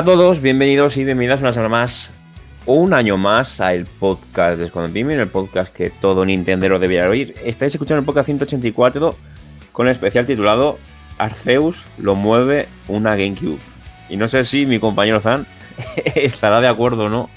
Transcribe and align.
Hola 0.00 0.12
a 0.12 0.16
todos, 0.16 0.40
bienvenidos 0.40 0.96
y 0.96 1.04
bienvenidas 1.04 1.42
una 1.42 1.52
semana 1.52 1.68
más, 1.68 2.10
un 2.64 2.94
año 2.94 3.18
más, 3.18 3.60
al 3.60 3.84
podcast 3.84 4.58
de 4.58 4.68
Premium, 4.68 5.20
el 5.20 5.28
podcast 5.28 5.70
que 5.74 5.90
todo 5.90 6.24
Nintendero 6.24 6.78
debería 6.78 7.06
oír. 7.06 7.34
Estáis 7.44 7.74
escuchando 7.74 7.98
el 7.98 8.06
podcast 8.06 8.24
184 8.24 9.14
con 9.72 9.88
el 9.88 9.92
especial 9.92 10.24
titulado 10.24 10.78
Arceus 11.18 11.84
lo 11.98 12.14
mueve 12.14 12.66
una 12.88 13.10
GameCube. 13.10 13.58
Y 14.08 14.16
no 14.16 14.26
sé 14.26 14.42
si 14.44 14.64
mi 14.64 14.78
compañero 14.78 15.20
Zan 15.20 15.46
estará 16.14 16.62
de 16.62 16.68
acuerdo 16.68 17.04
o 17.04 17.08
no 17.10 17.28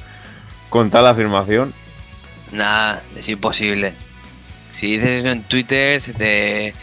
con 0.69 0.89
tal 0.89 1.05
afirmación. 1.05 1.73
Nada, 2.53 3.03
es 3.13 3.27
imposible. 3.27 3.91
Si 4.69 4.93
dices 4.93 5.11
eso 5.19 5.29
en 5.31 5.43
Twitter, 5.43 5.99
se 5.99 6.13
te, 6.13 6.73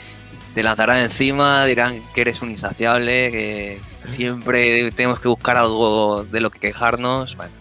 te 0.54 0.62
lanzarán 0.62 0.98
encima, 0.98 1.64
dirán 1.64 2.02
que 2.14 2.20
eres 2.20 2.42
un 2.42 2.50
insaciable, 2.50 3.30
que 3.30 3.89
siempre 4.06 4.90
tenemos 4.92 5.20
que 5.20 5.28
buscar 5.28 5.56
algo 5.56 6.24
de 6.24 6.40
lo 6.40 6.50
que 6.50 6.58
quejarnos. 6.58 7.36
Bueno, 7.36 7.52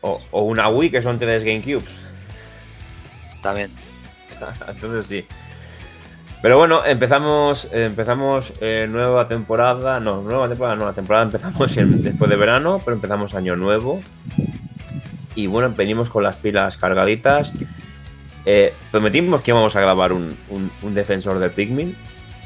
O, 0.00 0.20
o 0.30 0.42
una 0.42 0.68
Wii 0.68 0.90
que 0.90 1.02
son 1.02 1.18
tres 1.18 1.42
GameCubes. 1.44 1.88
también. 3.42 3.70
Entonces 4.68 5.06
sí. 5.06 5.26
Pero 6.42 6.58
bueno, 6.58 6.84
empezamos, 6.84 7.68
empezamos 7.72 8.52
eh, 8.60 8.86
nueva 8.90 9.28
temporada. 9.28 9.98
No, 10.00 10.20
nueva 10.20 10.46
temporada, 10.48 10.76
nueva 10.76 10.92
temporada 10.92 11.24
empezamos 11.24 11.74
en- 11.78 12.02
después 12.02 12.28
de 12.30 12.36
verano, 12.36 12.80
pero 12.84 12.96
empezamos 12.96 13.34
año 13.34 13.56
nuevo. 13.56 14.02
Y 15.34 15.46
bueno, 15.46 15.72
venimos 15.74 16.10
con 16.10 16.22
las 16.22 16.36
pilas 16.36 16.76
cargaditas. 16.76 17.50
Eh, 18.44 18.74
prometimos 18.90 19.40
que 19.40 19.52
íbamos 19.52 19.74
a 19.74 19.80
grabar 19.80 20.12
un, 20.12 20.36
un- 20.50 20.70
un 20.82 20.94
defensor 20.94 21.38
del 21.38 21.50
Pikmin. 21.50 21.96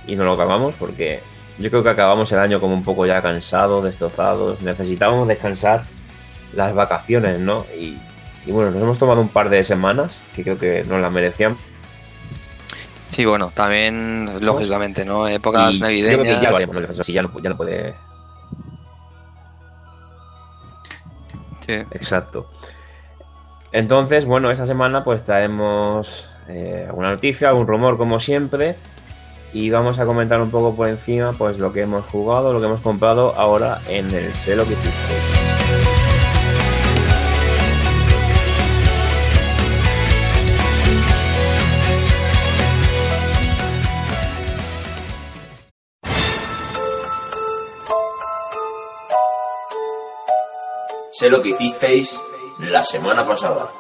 Y 0.07 0.15
no 0.17 0.25
lo 0.25 0.33
acabamos 0.35 0.75
porque 0.77 1.21
yo 1.59 1.71
creo 1.71 1.83
que 1.83 1.91
acabamos 1.91 2.31
el 2.33 2.39
año 2.39 2.61
como 2.61 2.75
un 2.75 2.83
poco 2.83 3.07
ya 3.07 3.21
cansados, 3.23 3.85
destrozados. 3.85 4.61
Necesitábamos 4.63 5.29
descansar 5.29 5.85
las 6.55 6.75
vacaciones, 6.75 7.39
¿no? 7.39 7.65
Y, 7.77 7.99
y 8.47 8.53
bueno, 8.53 8.71
nos 8.71 8.83
hemos 8.83 8.99
tomado 8.99 9.21
un 9.21 9.29
par 9.29 9.51
de 9.51 9.63
semanas 9.65 10.19
que 10.35 10.43
creo 10.43 10.59
que 10.59 10.85
nos 10.85 11.01
las 11.01 11.13
merecían 11.13 11.57
Sí, 13.09 13.25
bueno, 13.25 13.51
también, 13.55 14.29
lógicamente, 14.45 15.03
¿no? 15.03 15.27
Épocas 15.27 15.75
Y 15.75 15.81
navideñas. 15.81 16.13
Yo 16.13 16.23
creo 16.23 16.87
que 16.87 16.93
ya 16.95 17.03
sí, 17.03 17.13
ya 17.15 17.23
no, 17.23 17.33
ya 17.41 17.49
no 17.49 17.57
puede. 17.57 17.95
Sí. 21.67 21.73
Exacto. 21.73 22.51
Entonces, 23.73 24.27
bueno, 24.27 24.51
esa 24.51 24.67
semana 24.67 25.05
pues 25.05 25.23
traemos 25.25 26.29
eh, 26.49 26.85
alguna 26.87 27.09
noticia, 27.09 27.49
algún 27.49 27.67
rumor 27.67 27.97
como 27.97 28.21
siempre. 28.21 28.77
Y 29.53 29.71
vamos 29.71 29.99
a 29.99 30.07
comentar 30.07 30.41
un 30.41 30.51
poco 30.51 30.75
por 30.75 30.89
encima 30.89 31.33
pues 31.33 31.59
lo 31.59 31.73
que 31.73 31.83
hemos 31.83 32.05
jugado, 32.07 32.53
lo 32.53 32.61
que 32.61 32.67
hemos 32.67 32.81
comprado 32.81 33.35
ahora 33.37 33.81
en 33.89 34.11
el 34.13 34.33
selo 34.35 34.65
que 34.67 34.75
hiciste. 34.75 35.39
Sé 51.19 51.29
lo 51.29 51.43
que 51.43 51.49
hicisteis 51.49 52.17
la 52.61 52.85
semana 52.85 53.27
pasada. 53.27 53.73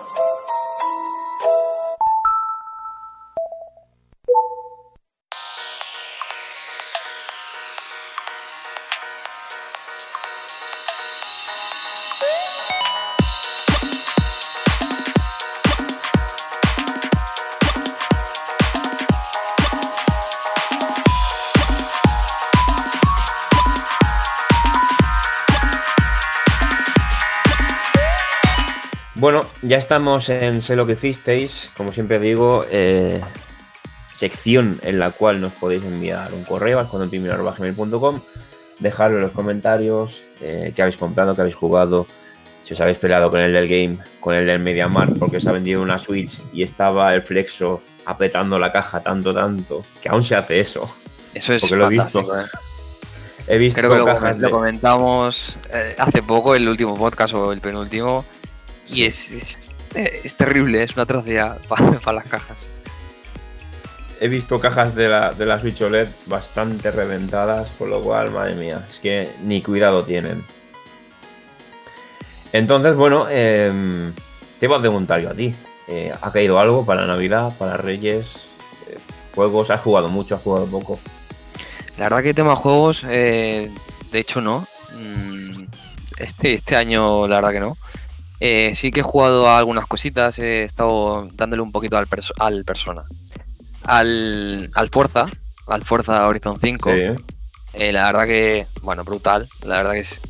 Ya 29.68 29.76
estamos 29.76 30.28
en 30.28 30.62
Sé 30.62 30.76
lo 30.76 30.86
que 30.86 30.94
hicisteis. 30.94 31.70
Como 31.76 31.92
siempre 31.92 32.18
digo, 32.18 32.64
eh, 32.70 33.20
sección 34.14 34.78
en 34.82 34.98
la 34.98 35.10
cual 35.10 35.40
nos 35.40 35.52
podéis 35.52 35.84
enviar 35.84 36.32
un 36.32 36.44
correo 36.44 36.80
a 36.80 36.84
gmail.com 36.84 38.20
dejarlo 38.80 39.16
en 39.16 39.22
los 39.22 39.32
comentarios 39.32 40.22
eh, 40.40 40.72
qué 40.74 40.82
habéis 40.82 40.96
comprado, 40.96 41.34
qué 41.34 41.40
habéis 41.40 41.56
jugado, 41.56 42.06
si 42.62 42.74
os 42.74 42.80
habéis 42.80 42.98
peleado 42.98 43.28
con 43.28 43.40
el 43.40 43.52
del 43.52 43.66
game, 43.66 43.98
con 44.20 44.34
el 44.34 44.46
del 44.46 44.60
MediaMarkt 44.60 45.18
porque 45.18 45.38
os 45.38 45.46
ha 45.48 45.52
vendido 45.52 45.82
una 45.82 45.98
Switch 45.98 46.40
y 46.52 46.62
estaba 46.62 47.12
el 47.12 47.22
Flexo 47.22 47.82
apretando 48.06 48.56
la 48.58 48.70
caja 48.70 49.00
tanto, 49.00 49.34
tanto, 49.34 49.84
que 50.00 50.08
aún 50.08 50.22
se 50.22 50.36
hace 50.36 50.60
eso. 50.60 50.88
Eso 51.34 51.52
es 51.54 51.62
Porque 51.62 51.76
lo 51.76 51.86
he 51.86 51.90
visto. 51.90 52.20
¿eh? 52.38 52.44
He 53.48 53.58
visto 53.58 53.80
Creo 53.80 53.92
que 53.92 53.98
lo, 53.98 54.04
cajas 54.04 54.38
lo 54.38 54.46
de- 54.46 54.52
comentamos 54.52 55.58
eh, 55.72 55.94
hace 55.98 56.22
poco, 56.22 56.54
el 56.54 56.68
último 56.68 56.94
podcast 56.94 57.34
o 57.34 57.52
el 57.52 57.60
penúltimo. 57.60 58.24
Y 58.90 59.04
es, 59.04 59.30
es, 59.32 59.58
eh, 59.94 60.20
es 60.24 60.36
terrible, 60.36 60.82
es 60.82 60.92
una 60.94 61.02
atrocidad 61.02 61.58
para 61.68 62.12
las 62.12 62.24
cajas. 62.26 62.68
He 64.20 64.28
visto 64.28 64.58
cajas 64.58 64.94
de 64.96 65.08
la, 65.08 65.32
de 65.32 65.46
la 65.46 65.60
Switch 65.60 65.80
OLED 65.80 66.08
bastante 66.26 66.90
reventadas, 66.90 67.68
por 67.70 67.88
lo 67.88 68.00
cual, 68.00 68.30
madre 68.32 68.54
mía, 68.56 68.84
es 68.90 68.98
que 68.98 69.30
ni 69.44 69.62
cuidado 69.62 70.04
tienen. 70.04 70.44
Entonces, 72.52 72.96
bueno, 72.96 73.28
em, 73.28 74.12
te 74.58 74.66
iba 74.66 74.76
a 74.76 74.80
preguntar 74.80 75.20
yo 75.20 75.30
a 75.30 75.34
ti. 75.34 75.54
Eh, 75.86 76.12
¿Ha 76.20 76.32
caído 76.32 76.58
algo 76.58 76.84
para 76.84 77.06
Navidad, 77.06 77.52
para 77.58 77.76
Reyes? 77.76 78.26
Eh, 78.88 78.98
¿Juegos? 79.34 79.70
¿Has 79.70 79.80
jugado 79.82 80.08
mucho? 80.08 80.34
¿Has 80.34 80.42
jugado 80.42 80.66
poco? 80.66 80.98
La 81.96 82.04
verdad 82.04 82.22
que 82.22 82.34
tema 82.34 82.56
juegos, 82.56 83.04
eh, 83.08 83.70
de 84.10 84.18
hecho 84.18 84.40
no. 84.40 84.66
Mm, 84.94 85.64
Este, 86.18 86.54
este 86.54 86.74
año 86.76 87.28
la 87.28 87.36
verdad 87.36 87.52
que 87.52 87.60
no. 87.60 87.76
Eh, 88.40 88.72
sí 88.76 88.90
que 88.90 89.00
he 89.00 89.02
jugado 89.02 89.48
a 89.48 89.58
algunas 89.58 89.86
cositas, 89.86 90.38
he 90.38 90.64
estado 90.64 91.28
dándole 91.34 91.62
un 91.62 91.72
poquito 91.72 91.96
al, 91.96 92.06
perso- 92.06 92.34
al 92.38 92.64
persona. 92.64 93.02
Al, 93.84 94.70
al 94.74 94.88
Forza, 94.90 95.26
al 95.66 95.84
Forza 95.84 96.26
Horizon 96.26 96.58
5. 96.60 96.90
Sí. 96.92 97.22
Eh, 97.74 97.92
la 97.92 98.04
verdad 98.06 98.26
que, 98.26 98.66
bueno, 98.82 99.04
brutal. 99.04 99.48
La 99.64 99.76
verdad 99.78 99.92
que 99.92 100.00
es 100.00 100.20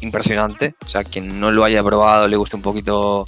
impresionante. 0.00 0.74
O 0.84 0.88
sea, 0.88 1.04
quien 1.04 1.40
no 1.40 1.50
lo 1.50 1.64
haya 1.64 1.82
probado, 1.82 2.28
le 2.28 2.36
guste 2.36 2.56
un 2.56 2.62
poquito. 2.62 3.24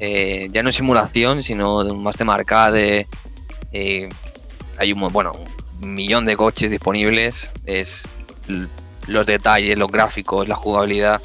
eh, 0.00 0.48
ya 0.52 0.62
no 0.62 0.72
simulación, 0.72 1.42
sino 1.42 1.84
más 1.96 2.16
tema 2.16 2.34
arcade. 2.34 3.06
eh, 3.72 4.08
hay 4.78 4.92
un, 4.92 5.12
bueno, 5.12 5.32
un 5.82 5.94
millón 5.94 6.24
de 6.24 6.36
coches 6.36 6.70
disponibles. 6.70 7.50
Es 7.66 8.08
los 9.06 9.26
detalles, 9.26 9.78
los 9.78 9.90
gráficos, 9.90 10.48
la 10.48 10.54
jugabilidad. 10.54 11.20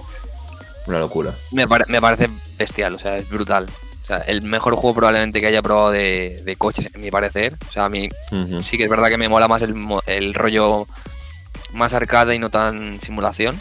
Una 0.87 0.99
locura. 0.99 1.33
Me, 1.51 1.67
pare- 1.67 1.85
me 1.87 1.99
parece 2.01 2.29
bestial, 2.57 2.95
o 2.95 2.99
sea, 2.99 3.17
es 3.17 3.27
brutal. 3.29 3.67
O 4.03 4.05
sea, 4.07 4.17
el 4.17 4.43
mejor 4.43 4.75
juego 4.75 4.93
probablemente 4.95 5.41
que 5.41 5.47
haya 5.47 5.61
probado 5.63 5.89
de, 5.91 6.41
de 6.45 6.55
coches, 6.57 6.93
en 6.93 7.01
mi 7.01 7.09
parecer. 7.09 7.55
O 7.67 7.71
sea, 7.71 7.85
a 7.85 7.89
mí 7.89 8.07
sí 8.63 8.77
que 8.77 8.83
es 8.83 8.89
verdad 8.89 9.09
que 9.09 9.17
me 9.17 9.27
mola 9.29 9.47
más 9.47 9.63
el, 9.63 9.73
el 10.05 10.33
rollo 10.35 10.85
más 11.73 11.93
arcade 11.95 12.35
y 12.35 12.39
no 12.39 12.49
tan 12.51 12.99
simulación. 13.01 13.59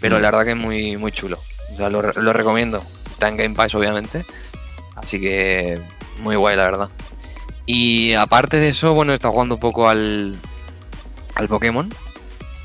Pero 0.00 0.20
la 0.20 0.30
verdad 0.30 0.44
que 0.44 0.52
es 0.52 0.56
muy, 0.56 0.96
muy 0.96 1.10
chulo. 1.10 1.38
O 1.72 1.76
sea, 1.76 1.90
lo, 1.90 2.00
lo 2.00 2.32
recomiendo. 2.32 2.80
Está 3.10 3.28
en 3.28 3.36
Game 3.38 3.54
Pass, 3.56 3.74
obviamente. 3.74 4.24
Así 4.94 5.18
que 5.20 5.80
muy 6.20 6.36
guay, 6.36 6.56
la 6.56 6.64
verdad. 6.64 6.88
Y 7.64 8.12
aparte 8.14 8.58
de 8.58 8.68
eso, 8.68 8.94
bueno, 8.94 9.10
he 9.10 9.14
estado 9.16 9.32
jugando 9.32 9.56
un 9.56 9.60
poco 9.60 9.88
al, 9.88 10.36
al 11.34 11.48
Pokémon. 11.48 11.92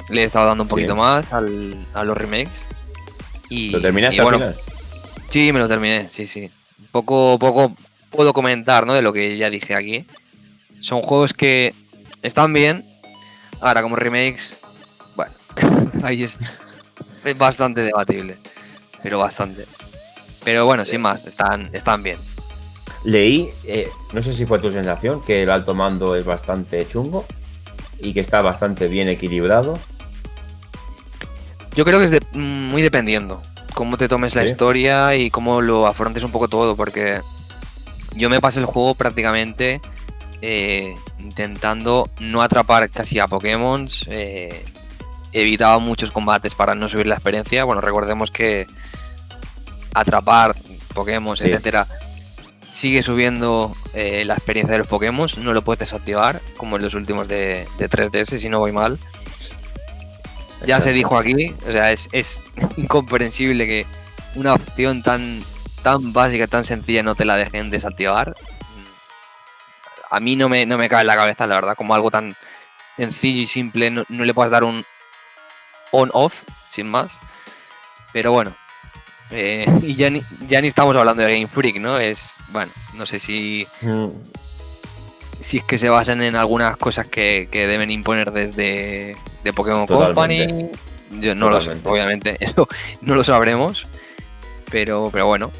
Le 0.09 0.21
he 0.21 0.25
estado 0.25 0.45
dando 0.47 0.63
un 0.63 0.67
Sí. 0.69 0.71
poquito 0.71 0.95
más 0.95 1.33
al, 1.33 1.83
a 1.95 2.03
los 2.03 2.15
remakes. 2.15 2.61
Y, 3.51 3.69
¿Lo 3.69 3.81
terminaste 3.81 4.15
y 4.15 4.19
al 4.19 4.23
bueno, 4.23 4.37
final? 4.39 4.55
Sí, 5.29 5.51
me 5.51 5.59
lo 5.59 5.67
terminé, 5.67 6.07
sí, 6.09 6.25
sí. 6.25 6.49
Poco, 6.91 7.37
poco 7.37 7.75
puedo 8.09 8.33
comentar, 8.33 8.87
¿no? 8.87 8.93
De 8.93 9.01
lo 9.01 9.11
que 9.11 9.37
ya 9.37 9.49
dije 9.49 9.75
aquí. 9.75 10.05
Son 10.79 11.01
juegos 11.01 11.33
que 11.33 11.73
están 12.21 12.53
bien. 12.53 12.85
Ahora, 13.59 13.81
como 13.81 13.97
remakes, 13.97 14.55
bueno, 15.15 15.33
ahí 16.03 16.23
es, 16.23 16.37
es 17.25 17.37
bastante 17.37 17.81
debatible. 17.81 18.37
Pero 19.03 19.19
bastante. 19.19 19.65
Pero 20.45 20.65
bueno, 20.65 20.85
sin 20.85 21.01
más, 21.01 21.25
están, 21.25 21.69
están 21.73 22.03
bien. 22.03 22.17
Leí, 23.03 23.49
eh, 23.65 23.89
no 24.13 24.21
sé 24.21 24.33
si 24.33 24.45
fue 24.45 24.59
tu 24.59 24.71
sensación, 24.71 25.21
que 25.23 25.43
el 25.43 25.49
alto 25.49 25.73
mando 25.73 26.15
es 26.15 26.23
bastante 26.23 26.87
chungo 26.87 27.25
y 27.99 28.13
que 28.13 28.21
está 28.21 28.41
bastante 28.41 28.87
bien 28.87 29.09
equilibrado. 29.09 29.77
Yo 31.75 31.85
creo 31.85 31.99
que 31.99 32.05
es 32.05 32.11
de- 32.11 32.21
muy 32.33 32.81
dependiendo. 32.81 33.41
Cómo 33.73 33.97
te 33.97 34.07
tomes 34.09 34.35
la 34.35 34.43
historia 34.43 35.15
y 35.15 35.29
cómo 35.29 35.61
lo 35.61 35.87
afrontes 35.87 36.23
un 36.23 36.31
poco 36.31 36.47
todo. 36.47 36.75
Porque 36.75 37.19
yo 38.15 38.29
me 38.29 38.41
pasé 38.41 38.59
el 38.59 38.65
juego 38.65 38.95
prácticamente 38.95 39.79
eh, 40.41 40.95
intentando 41.19 42.09
no 42.19 42.41
atrapar 42.41 42.89
casi 42.89 43.19
a 43.19 43.27
Pokémon. 43.27 43.87
evitaba 45.33 45.79
muchos 45.79 46.11
combates 46.11 46.55
para 46.55 46.75
no 46.75 46.89
subir 46.89 47.07
la 47.07 47.15
experiencia. 47.15 47.63
Bueno, 47.63 47.79
recordemos 47.81 48.31
que 48.31 48.67
atrapar 49.93 50.55
Pokémon, 50.93 51.35
etcétera, 51.37 51.87
sigue 52.71 53.03
subiendo 53.03 53.75
eh, 53.93 54.23
la 54.25 54.33
experiencia 54.33 54.73
de 54.73 54.79
los 54.79 54.87
Pokémon, 54.87 55.29
no 55.39 55.53
lo 55.53 55.61
puedes 55.61 55.79
desactivar, 55.79 56.41
como 56.57 56.75
en 56.77 56.81
los 56.81 56.93
últimos 56.93 57.27
de, 57.27 57.67
3DS, 57.77 58.37
si 58.39 58.49
no 58.49 58.59
voy 58.59 58.71
mal. 58.71 58.97
Ya 60.65 60.79
se 60.81 60.93
dijo 60.93 61.17
aquí, 61.17 61.55
o 61.67 61.71
sea, 61.71 61.91
es, 61.91 62.41
incomprensible 62.77 63.67
que 63.67 63.85
una 64.35 64.53
opción 64.53 65.01
tan, 65.03 65.43
tan 65.83 66.13
básica, 66.13 66.47
tan 66.47 66.65
sencilla, 66.65 67.03
no 67.03 67.15
te 67.15 67.25
la 67.25 67.35
dejen 67.35 67.69
desactivar. 67.69 68.35
A 70.09 70.19
mí 70.19 70.35
no 70.35 70.49
me, 70.49 70.65
no 70.65 70.77
me 70.77 70.89
cae 70.89 71.01
en 71.01 71.07
la 71.07 71.15
cabeza, 71.15 71.47
la 71.47 71.55
verdad, 71.55 71.75
como 71.75 71.95
algo 71.95 72.11
tan 72.11 72.35
sencillo 72.97 73.41
y 73.41 73.47
simple, 73.47 73.89
no, 73.89 74.03
no 74.09 74.25
le 74.25 74.33
puedes 74.33 74.51
dar 74.51 74.63
un 74.63 74.85
on-off, 75.91 76.43
sin 76.69 76.89
más. 76.89 77.11
Pero 78.13 78.31
bueno, 78.31 78.55
eh, 79.31 79.65
y 79.81 79.95
ya 79.95 80.09
ni, 80.09 80.21
ya 80.47 80.61
ni 80.61 80.67
estamos 80.67 80.95
hablando 80.95 81.23
de 81.23 81.33
Game 81.33 81.47
Freak, 81.47 81.77
¿no? 81.77 81.97
Es, 81.97 82.35
bueno, 82.49 82.71
no 82.93 83.05
sé 83.05 83.19
si. 83.19 83.67
Si 85.41 85.57
es 85.57 85.63
que 85.63 85.77
se 85.77 85.89
basan 85.89 86.21
en 86.21 86.35
algunas 86.35 86.77
cosas 86.77 87.07
que, 87.07 87.47
deben 87.51 87.91
imponer 87.91 88.31
desde 88.31 89.17
de 89.43 89.53
Pokémon 89.53 89.87
Company. 89.87 90.69
Yo 91.19 91.35
no 91.35 91.49
lo 91.49 91.59
sé, 91.59 91.71
obviamente, 91.83 92.37
eso 92.43 92.67
no 93.01 93.15
lo 93.15 93.23
sabremos. 93.23 93.85
Pero, 94.69 95.09
pero 95.11 95.27
bueno. 95.27 95.51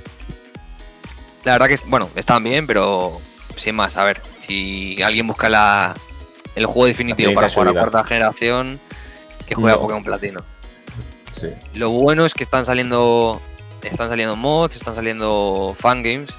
La 1.44 1.54
verdad 1.54 1.68
que, 1.68 1.78
bueno, 1.88 2.10
están 2.16 2.44
bien, 2.44 2.68
pero 2.68 3.19
sin 3.57 3.75
más, 3.75 3.98
a 3.98 4.06
ver, 4.06 4.22
si 4.39 5.01
alguien 5.01 5.28
busca 5.28 5.50
la, 5.50 5.95
el 6.56 6.66
juego 6.68 6.86
definitivo 6.86 7.33
para 7.33 7.50
jugar 7.50 7.69
a 7.69 7.74
cuarta 7.74 8.04
generación, 8.04 8.80
que 9.45 9.56
juega 9.56 9.78
Pokémon 9.78 10.04
Platino. 10.04 10.39
Sí. 11.38 11.50
Lo 11.74 11.89
bueno 11.89 12.25
es 12.25 12.33
que 12.33 12.44
están 12.44 12.66
saliendo 12.66 13.42
están 13.88 14.10
saliendo 14.10 14.36
mods, 14.36 14.75
están 14.75 14.95
saliendo 14.95 15.75
fangames 15.80 16.30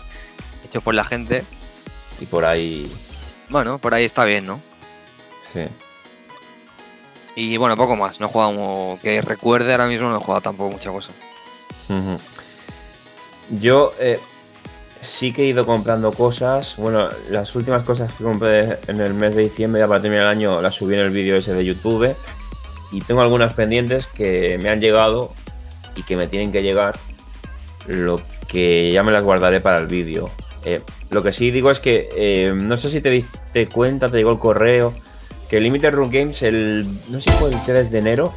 hechos 0.65 0.83
por 0.83 0.94
la 0.94 1.05
gente. 1.05 1.44
Y 2.21 2.27
por 2.27 2.44
ahí. 2.44 2.91
Bueno, 3.53 3.79
por 3.79 3.93
ahí 3.93 4.05
está 4.05 4.25
bien, 4.25 4.47
¿no? 4.47 4.61
Sí. 5.53 5.61
Y 7.37 7.59
bueno, 7.59 7.77
poco 7.77 7.97
más. 7.97 8.19
No 8.19 8.27
he 8.27 8.29
jugado, 8.31 8.99
que 9.03 9.21
recuerde 9.21 9.73
ahora 9.73 9.87
mismo, 9.87 10.09
no 10.09 10.17
he 10.17 10.21
jugado 10.21 10.41
tampoco 10.41 10.71
mucha 10.71 10.91
cosa. 10.91 11.11
Yo 13.51 13.93
eh, 14.01 14.19
sí 15.03 15.35
que 15.35 15.43
he 15.43 15.47
ido 15.47 15.67
comprando 15.67 16.13
cosas. 16.13 16.77
Bueno, 16.79 17.11
las 17.29 17.55
últimas 17.55 17.83
cosas 17.83 18.11
que 18.15 18.25
compré 18.25 18.79
en 18.87 19.03
el 19.03 19.13
mes 19.13 19.37
de 19.37 19.43
diciembre, 19.43 19.81
ya 19.81 19.87
para 19.87 20.01
terminar 20.01 20.25
el 20.25 20.31
año, 20.31 20.63
las 20.63 20.75
subí 20.75 20.95
en 20.95 21.01
el 21.01 21.11
vídeo 21.11 21.37
ese 21.37 21.53
de 21.53 21.63
YouTube. 21.63 22.17
Y 22.91 23.03
tengo 23.03 23.21
algunas 23.21 23.53
pendientes 23.53 24.07
que 24.07 24.59
me 24.63 24.71
han 24.71 24.81
llegado 24.81 25.35
y 25.95 26.05
que 26.05 26.17
me 26.17 26.27
tienen 26.27 26.53
que 26.53 26.63
llegar 26.63 26.99
lo 27.87 28.19
que 28.49 28.91
ya 28.93 29.03
me 29.03 29.13
las 29.13 29.23
guardaré 29.23 29.61
para 29.61 29.77
el 29.77 29.89
vídeo. 29.89 30.31
Eh, 30.64 30.81
lo 31.11 31.23
que 31.23 31.32
sí 31.32 31.50
digo 31.50 31.70
es 31.70 31.81
que 31.81 32.09
eh, 32.17 32.53
no 32.55 32.76
sé 32.76 32.88
si 32.88 33.00
te 33.00 33.11
diste 33.11 33.69
cuenta, 33.69 34.09
te 34.09 34.19
llegó 34.19 34.31
el 34.31 34.38
correo, 34.38 34.94
que 35.49 35.61
Limited 35.61 35.93
Run 35.93 36.11
Games, 36.11 36.43
el, 36.43 36.87
no 37.09 37.20
sé 37.20 37.31
si 37.31 37.37
fue 37.38 37.50
el 37.50 37.56
3 37.64 37.91
de 37.91 37.99
enero, 37.99 38.32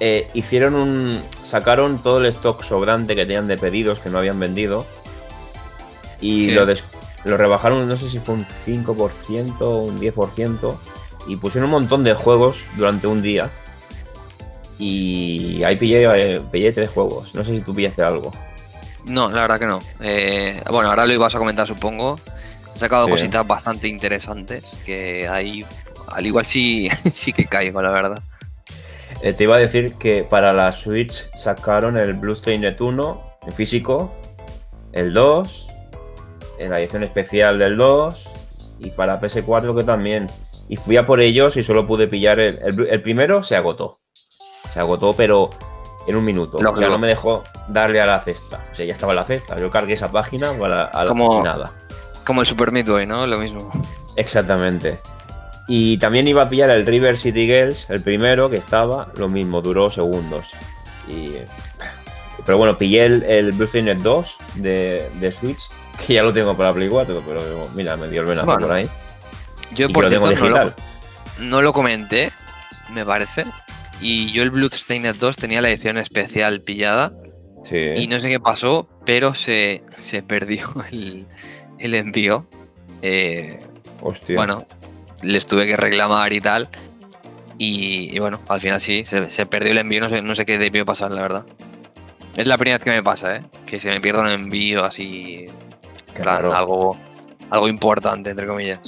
eh, 0.00 0.28
hicieron 0.34 0.74
un. 0.74 1.22
sacaron 1.42 2.02
todo 2.02 2.18
el 2.18 2.26
stock 2.26 2.62
sobrante 2.62 3.14
que 3.14 3.26
tenían 3.26 3.46
de 3.46 3.56
pedidos 3.56 3.98
que 3.98 4.10
no 4.10 4.18
habían 4.18 4.40
vendido 4.40 4.84
y 6.20 6.50
lo, 6.50 6.66
lo 7.24 7.36
rebajaron, 7.36 7.86
no 7.88 7.96
sé 7.96 8.08
si 8.08 8.18
fue 8.20 8.36
un 8.36 8.46
5% 8.66 9.60
o 9.60 9.78
un 9.82 10.00
10%, 10.00 10.76
y 11.26 11.36
pusieron 11.36 11.66
un 11.66 11.72
montón 11.72 12.04
de 12.04 12.14
juegos 12.14 12.58
durante 12.76 13.06
un 13.06 13.22
día 13.22 13.50
y 14.82 15.62
ahí 15.62 15.76
pillé, 15.76 16.40
pillé 16.50 16.72
tres 16.72 16.90
juegos. 16.90 17.34
No 17.34 17.44
sé 17.44 17.56
si 17.56 17.64
tú 17.64 17.74
pillaste 17.74 18.02
algo. 18.02 18.32
No, 19.06 19.28
la 19.30 19.42
verdad 19.42 19.58
que 19.58 19.66
no. 19.66 19.80
Eh, 20.00 20.60
bueno, 20.70 20.88
ahora 20.88 21.06
lo 21.06 21.12
ibas 21.12 21.34
a 21.34 21.38
comentar, 21.38 21.66
supongo. 21.66 22.18
He 22.74 22.78
sacado 22.78 23.08
cositas 23.08 23.46
bastante 23.46 23.88
interesantes 23.88 24.64
que 24.86 25.28
ahí, 25.28 25.64
al 26.08 26.26
igual 26.26 26.46
sí, 26.46 26.88
sí 27.14 27.32
que 27.32 27.46
caigo, 27.46 27.82
la 27.82 27.90
verdad. 27.90 28.22
Eh, 29.22 29.32
te 29.32 29.44
iba 29.44 29.56
a 29.56 29.58
decir 29.58 29.94
que 29.94 30.24
para 30.24 30.52
la 30.52 30.72
Switch 30.72 31.28
sacaron 31.36 31.96
el 31.96 32.14
Blue 32.14 32.36
Net 32.46 32.80
1 32.80 33.22
en 33.46 33.52
físico, 33.52 34.12
el 34.92 35.12
2, 35.12 35.66
en 36.58 36.70
la 36.70 36.80
edición 36.80 37.02
especial 37.02 37.58
del 37.58 37.76
2 37.76 38.28
y 38.80 38.90
para 38.90 39.20
PS4 39.20 39.76
que 39.76 39.84
también. 39.84 40.28
Y 40.68 40.76
fui 40.76 40.96
a 40.96 41.06
por 41.06 41.20
ellos 41.20 41.56
y 41.56 41.62
solo 41.62 41.86
pude 41.86 42.08
pillar 42.08 42.40
el 42.40 43.02
primero, 43.02 43.42
se 43.42 43.56
agotó 43.56 44.02
se 44.72 44.80
agotó, 44.80 45.12
pero 45.12 45.50
en 46.06 46.16
un 46.16 46.24
minuto. 46.24 46.58
O 46.58 46.76
sea, 46.76 46.88
no 46.88 46.98
me 46.98 47.08
dejó 47.08 47.44
darle 47.68 48.00
a 48.00 48.06
la 48.06 48.20
cesta. 48.20 48.60
O 48.70 48.74
sea, 48.74 48.84
ya 48.84 48.92
estaba 48.92 49.12
en 49.12 49.16
la 49.16 49.24
cesta. 49.24 49.58
Yo 49.58 49.70
cargué 49.70 49.94
esa 49.94 50.10
página 50.10 50.50
a 50.50 50.68
la, 50.68 50.90
a 50.92 51.06
como, 51.06 51.42
nada. 51.42 51.70
Como 52.24 52.40
el 52.40 52.46
Super 52.46 52.72
Midway, 52.72 53.06
¿no? 53.06 53.26
Lo 53.26 53.38
mismo. 53.38 53.70
Exactamente. 54.16 54.98
Y 55.68 55.98
también 55.98 56.26
iba 56.26 56.42
a 56.42 56.48
pillar 56.48 56.70
el 56.70 56.84
River 56.84 57.16
City 57.16 57.46
Girls, 57.46 57.86
el 57.88 58.02
primero 58.02 58.50
que 58.50 58.56
estaba, 58.56 59.08
lo 59.16 59.28
mismo, 59.28 59.62
duró 59.62 59.90
segundos. 59.90 60.50
Y, 61.08 61.34
pero 62.44 62.58
bueno, 62.58 62.76
pillé 62.76 63.04
el, 63.04 63.22
el 63.24 63.52
Blue 63.52 63.68
2 63.68 64.36
de, 64.56 65.10
de, 65.14 65.32
Switch, 65.32 65.60
que 66.04 66.14
ya 66.14 66.22
lo 66.22 66.32
tengo 66.32 66.56
para 66.56 66.72
Play 66.72 66.88
4, 66.88 67.22
pero 67.26 67.40
mira, 67.74 67.96
me 67.96 68.08
dio 68.08 68.22
el 68.22 68.26
venazo 68.26 68.58
por 68.58 68.72
ahí. 68.72 68.88
Yo 69.72 69.88
por 69.88 70.08
cierto, 70.08 70.30
no 70.32 70.48
lo, 70.48 70.74
no 71.38 71.62
lo 71.62 71.72
comenté, 71.72 72.30
me 72.92 73.06
parece, 73.06 73.44
y 74.02 74.32
yo 74.32 74.42
el 74.42 74.50
Bloodstained 74.50 75.14
2 75.14 75.36
tenía 75.36 75.62
la 75.62 75.70
edición 75.70 75.96
especial 75.96 76.60
pillada. 76.60 77.12
Sí. 77.64 77.76
Y 77.76 78.08
no 78.08 78.18
sé 78.18 78.28
qué 78.28 78.40
pasó, 78.40 78.88
pero 79.06 79.34
se, 79.34 79.82
perdió 80.26 80.68
el, 80.90 81.94
envío. 81.94 82.46
Eh, 83.02 83.60
Hostia. 84.00 84.36
Bueno, 84.36 84.66
les 85.22 85.46
tuve 85.46 85.66
que 85.66 85.76
reclamar 85.76 86.32
y 86.32 86.40
tal. 86.40 86.68
Y, 87.58 88.18
bueno, 88.18 88.40
al 88.48 88.60
final 88.60 88.80
sí, 88.80 89.04
se, 89.04 89.46
perdió 89.46 89.70
el 89.70 89.78
envío. 89.78 90.00
No 90.00 90.08
sé, 90.08 90.20
no 90.20 90.34
sé 90.34 90.44
qué 90.44 90.58
debió 90.58 90.84
pasar, 90.84 91.12
la 91.12 91.22
verdad. 91.22 91.46
Es 92.36 92.46
la 92.46 92.58
primera 92.58 92.78
vez 92.78 92.84
que 92.84 92.90
me 92.90 93.02
pasa, 93.02 93.36
¿eh? 93.36 93.42
Que 93.66 93.78
se 93.78 93.90
me 93.90 94.00
pierda 94.00 94.22
un 94.22 94.28
envío 94.28 94.84
así. 94.84 95.46
Claro. 96.14 96.52
algo, 96.52 96.98
algo 97.50 97.68
importante, 97.68 98.30
entre 98.30 98.46
comillas. 98.46 98.80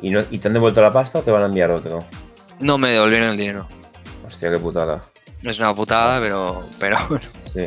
¿Y, 0.00 0.10
no, 0.10 0.20
¿Y 0.30 0.38
te 0.38 0.48
han 0.48 0.54
devuelto 0.54 0.80
la 0.80 0.90
pasta 0.90 1.18
o 1.18 1.22
te 1.22 1.30
van 1.30 1.42
a 1.42 1.46
enviar 1.46 1.70
otro? 1.70 1.98
No 2.60 2.78
me 2.78 2.90
devolvieron 2.90 3.30
el 3.30 3.36
dinero. 3.36 3.66
Hostia, 4.30 4.50
qué 4.50 4.58
putada. 4.58 5.00
Es 5.42 5.58
una 5.58 5.74
putada, 5.74 6.20
pero, 6.20 6.64
pero 6.78 6.96
Sí. 7.52 7.66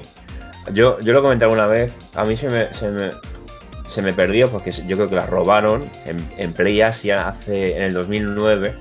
Yo, 0.72 0.98
yo 1.02 1.12
lo 1.12 1.22
comenté 1.22 1.44
alguna 1.44 1.68
vez, 1.68 1.92
a 2.16 2.24
mí 2.24 2.38
se 2.38 2.50
me, 2.50 2.74
se 2.74 4.02
me, 4.02 4.14
perdió 4.14 4.50
porque 4.50 4.72
yo 4.72 4.96
creo 4.96 5.10
que 5.10 5.16
la 5.16 5.26
robaron 5.26 5.90
en, 6.06 6.26
en 6.38 6.54
Play 6.54 6.80
Asia 6.82 7.28
hace, 7.28 7.76
en 7.76 7.84
el 7.84 7.94
2009. 7.94 8.74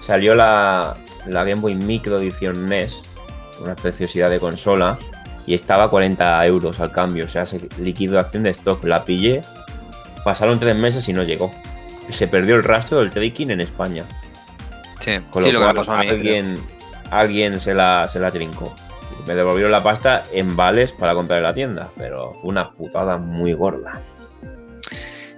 Salió 0.00 0.34
la, 0.34 0.96
la 1.26 1.42
Game 1.42 1.60
Boy 1.60 1.74
Micro 1.74 2.20
Edición 2.20 2.68
NES, 2.68 3.02
una 3.60 3.74
preciosidad 3.74 4.30
de 4.30 4.38
consola, 4.38 4.96
y 5.44 5.54
estaba 5.54 5.84
a 5.84 5.88
40 5.88 6.46
euros 6.46 6.78
al 6.78 6.92
cambio, 6.92 7.24
o 7.24 7.28
sea, 7.28 7.44
liquidación 7.80 8.44
de 8.44 8.50
stock. 8.50 8.84
La 8.84 9.04
pillé, 9.04 9.40
pasaron 10.24 10.60
tres 10.60 10.76
meses 10.76 11.08
y 11.08 11.12
no 11.12 11.24
llegó. 11.24 11.52
Se 12.10 12.28
perdió 12.28 12.54
el 12.54 12.62
rastro 12.62 13.00
del 13.00 13.10
trading 13.10 13.48
en 13.48 13.60
España. 13.60 14.04
Sí, 15.00 15.18
Con 15.30 15.42
lo, 15.42 15.50
que 15.50 15.74
pasó 15.74 15.92
a 15.92 15.98
mí, 15.98 16.08
alguien, 16.08 16.58
alguien 17.18 17.60
se 17.60 17.74
la, 17.74 18.08
se 18.08 18.18
la 18.18 18.30
trincó. 18.30 18.74
Me 19.26 19.34
devolvieron 19.34 19.72
la 19.72 19.82
pasta 19.82 20.22
en 20.32 20.56
vales 20.56 20.92
para 20.92 21.14
comprar 21.14 21.38
en 21.38 21.44
la 21.44 21.54
tienda, 21.54 21.88
pero 21.96 22.34
fue 22.40 22.50
una 22.50 22.70
putada 22.70 23.16
muy 23.16 23.52
gorda. 23.54 24.00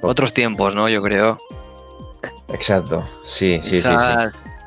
Otros 0.03 0.33
tiempos, 0.33 0.75
¿no? 0.75 0.89
Yo 0.89 1.03
creo. 1.03 1.39
Exacto, 2.49 3.07
sí, 3.25 3.61
sí, 3.63 3.77
sí, 3.77 3.89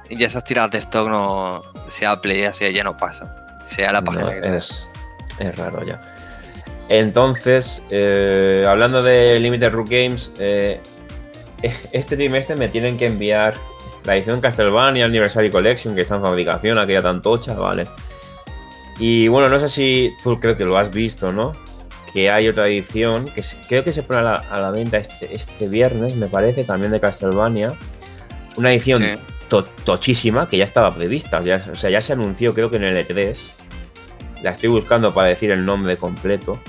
Ya 0.09 0.27
esas 0.27 0.43
tiradas 0.43 0.71
de 0.71 0.77
stock 0.79 1.07
no. 1.07 1.61
Sea 1.89 2.19
Play, 2.21 2.49
sea 2.53 2.69
ya 2.71 2.83
no 2.83 2.97
pasa. 2.97 3.35
Sea 3.65 3.91
la 3.91 4.01
página 4.01 4.39
que 4.39 4.57
es, 4.57 4.89
Es 5.39 5.57
raro 5.57 5.85
ya. 5.85 5.99
Entonces, 6.89 7.83
eh, 7.91 8.65
hablando 8.67 9.03
de 9.03 9.39
Limited 9.39 9.71
Rook 9.71 9.89
Games, 9.89 10.31
eh, 10.39 10.81
este 11.91 12.15
trimestre 12.15 12.55
me 12.55 12.67
tienen 12.67 12.97
que 12.97 13.05
enviar 13.05 13.55
la 14.03 14.15
edición 14.15 14.41
Castlevania 14.41 15.05
Anniversary 15.05 15.49
Collection, 15.49 15.95
que 15.95 16.01
está 16.01 16.15
en 16.15 16.21
fabricación, 16.21 16.77
aquella 16.77 17.01
tan 17.01 17.21
tocha, 17.21 17.53
¿vale? 17.53 17.87
Y 18.99 19.27
bueno, 19.29 19.49
no 19.49 19.59
sé 19.59 19.69
si 19.69 20.13
tú 20.23 20.39
creo 20.39 20.57
que 20.57 20.65
lo 20.65 20.77
has 20.77 20.91
visto, 20.91 21.31
¿no? 21.31 21.53
Que 22.13 22.29
hay 22.29 22.49
otra 22.49 22.67
edición, 22.67 23.29
que 23.29 23.43
creo 23.67 23.83
que 23.83 23.93
se 23.93 24.03
pone 24.03 24.19
a 24.19 24.59
la, 24.59 24.71
venta 24.71 24.97
este, 24.97 25.33
este, 25.33 25.67
viernes, 25.67 26.15
me 26.15 26.27
parece, 26.27 26.63
también 26.63 26.91
de 26.91 26.99
Castlevania. 26.99 27.73
Una 28.57 28.73
edición 28.73 29.03
tochísima 29.83 30.49
que 30.49 30.57
ya 30.57 30.65
estaba 30.65 30.93
prevista, 30.93 31.39
o 31.39 31.75
sea, 31.75 31.89
ya 31.89 32.01
se 32.01 32.13
anunció 32.13 32.53
creo 32.53 32.69
que 32.69 32.77
en 32.77 32.83
el 32.83 32.97
E3. 32.97 33.37
La 34.43 34.51
estoy 34.51 34.69
buscando 34.69 35.13
para 35.13 35.29
decir 35.29 35.51
el 35.51 35.65
nombre 35.65 35.97
completo. 35.97 36.59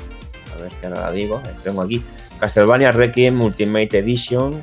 A 0.55 0.63
ver 0.63 0.73
que 0.73 0.87
ahora 0.87 1.03
la 1.03 1.13
digo, 1.13 1.43
tengo 1.63 1.83
aquí. 1.83 2.03
Castlevania 2.39 2.91
Requiem 2.91 3.41
Ultimate 3.41 3.99
Edition 3.99 4.61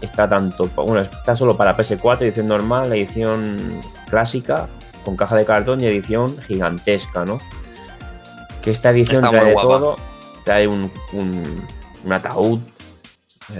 está 0.00 0.28
tanto, 0.28 0.68
bueno, 0.76 1.00
está 1.00 1.34
solo 1.36 1.56
para 1.56 1.76
PS4, 1.76 2.22
edición 2.22 2.48
normal, 2.48 2.88
la 2.90 2.96
edición 2.96 3.80
clásica 4.08 4.68
con 5.04 5.16
caja 5.16 5.36
de 5.36 5.44
cartón 5.44 5.80
y 5.80 5.86
edición 5.86 6.36
gigantesca, 6.42 7.24
¿no? 7.24 7.40
Que 8.62 8.70
esta 8.70 8.90
edición 8.90 9.24
Está 9.24 9.30
trae 9.30 9.44
de 9.46 9.52
guapa. 9.52 9.68
todo, 9.68 9.96
trae 10.44 10.66
un, 10.66 10.90
un, 11.12 11.64
un 12.04 12.12
ataúd, 12.12 12.60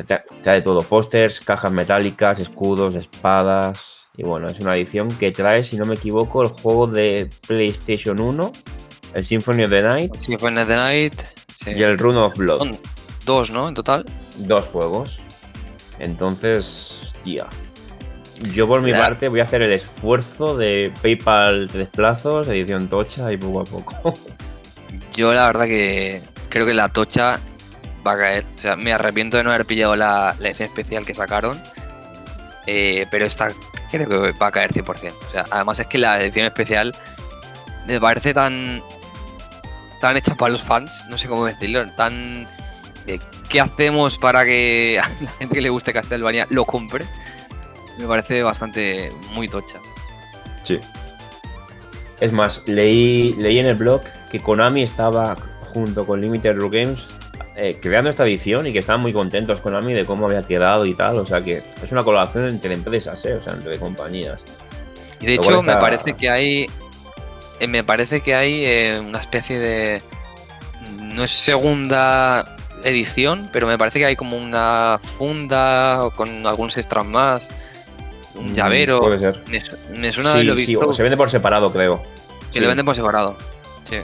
trae, 0.07 0.25
trae 0.43 0.63
todo, 0.63 0.83
pósters, 0.83 1.41
cajas 1.41 1.71
metálicas, 1.73 2.39
escudos, 2.39 2.95
espadas. 2.97 3.95
Y 4.17 4.23
bueno, 4.25 4.49
es 4.49 4.59
una 4.61 4.75
edición 4.75 5.11
que 5.19 5.31
trae, 5.31 5.63
si 5.63 5.77
no 5.77 5.85
me 5.85 5.95
equivoco, 5.95 6.43
el 6.43 6.49
juego 6.49 6.87
de 6.87 7.31
PlayStation 7.47 8.19
1, 8.19 8.53
el 9.15 9.25
Symphony 9.25 9.65
of 9.65 9.71
the 9.71 9.83
Night 9.83 10.17
Symphony 10.21 10.59
of 10.59 10.69
the 10.69 10.77
Night. 10.77 11.15
sí. 11.55 11.71
y 11.77 11.83
el 11.83 11.99
Rune 11.99 12.19
of 12.19 12.35
Blood. 12.35 12.59
Son 12.59 12.79
dos, 13.25 13.51
¿no? 13.51 13.69
En 13.69 13.75
total. 13.75 14.05
Dos 14.39 14.65
juegos. 14.67 15.21
Entonces, 15.99 16.99
hostia. 17.03 17.47
Yo 18.53 18.69
por 18.69 18.83
mi 18.83 18.93
parte 18.93 19.29
voy 19.29 19.41
a 19.41 19.45
hacer 19.45 19.63
el 19.63 19.73
esfuerzo 19.73 20.57
de 20.57 20.93
PayPal 21.03 21.69
tres 21.73 21.89
plazos, 21.89 22.47
edición 22.49 22.89
tocha 22.89 23.33
y 23.33 23.37
poco 23.39 23.61
a 23.61 23.65
poco. 23.65 24.15
Yo 25.15 25.33
la 25.33 25.47
verdad 25.47 25.65
que 25.65 26.21
creo 26.51 26.67
que 26.67 26.75
la 26.75 26.91
tocha 26.91 27.41
va 28.07 28.13
a 28.13 28.17
caer. 28.19 28.45
O 28.57 28.59
sea, 28.59 28.77
me 28.77 28.93
arrepiento 28.93 29.39
de 29.39 29.45
no 29.45 29.51
haber 29.51 29.65
pillado 29.65 29.97
la, 29.97 30.37
la 30.39 30.49
edición 30.49 30.69
especial 30.69 31.07
que 31.07 31.15
sacaron. 31.15 31.59
eh, 32.67 33.07
pero 33.11 33.25
esta 33.25 33.49
creo 33.91 34.09
que 34.09 34.33
va 34.33 34.49
a 34.49 34.53
caer 34.53 34.73
100%. 34.73 34.85
O 35.29 35.31
sea, 35.33 35.47
además 35.51 35.79
es 35.79 35.87
que 35.87 35.97
la 35.97 36.21
edición 36.21 36.45
especial 36.47 36.95
me 37.87 37.99
parece 37.99 38.35
tan 38.35 38.83
tan 40.01 40.15
hecha 40.17 40.35
para 40.35 40.53
los 40.53 40.63
fans, 40.63 41.07
no 41.09 41.17
sé 41.17 41.27
cómo 41.27 41.47
decirlo, 41.47 41.89
tan 41.93 42.47
de 43.07 43.21
qué 43.49 43.61
hacemos 43.61 44.19
para 44.19 44.45
que 44.45 45.01
a 45.03 45.09
la 45.23 45.31
gente 45.31 45.55
que 45.55 45.61
le 45.61 45.71
guste 45.71 45.93
Castlevania 45.93 46.47
lo 46.51 46.65
compre. 46.65 47.05
Me 47.99 48.07
parece 48.07 48.43
bastante 48.43 49.11
muy 49.35 49.49
tocha. 49.49 49.79
Sí. 50.65 50.79
Es 52.21 52.33
más, 52.33 52.63
leí, 52.67 53.35
leí 53.39 53.59
en 53.59 53.67
el 53.67 53.77
blog 53.77 54.03
que 54.31 54.41
Konami 54.41 54.83
estaba 54.83 55.37
junto 55.73 56.07
con 56.07 56.21
Limited 56.21 56.57
Run 56.57 56.71
Games 56.71 57.07
eh, 57.57 57.79
creando 57.81 58.11
esta 58.11 58.25
edición 58.25 58.67
y 58.67 58.73
que 58.73 58.81
estaban 58.81 59.01
muy 59.01 59.15
contentos 59.15 59.61
Konami 59.61 59.95
de 59.95 60.05
cómo 60.05 60.27
había 60.27 60.43
quedado 60.43 60.85
y 60.85 60.95
tal. 60.95 61.17
O 61.19 61.27
sea 61.27 61.43
que 61.43 61.63
es 61.83 61.93
una 61.93 62.03
colaboración 62.03 62.49
entre 62.49 62.75
empresas, 62.75 63.25
¿eh? 63.25 63.35
o 63.35 63.43
sea, 63.43 63.55
entre 63.55 63.79
compañías. 63.79 64.41
Y 65.21 65.27
de 65.27 65.37
Lo 65.37 65.43
hecho, 65.43 65.63
me 65.63 65.77
parece 65.77 66.13
que 66.13 66.29
hay. 66.29 66.67
eh, 67.61 67.67
me 67.67 67.83
parece 67.83 68.21
que 68.21 68.35
hay 68.35 68.65
eh, 68.65 69.01
una 69.01 69.21
especie 69.21 69.59
de. 69.59 70.03
No 71.01 71.25
es 71.25 71.31
segunda 71.31 72.56
edición, 72.85 73.49
pero 73.53 73.67
me 73.67 73.77
parece 73.79 73.99
que 73.99 74.07
hay 74.07 74.17
como 74.17 74.37
una 74.37 75.01
funda 75.19 76.09
con 76.17 76.47
algunos 76.47 76.77
extras 76.77 77.05
más. 77.07 77.49
Un 78.35 78.53
Mm, 78.53 78.55
llavero. 78.55 79.01
Puede 79.01 79.19
ser. 79.19 79.43
Me, 79.49 79.61
su- 79.65 79.77
me 79.97 80.13
suena 80.13 80.33
Sí, 80.33 80.39
de 80.39 80.45
lo 80.45 80.57
sí, 80.57 80.67
visto 80.67 80.89
o 80.89 80.93
se 80.93 81.03
vende 81.03 81.17
por 81.17 81.31
separado, 81.31 81.73
creo. 81.73 82.03
que 82.53 82.59
Sí. 82.59 82.61
lo 82.61 82.69
venden 82.69 82.87
por 82.87 82.95
separado. 82.95 83.37
Sí. 83.85 83.97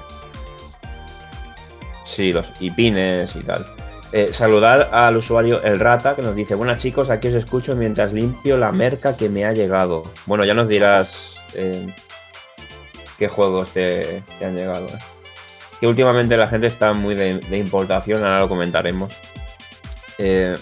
Sí, 2.04 2.32
los 2.32 2.46
y 2.60 2.70
pines 2.70 3.34
y 3.36 3.40
tal. 3.40 3.64
Eh, 4.12 4.30
saludar 4.34 4.90
al 4.92 5.16
usuario 5.16 5.62
El 5.62 5.80
Rata 5.80 6.14
que 6.14 6.20
nos 6.22 6.36
dice, 6.36 6.54
buenas 6.54 6.76
chicos, 6.78 7.08
aquí 7.08 7.28
os 7.28 7.34
escucho 7.34 7.74
mientras 7.74 8.12
limpio 8.12 8.58
la 8.58 8.70
merca 8.70 9.16
que 9.16 9.30
me 9.30 9.46
ha 9.46 9.52
llegado. 9.54 10.02
Bueno, 10.26 10.44
ya 10.44 10.52
nos 10.52 10.68
dirás 10.68 11.34
eh, 11.54 11.86
qué 13.18 13.28
juegos 13.28 13.70
te, 13.70 14.22
te 14.38 14.44
han 14.44 14.54
llegado. 14.54 14.86
eh. 14.86 14.98
Que 15.82 15.88
últimamente 15.88 16.36
la 16.36 16.46
gente 16.46 16.68
está 16.68 16.92
muy 16.92 17.16
de, 17.16 17.38
de 17.40 17.58
importación, 17.58 18.24
ahora 18.24 18.38
lo 18.38 18.48
comentaremos. 18.48 19.12
Eh, 20.16 20.56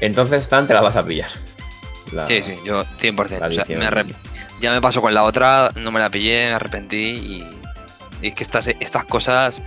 entonces, 0.00 0.48
Tan, 0.48 0.66
te 0.66 0.74
la 0.74 0.80
vas 0.80 0.96
a 0.96 1.04
pillar. 1.06 1.30
La- 2.10 2.26
Sí, 2.26 2.42
sí, 2.42 2.56
yo 2.64 2.84
100%. 2.84 3.38
la 3.38 3.46
O 3.46 3.52
sea, 3.52 3.64
me 3.68 4.04
ya 4.60 4.72
me 4.72 4.80
pasó 4.80 5.00
con 5.00 5.14
la 5.14 5.22
otra, 5.22 5.70
no 5.76 5.92
me 5.92 6.00
la 6.00 6.10
pillé, 6.10 6.46
me 6.48 6.54
arrepentí 6.54 6.96
y, 6.96 7.46
y 8.20 8.26
es 8.26 8.34
que 8.34 8.42
estas, 8.42 8.66
estas 8.66 9.04
cosas, 9.04 9.62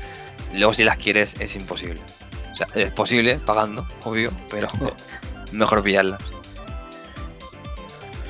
luego 0.54 0.74
si 0.74 0.84
las 0.84 0.98
quieres, 0.98 1.38
es 1.40 1.56
imposible. 1.56 2.02
O 2.52 2.56
sea, 2.58 2.68
es 2.76 2.92
posible 2.92 3.38
pagando, 3.46 3.88
obvio, 4.04 4.34
pero 4.50 4.68
mejor 5.54 5.84
pillarlas. 5.84 6.20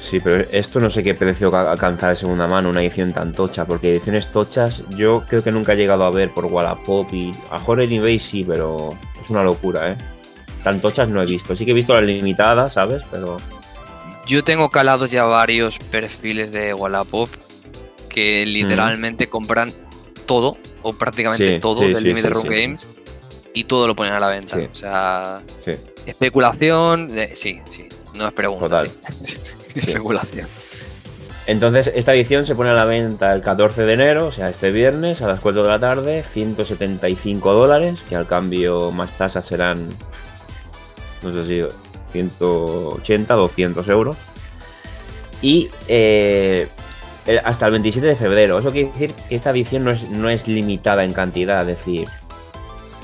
Sí, 0.10 0.20
pero 0.20 0.46
esto 0.52 0.80
no 0.80 0.90
sé 0.90 1.02
qué 1.02 1.16
precio 1.16 1.50
ca- 1.50 1.72
alcanzar 1.72 2.12
de 2.12 2.16
segunda 2.16 2.48
mano, 2.48 2.70
una 2.70 2.82
edición 2.82 3.12
tan 3.12 3.34
tocha, 3.34 3.66
porque 3.66 3.92
ediciones 3.92 4.32
tochas 4.32 4.84
yo 4.90 5.24
creo 5.28 5.44
que 5.44 5.52
nunca 5.52 5.74
he 5.74 5.76
llegado 5.76 6.06
a 6.06 6.12
ver 6.12 6.30
por 6.30 6.46
Wallapop 6.46 7.12
y 7.12 7.32
a 7.50 7.60
en 7.82 7.92
eBay 7.92 8.20
sí, 8.20 8.46
pero 8.48 8.96
es 9.22 9.30
una 9.32 9.44
locura, 9.44 9.90
¿eh? 9.92 9.98
Tan 10.64 10.80
tochas 10.80 11.10
no 11.10 11.22
he 11.22 11.26
visto. 11.26 11.56
Sí 11.56 11.66
que 11.66 11.72
he 11.72 11.76
visto 11.76 11.94
las 11.94 12.04
limitadas, 12.04 12.74
¿sabes? 12.74 13.02
Pero 13.12 13.38
Yo 14.28 14.44
tengo 14.44 14.70
calados 14.70 15.10
ya 15.12 15.24
varios 15.24 15.78
perfiles 15.80 16.52
de 16.52 16.74
Wallapop 16.74 17.30
que 18.10 18.46
literalmente 18.46 19.28
compran 19.28 19.74
todo, 20.26 20.58
o 20.84 20.94
prácticamente 20.94 21.56
Sí, 21.56 21.60
todo 21.60 21.80
sí, 21.82 21.88
del 21.94 22.04
sí, 22.04 22.08
Limited 22.10 22.34
sí, 22.42 22.48
Games 22.48 22.88
y 23.54 23.64
todo 23.66 23.88
lo 23.88 23.96
ponen 23.96 24.14
a 24.14 24.20
la 24.20 24.30
venta. 24.30 24.58
O 24.72 24.76
sea, 24.76 25.42
especulación, 26.06 27.10
eh, 27.18 27.32
sí, 27.36 27.60
sí, 27.70 27.88
no 28.14 28.28
es 28.28 28.34
pregunta. 28.34 28.66
Total. 28.68 28.92
sí. 29.82 29.82
Especulación. 29.82 30.48
Entonces, 31.48 31.92
esta 31.94 32.14
edición 32.16 32.46
se 32.46 32.56
pone 32.56 32.72
a 32.72 32.74
la 32.74 32.86
venta 32.86 33.32
el 33.32 33.42
14 33.42 33.84
de 33.84 33.94
enero, 33.94 34.28
o 34.28 34.32
sea, 34.32 34.50
este 34.50 34.72
viernes 34.72 35.22
a 35.22 35.28
las 35.28 35.40
4 35.42 35.62
de 35.62 35.70
la 35.70 35.80
tarde, 35.80 36.24
175 36.24 37.54
dólares, 37.54 38.00
que 38.10 38.16
al 38.16 38.26
cambio 38.26 38.92
más 38.92 39.14
tasas 39.14 39.46
serán, 39.46 39.78
no 41.22 41.32
sé 41.32 41.46
si 41.46 41.64
180, 42.14 43.34
200 43.36 43.90
euros. 43.90 44.18
Y 45.44 45.70
eh, 45.88 46.68
eh, 47.28 47.42
hasta 47.44 47.68
el 47.68 47.74
27 47.74 48.08
de 48.08 48.16
febrero. 48.16 48.58
Eso 48.58 48.72
quiere 48.72 48.90
decir 48.90 49.14
que 49.30 49.36
esta 49.36 49.52
edición 49.52 49.84
no 49.84 49.92
es, 49.92 50.10
no 50.10 50.30
es 50.30 50.48
limitada 50.48 51.04
en 51.04 51.14
cantidad, 51.14 51.62
es 51.70 51.78
decir, 51.78 52.08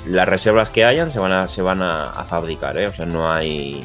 las 0.08 0.28
reservas 0.28 0.70
que 0.70 0.84
hayan 0.84 1.12
se 1.12 1.20
van 1.20 1.32
a, 1.32 1.48
se 1.48 1.62
van 1.62 1.84
a, 1.84 2.10
a 2.10 2.24
fabricar, 2.24 2.76
¿eh? 2.78 2.88
o 2.88 2.92
sea, 2.92 3.06
no 3.06 3.32
hay 3.32 3.84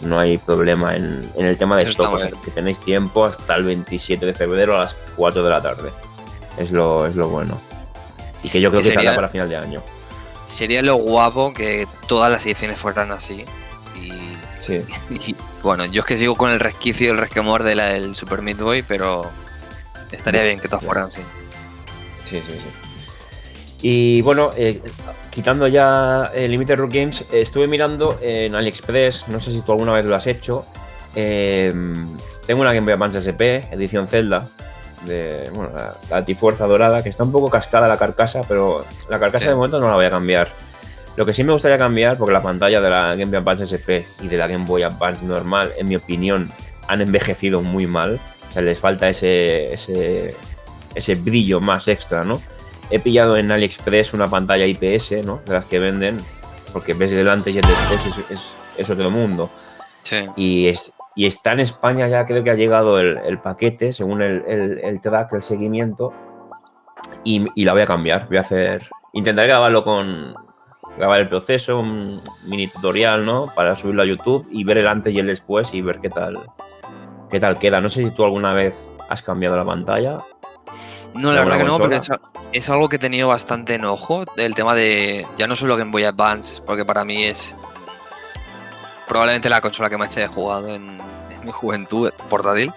no 0.00 0.18
hay 0.18 0.38
problema 0.38 0.96
en, 0.96 1.28
en 1.36 1.46
el 1.46 1.56
tema 1.56 1.76
de 1.76 1.82
Eso 1.82 1.90
stock, 1.92 2.12
o 2.12 2.18
sea, 2.18 2.30
que 2.30 2.50
tenéis 2.50 2.78
tiempo 2.80 3.24
hasta 3.24 3.54
el 3.56 3.64
27 3.64 4.24
de 4.24 4.34
febrero 4.34 4.76
a 4.76 4.80
las 4.80 4.96
4 5.16 5.42
de 5.42 5.50
la 5.50 5.60
tarde. 5.60 5.90
Es 6.56 6.70
lo, 6.70 7.06
es 7.06 7.16
lo 7.16 7.28
bueno. 7.28 7.60
Y 8.42 8.48
que 8.48 8.60
yo 8.60 8.70
creo 8.70 8.82
Que 8.82 8.88
que 8.88 8.94
saldrá 8.94 9.14
para 9.14 9.28
final 9.28 9.48
de 9.48 9.56
año. 9.56 9.82
Sería 10.46 10.82
lo 10.82 10.96
guapo 10.96 11.52
que 11.52 11.86
todas 12.06 12.30
las 12.30 12.44
ediciones 12.46 12.78
fueran 12.78 13.10
así. 13.12 13.44
Y, 13.96 14.12
Sí. 14.62 14.82
y, 15.10 15.34
bueno, 15.62 15.86
yo 15.86 16.00
es 16.00 16.06
que 16.06 16.18
sigo 16.18 16.36
con 16.36 16.50
el 16.50 16.60
resquicio, 16.60 17.10
el 17.10 17.18
resquemor 17.18 17.62
de 17.62 17.74
la 17.74 17.86
del 17.86 18.14
Super 18.14 18.42
Meat 18.42 18.58
Boy, 18.58 18.82
pero 18.82 19.28
estaría 20.12 20.42
bien 20.42 20.60
que 20.60 20.68
todas 20.68 20.84
fueran 20.84 21.04
así. 21.04 21.22
Sí, 22.28 22.40
sí, 22.46 22.52
sí. 22.52 22.87
Y 23.80 24.22
bueno, 24.22 24.50
eh, 24.56 24.80
quitando 25.30 25.68
ya 25.68 26.30
el 26.34 26.50
Limited 26.50 26.76
Run 26.76 26.90
Games, 26.90 27.24
estuve 27.32 27.66
mirando 27.68 28.18
en 28.20 28.54
AliExpress, 28.54 29.28
no 29.28 29.40
sé 29.40 29.52
si 29.52 29.60
tú 29.60 29.72
alguna 29.72 29.92
vez 29.92 30.04
lo 30.06 30.14
has 30.16 30.26
hecho. 30.26 30.64
eh, 31.14 31.72
tengo 32.46 32.60
una 32.62 32.72
Game 32.72 32.84
Boy 32.84 32.94
Advance 32.94 33.18
SP, 33.22 33.68
edición 33.72 34.08
Zelda, 34.08 34.46
de 35.06 35.50
bueno, 35.52 35.70
la, 35.76 35.94
la 36.10 36.24
Trifuerza 36.24 36.66
Dorada, 36.66 37.02
que 37.02 37.08
está 37.08 37.22
un 37.24 37.30
poco 37.32 37.50
cascada 37.50 37.86
la 37.88 37.96
carcasa, 37.98 38.42
pero 38.48 38.84
la 39.08 39.18
carcasa 39.20 39.44
Sí. 39.44 39.48
de 39.50 39.54
momento 39.54 39.78
no 39.80 39.88
la 39.88 39.94
voy 39.94 40.06
a 40.06 40.10
cambiar. 40.10 40.48
Lo 41.16 41.26
que 41.26 41.32
sí 41.32 41.42
me 41.44 41.52
gustaría 41.52 41.78
cambiar, 41.78 42.16
porque 42.16 42.32
la 42.32 42.42
pantalla 42.42 42.80
de 42.80 42.90
la 42.90 43.14
Game 43.16 43.26
Boy 43.26 43.36
Advance 43.38 43.64
SP 43.74 44.06
y 44.22 44.28
de 44.28 44.36
la 44.36 44.46
Game 44.46 44.64
Boy 44.64 44.82
Advance 44.82 45.24
normal, 45.24 45.72
en 45.76 45.88
mi 45.88 45.96
opinión, 45.96 46.50
han 46.88 47.00
envejecido 47.00 47.60
muy 47.62 47.86
mal. 47.86 48.20
O 48.48 48.52
sea, 48.52 48.62
les 48.62 48.78
falta 48.78 49.08
ese, 49.08 49.72
ese, 49.74 50.34
ese 50.94 51.14
brillo 51.16 51.60
más 51.60 51.86
extra, 51.88 52.24
¿no? 52.24 52.40
He 52.90 52.98
pillado 52.98 53.36
en 53.36 53.52
AliExpress 53.52 54.14
una 54.14 54.28
pantalla 54.28 54.66
IPS, 54.66 55.24
¿no? 55.24 55.40
De 55.44 55.52
las 55.52 55.64
que 55.66 55.78
venden, 55.78 56.18
porque 56.72 56.94
ves 56.94 57.12
el 57.12 57.28
antes 57.28 57.54
y 57.54 57.58
el 57.58 57.64
después, 57.66 58.06
es, 58.06 58.30
es, 58.30 58.52
es 58.76 58.90
otro 58.90 59.10
mundo. 59.10 59.50
Sí. 60.02 60.26
Y, 60.36 60.68
es, 60.68 60.92
y 61.14 61.26
está 61.26 61.52
en 61.52 61.60
España 61.60 62.08
ya, 62.08 62.24
creo 62.24 62.42
que 62.42 62.50
ha 62.50 62.54
llegado 62.54 62.98
el, 62.98 63.18
el 63.18 63.38
paquete, 63.40 63.92
según 63.92 64.22
el, 64.22 64.42
el, 64.46 64.78
el 64.78 65.00
track, 65.00 65.34
el 65.34 65.42
seguimiento, 65.42 66.14
y, 67.24 67.46
y 67.54 67.64
la 67.64 67.72
voy 67.72 67.82
a 67.82 67.86
cambiar. 67.86 68.26
Voy 68.28 68.38
a 68.38 68.40
hacer. 68.40 68.88
Intentaré 69.12 69.48
grabarlo 69.48 69.84
con. 69.84 70.34
Grabar 70.96 71.20
el 71.20 71.28
proceso, 71.28 71.78
un 71.78 72.20
mini 72.46 72.66
tutorial, 72.66 73.24
¿no? 73.24 73.52
Para 73.54 73.76
subirlo 73.76 74.02
a 74.02 74.06
YouTube 74.06 74.48
y 74.50 74.64
ver 74.64 74.78
el 74.78 74.88
antes 74.88 75.14
y 75.14 75.18
el 75.20 75.28
después 75.28 75.72
y 75.72 75.80
ver 75.80 76.00
qué 76.00 76.10
tal. 76.10 76.40
qué 77.30 77.38
tal 77.38 77.58
queda. 77.58 77.80
No 77.80 77.88
sé 77.88 78.02
si 78.02 78.10
tú 78.10 78.24
alguna 78.24 78.52
vez 78.52 78.74
has 79.08 79.22
cambiado 79.22 79.56
la 79.56 79.64
pantalla. 79.64 80.18
No, 81.14 81.32
la 81.32 81.40
¿De 81.40 81.44
verdad 81.44 81.58
que 81.58 81.64
no, 81.64 81.78
pero 81.78 82.00
es, 82.52 82.70
algo 82.70 82.88
que 82.88 82.96
he 82.96 82.98
tenido 82.98 83.28
bastante 83.28 83.74
enojo. 83.74 84.24
El 84.36 84.54
tema 84.54 84.74
de. 84.74 85.26
Ya 85.36 85.46
no 85.46 85.56
solo 85.56 85.76
Game 85.76 85.90
Boy 85.90 86.04
Advance, 86.04 86.60
porque 86.64 86.84
para 86.84 87.04
mí 87.04 87.24
es. 87.24 87.54
Probablemente 89.06 89.48
la 89.48 89.60
consola 89.60 89.88
que 89.88 89.96
más 89.96 90.16
he 90.16 90.26
jugado 90.26 90.68
en, 90.74 91.00
en 91.30 91.44
mi 91.44 91.50
juventud, 91.50 92.10
portátil. 92.28 92.72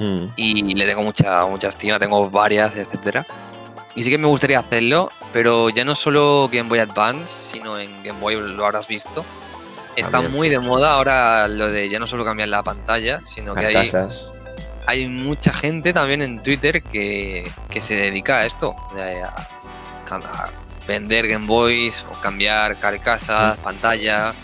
Mm, 0.00 0.24
Y 0.36 0.74
le 0.74 0.86
tengo 0.86 1.02
mucha, 1.02 1.46
mucha 1.46 1.68
estima, 1.68 1.98
tengo 1.98 2.28
varias, 2.28 2.74
etcétera. 2.74 3.24
Y 3.94 4.02
sí 4.02 4.10
que 4.10 4.18
me 4.18 4.26
gustaría 4.26 4.58
hacerlo, 4.58 5.10
pero 5.32 5.68
ya 5.68 5.84
no 5.84 5.94
solo 5.94 6.48
Game 6.50 6.68
Boy 6.68 6.78
Advance, 6.78 7.42
sino 7.42 7.78
en 7.78 8.02
Game 8.02 8.18
Boy 8.18 8.36
lo 8.36 8.64
habrás 8.64 8.88
visto. 8.88 9.24
está 9.96 10.22
muy 10.22 10.48
de 10.48 10.58
moda 10.58 10.94
ahora 10.94 11.46
lo 11.46 11.70
de 11.70 11.88
ya 11.88 11.98
no 11.98 12.06
solo 12.06 12.24
cambiar 12.24 12.48
la 12.48 12.62
pantalla, 12.62 13.20
sino 13.24 13.54
que 13.54 13.66
hay, 13.66 13.92
hay 14.86 15.06
mucha 15.06 15.52
gente 15.52 15.92
también 15.92 16.22
en 16.22 16.42
Twitter 16.42 16.82
que, 16.82 17.50
se 17.80 17.94
dedica 17.94 18.38
a 18.38 18.46
esto, 18.46 18.74
a, 20.10 20.50
vender 20.86 21.28
Game 21.28 21.46
Boys 21.46 22.04
o 22.10 22.20
cambiar 22.20 22.76
carcasas, 22.78 23.56
pantalla. 23.58 24.34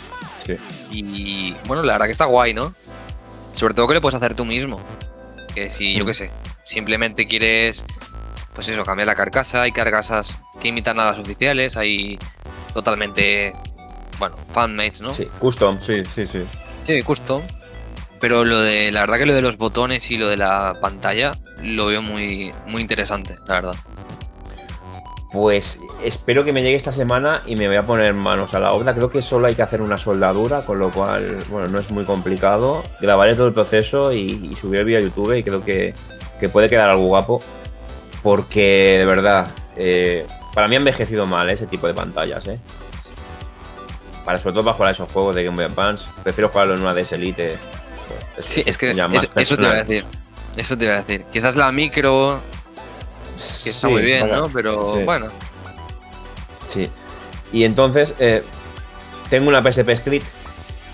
Y 0.91 1.55
bueno, 1.67 1.83
la 1.83 1.95
verdad 1.95 2.07
que 2.07 2.13
está 2.13 2.25
guay, 2.25 2.55
¿no? 2.55 2.75
Sobre 3.55 3.75
todo 3.75 3.89
que 3.89 3.95
le 3.95 4.01
puedes 4.01 4.15
hacer 4.15 4.35
tú 4.35 4.45
mismo. 4.45 4.81
Que 5.55 5.69
si, 5.71 5.95
yo 5.95 6.07
qué 6.07 6.15
sé, 6.15 6.31
simplemente 6.65 7.27
quieres, 7.27 7.85
pues 8.55 8.69
eso, 8.69 8.85
cambiar 8.85 9.09
la 9.09 9.15
carcasa, 9.15 9.63
hay 9.63 9.73
carcasas 9.73 10.39
que 10.61 10.69
imitan 10.69 11.01
a 11.01 11.07
las 11.07 11.19
oficiales, 11.19 11.77
hay 11.77 12.19
totalmente, 12.73 13.53
bueno, 14.19 14.37
fanmates, 14.37 15.01
¿no? 15.01 15.13
Sí, 15.13 15.27
custom, 15.39 15.81
sí, 15.81 16.03
sí, 16.15 16.27
sí. 16.27 16.45
Sí, 16.85 17.03
custom. 17.03 17.43
Pero 18.21 18.45
lo 18.45 18.61
de, 18.61 18.91
la 18.91 19.01
verdad 19.01 19.19
que 19.19 19.27
lo 19.27 19.35
de 19.35 19.43
los 19.43 19.57
botones 19.57 20.11
y 20.11 20.19
lo 20.19 20.29
de 20.29 20.37
la 20.37 20.77
pantalla 20.81 21.33
lo 21.63 21.87
veo 21.87 22.03
muy, 22.03 22.51
muy 22.67 22.83
interesante, 22.83 23.37
la 23.47 23.55
verdad. 23.55 23.75
Pues 25.31 25.79
espero 26.03 26.43
que 26.43 26.55
me 26.55 26.63
llegue 26.63 26.77
esta 26.77 26.91
semana 26.91 27.43
y 27.47 27.55
me 27.55 27.67
voy 27.67 27.77
a 27.77 27.83
poner 27.83 28.15
manos 28.15 28.55
a 28.55 28.61
la 28.61 28.73
obra. 28.73 28.95
Creo 28.95 29.11
que 29.11 29.21
solo 29.21 29.47
hay 29.47 29.55
que 29.55 29.63
hacer 29.63 29.83
una 29.83 29.99
soldadura, 29.99 30.65
con 30.65 30.79
lo 30.79 30.91
cual, 30.91 31.39
bueno, 31.51 31.69
no 31.69 31.79
es 31.79 31.91
muy 31.91 32.05
complicado. 32.05 32.83
Grabaré 33.01 33.35
todo 33.35 33.47
el 33.47 33.53
proceso 33.53 34.13
y, 34.13 34.55
subiré 34.59 34.81
el 34.81 34.87
vídeo 34.87 34.99
a 34.99 35.03
YouTube 35.03 35.37
y 35.37 35.43
creo 35.43 35.63
que, 35.63 35.95
puede 36.51 36.71
quedar 36.71 36.89
algo 36.89 37.05
guapo. 37.07 37.41
Porque, 38.23 38.97
de 38.99 39.05
verdad, 39.05 39.49
eh, 39.77 40.27
para 40.55 40.67
mí 40.67 40.77
ha 40.77 40.79
envejecido 40.79 41.27
mal 41.27 41.51
ese 41.51 41.67
tipo 41.67 41.87
de 41.87 41.95
pantallas, 41.95 42.49
¿eh? 42.49 42.59
Para 44.25 44.39
sobre 44.39 44.55
todo 44.55 44.65
para 44.65 44.77
jugar 44.77 44.93
esos 44.93 45.13
juegos 45.13 45.35
de 45.35 45.45
Game 45.45 45.57
Boy 45.57 45.67
Advance. 45.67 46.05
Prefiero 46.23 46.49
jugarlo 46.49 46.75
en 46.75 46.81
una 46.81 46.95
DS 46.95 47.13
Elite. 47.13 47.59
Sí, 48.41 48.63
es 48.67 48.77
que 48.77 48.91
eso 48.91 49.57
te 49.57 49.63
iba 49.63 49.73
a 49.73 49.85
decir. 49.85 50.05
Eso 50.57 50.77
te 50.77 50.85
iba 50.85 50.95
a 50.95 51.03
decir. 51.03 51.25
Quizás 51.33 51.57
la 51.57 51.71
micro 51.73 52.41
que 53.63 53.71
está 53.71 53.89
muy 53.89 54.03
bien, 54.03 54.29
¿no? 54.31 54.49
Pero 54.49 55.05
bueno. 55.05 55.27
Sí. 56.67 56.91
Y 57.53 57.65
entonces, 57.65 58.15
eh, 58.19 58.43
tengo 59.31 59.49
una 59.49 59.63
PSP 59.63 59.89
Street 59.91 60.23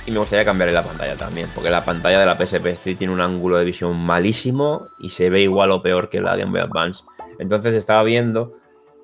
y 0.07 0.11
me 0.11 0.19
gustaría 0.19 0.45
cambiarle 0.45 0.75
la 0.75 0.83
pantalla 0.83 1.17
también, 1.17 1.49
porque 1.55 1.71
la 1.71 1.85
pantalla 1.85 2.21
de 2.21 2.27
la 2.27 2.37
PSP 2.37 2.67
Street 2.67 2.99
tiene 2.99 3.13
un 3.13 3.21
ángulo 3.21 3.57
de 3.59 3.65
visión 3.65 3.97
malísimo 3.97 4.87
y 4.99 5.09
se 5.11 5.31
ve 5.31 5.41
igual 5.41 5.71
o 5.71 5.83
peor 5.83 6.11
que 6.11 6.21
la 6.21 6.33
de 6.33 6.41
Game 6.43 6.53
Boy 6.53 6.61
Advance. 6.61 7.05
Entonces 7.39 7.75
estaba 7.75 8.03
viendo 8.03 8.59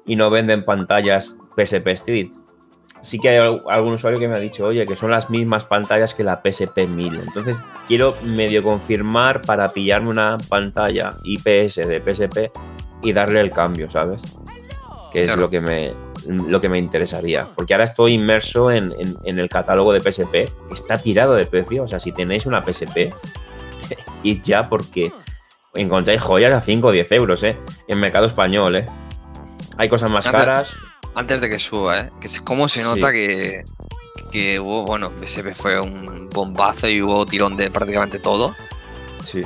y 0.05 0.17
no 0.17 0.31
venden 0.31 0.65
pantallas 0.65 1.37
PSP 1.57 1.89
Street. 1.89 2.31
Sí 3.03 3.19
que 3.19 3.31
hay 3.31 3.61
algún 3.69 3.95
usuario 3.95 4.19
que 4.19 4.29
me 4.29 4.37
ha 4.37 4.39
dicho, 4.39 4.67
oye, 4.67 4.87
que 4.87 4.97
son 4.97 5.11
las 5.11 5.31
mismas 5.31 5.65
pantallas 5.65 6.15
que 6.15 6.23
la 6.23 6.43
PSP 6.43 6.87
1000. 6.87 7.21
Entonces 7.27 7.65
quiero 7.87 8.15
medio 8.25 8.63
confirmar 8.63 9.41
para 9.41 9.69
pillarme 9.73 10.11
una 10.11 10.37
pantalla 10.49 11.11
IPS 11.25 11.77
de 11.77 12.03
PSP 12.05 12.51
y 13.03 13.13
darle 13.13 13.41
el 13.41 13.51
cambio, 13.51 13.91
¿sabes? 13.91 14.21
Que 15.13 15.25
es 15.25 15.37
lo 15.37 15.49
que 15.49 15.61
me 15.61 15.91
lo 16.27 16.61
que 16.61 16.69
me 16.69 16.79
interesaría. 16.79 17.47
Porque 17.55 17.75
ahora 17.75 17.85
estoy 17.85 18.15
inmerso 18.15 18.71
en, 18.71 18.93
el 19.25 19.49
catálogo 19.49 19.93
de 19.93 20.01
PSP, 20.01 20.33
que 20.33 20.75
está 20.75 20.99
tirado 20.99 21.35
de 21.35 21.47
precio. 21.47 21.85
O 21.85 21.89
sea, 21.89 21.99
si 21.99 22.13
tenéis 22.13 22.47
una 22.47 22.63
PSP, 22.63 23.13
id 24.23 24.43
ya 24.45 24.69
porque 24.69 25.13
encontráis 25.75 26.21
joyas 26.21 26.53
a 26.53 26.61
5 26.61 26.87
o 26.87 26.93
10 26.93 27.13
euros, 27.13 27.43
¿eh? 27.43 27.57
En 27.89 27.99
mercado 27.99 28.27
español, 28.27 28.77
¿eh? 28.77 28.85
Hay 29.79 29.89
cosas 29.89 30.11
más 30.11 30.29
caras. 30.29 30.75
Antes 31.15 31.41
de 31.41 31.49
que 31.49 31.59
suba, 31.59 32.01
¿eh? 32.01 32.11
Que 32.21 32.29
cómo 32.45 32.69
se 32.69 32.83
nota 32.83 33.13
que, 33.13 33.65
que 34.31 34.61
hubo, 34.61 34.85
bueno, 34.85 35.11
PSP 35.11 35.55
fue 35.55 35.81
un 35.81 36.29
bombazo 36.29 36.89
y 36.89 37.03
hubo 37.03 37.27
tirón 37.27 37.57
de 37.57 37.71
prácticamente 37.71 38.19
todo. 38.19 38.55
Sí. 39.25 39.43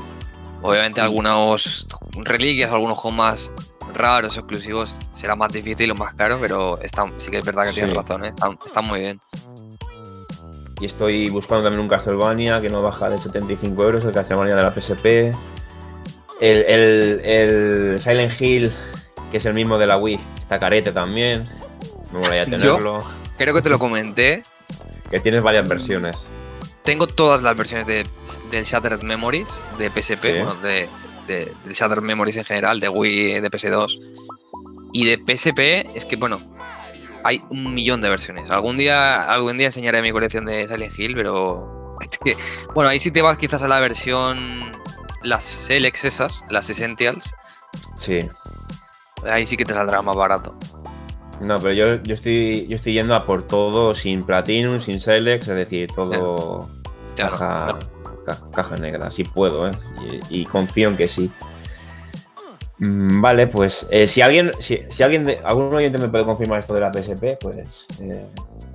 Obviamente 0.62 1.00
algunos 1.00 1.87
reliquias, 2.22 2.70
algunos 2.70 2.98
juegos 2.98 3.16
más 3.16 3.53
raros, 3.92 4.37
exclusivos, 4.37 4.98
será 5.12 5.37
más 5.37 5.53
difícil 5.53 5.90
o 5.90 5.94
más 5.94 6.14
caro, 6.14 6.38
pero 6.40 6.79
sí 7.18 7.31
que 7.31 7.38
es 7.38 7.44
verdad 7.44 7.66
que 7.66 7.72
tienes 7.72 7.94
razón, 7.94 8.24
¿eh? 8.24 8.33
están, 8.64 8.85
muy 8.85 9.00
bien. 9.00 9.20
Y 10.81 10.87
estoy 10.87 11.29
buscando 11.29 11.64
también 11.64 11.81
un 11.81 11.88
Castlevania 11.88 12.61
que 12.61 12.68
no 12.68 12.83
baja 12.83 13.09
de 13.09 13.18
75 13.18 13.83
euros, 13.83 14.05
el 14.05 14.12
Castlevania 14.12 14.57
de 14.57 14.62
la 14.62 14.72
PSP. 14.72 15.37
El, 16.40 17.96
Silent 17.98 18.40
Hill, 18.40 18.72
que 19.35 19.38
es 19.38 19.47
el 19.47 19.55
mismo 19.55 19.79
de 19.79 19.87
la 19.88 19.97
Wii, 19.97 20.20
está 20.38 20.61
carete 20.61 20.92
también. 20.92 21.49
Me 22.12 22.20
voy 22.20 22.38
a 22.38 22.44
tenerlo. 22.44 23.01
creo 23.37 23.53
que 23.53 23.62
te 23.62 23.68
lo 23.68 23.81
comenté. 23.81 24.44
Que 25.11 25.18
tienes 25.18 25.42
varias 25.42 25.66
versiones 25.66 26.14
tengo 26.85 27.07
todas 27.07 27.42
las 27.42 27.57
versiones 27.57 27.87
de, 27.87 28.07
del 28.51 28.64
Shattered 28.64 29.03
Memories 29.03 29.49
de 29.79 29.88
PSP, 29.90 30.23
bueno, 30.23 30.55
de, 30.57 30.88
del 31.27 31.73
Shattered 31.73 32.03
Memories 32.03 32.37
en 32.37 32.44
general, 32.44 32.79
de 32.79 32.88
Wii, 32.88 33.40
de 33.40 33.51
PS2. 33.51 33.99
Y 34.92 35.07
de 35.07 35.16
PSP 35.16 35.97
es 35.97 36.05
que, 36.05 36.16
bueno, 36.16 36.40
hay 37.25 37.42
un 37.49 37.75
millón 37.75 38.03
de 38.03 38.11
versiones. 38.11 38.49
Algún 38.51 38.77
día, 38.77 39.25
algún 39.25 39.57
día 39.57 39.68
enseñaré 39.68 40.03
mi 40.03 40.12
colección 40.12 40.44
de 40.44 40.68
Silent 40.68 40.97
Hill, 40.97 41.14
pero 41.14 41.97
es 42.01 42.18
que, 42.25 42.37
bueno, 42.75 42.90
ahí 42.90 43.01
sí 43.01 43.11
te 43.11 43.23
vas 43.23 43.38
quizás 43.38 43.62
a 43.62 43.68
la 43.68 43.81
versión, 43.81 44.77
las 45.23 45.47
Selects 45.47 46.05
esas, 46.05 46.44
las 46.51 46.68
Essentials. 46.68 47.35
Sí. 47.97 48.29
Ahí 49.24 49.46
sí 49.46 49.57
que 49.57 49.64
te 49.64 49.72
saldrá 49.72 50.03
más 50.03 50.16
barato. 50.16 50.55
No, 51.40 51.57
pero 51.57 51.72
yo, 51.72 52.03
yo, 52.03 52.14
estoy, 52.14 52.66
yo 52.68 52.77
estoy 52.77 52.94
yendo 52.94 53.14
a 53.14 53.22
por 53.22 53.46
todo 53.46 53.94
sin 53.94 54.22
Platinum, 54.22 54.81
sin 54.81 55.00
Select, 55.00 55.42
es 55.42 55.48
decir, 55.48 55.90
todo 55.94 56.68
caja, 57.16 57.79
caja 58.55 58.77
negra, 58.77 59.11
si 59.11 59.24
puedo, 59.24 59.68
¿eh? 59.68 59.72
Y, 60.31 60.44
confío 60.44 60.88
en 60.88 60.96
que 60.96 61.09
sí. 61.09 61.31
Mm, 62.79 63.20
vale, 63.20 63.46
pues 63.46 63.87
eh, 63.90 64.07
si 64.07 64.20
alguien, 64.20 64.53
si, 64.59 65.03
alguien, 65.03 65.24
de, 65.24 65.38
algún 65.44 65.74
oyente 65.74 65.98
me 65.98 66.09
puede 66.09 66.24
confirmar 66.24 66.61
esto 66.61 66.74
de 66.74 66.81
la 66.81 66.92
PSP, 66.92 67.38
pues 67.40 67.87
eh, 68.00 68.27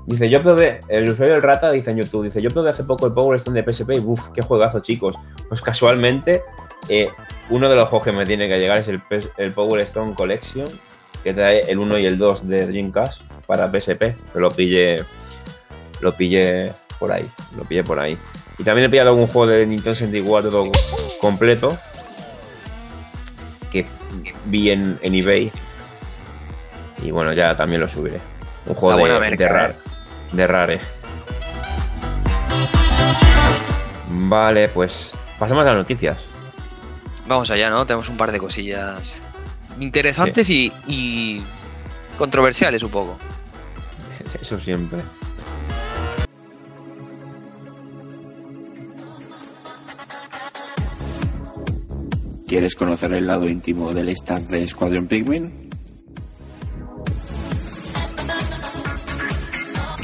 dice, 0.10 0.30
yo 0.30 0.41
probé, 0.41 0.80
el 0.88 1.08
usuario 1.08 1.36
del 1.36 1.43
Rata 1.43 1.72
dice 1.72 1.91
en 1.91 1.98
YouTube, 1.98 2.26
dice, 2.26 2.41
yo 2.41 2.50
probé 2.50 2.72
hace 2.72 2.84
poco 2.84 3.06
el 3.06 3.13
Power 3.13 3.38
Stone 3.38 3.62
de 3.62 3.72
PSP 3.72 3.91
y 3.91 4.00
uff, 4.00 4.30
qué 4.34 4.41
juegazo 4.41 4.80
chicos. 4.80 5.15
Pues 5.48 5.62
casualmente, 5.62 6.41
eh, 6.88 7.10
uno 7.50 7.69
de 7.69 7.76
los 7.76 7.88
juegos 7.88 8.06
que 8.06 8.12
me 8.12 8.26
tiene 8.26 8.48
que 8.48 8.58
llegar 8.58 8.78
es 8.78 8.88
el, 8.88 9.02
el 9.38 9.54
Power 9.54 9.82
Stone 9.82 10.15
Collection, 10.15 10.65
que 11.24 11.34
trae 11.34 11.60
el 11.72 11.78
1 11.78 12.00
y 12.00 12.06
el 12.06 12.17
2 12.17 12.48
de 12.48 12.65
Dreamcast 12.65 13.22
para 13.45 13.69
PSP, 13.69 14.00
que 14.34 14.39
lo 14.39 14.50
pillé, 14.50 15.04
lo 16.02 16.15
pillé 16.15 16.72
por 16.98 17.12
ahí, 17.12 17.30
lo 17.56 17.63
pillé 17.63 17.84
por 17.84 18.00
ahí. 18.00 18.17
Y 18.58 18.63
también 18.63 18.88
he 18.88 18.89
pillado 18.89 19.10
algún 19.10 19.28
juego 19.28 19.48
de 19.48 19.65
Nintendo 19.65 19.95
64 19.95 20.72
completo 21.22 21.78
que 23.72 23.86
vi 24.45 24.72
en, 24.72 24.98
eBay. 25.02 25.52
Y 27.04 27.12
bueno, 27.12 27.32
ya 27.34 27.56
también 27.56 27.80
lo 27.80 27.88
subiré. 27.88 28.19
Un 28.65 28.76
juego 28.76 28.98
de, 28.98 29.36
de, 29.38 29.48
rare, 29.48 29.76
de 30.32 30.48
Rare. 30.48 30.80
Vale, 34.10 34.70
pues 34.70 35.13
pasemos 35.38 35.63
a 35.65 35.70
las 35.70 35.78
noticias. 35.78 36.26
Vamos 37.28 37.50
allá, 37.52 37.70
¿no? 37.70 37.86
Tenemos 37.86 38.10
un 38.10 38.18
par 38.18 38.32
de 38.32 38.39
cosillas 38.39 39.22
interesantes 39.80 40.50
y, 40.50 41.44
controversiales 42.18 42.84
un 42.84 42.92
poco. 42.92 43.18
Eso 44.42 44.60
siempre. 44.60 45.00
¿Quieres 52.48 52.76
conocer 52.76 53.13
el 53.13 53.28
lado 53.28 53.48
íntimo 53.48 53.94
del 53.94 54.10
staff 54.10 54.42
de 54.48 54.68
Squadron 54.68 55.08
Pikmin? 55.08 55.68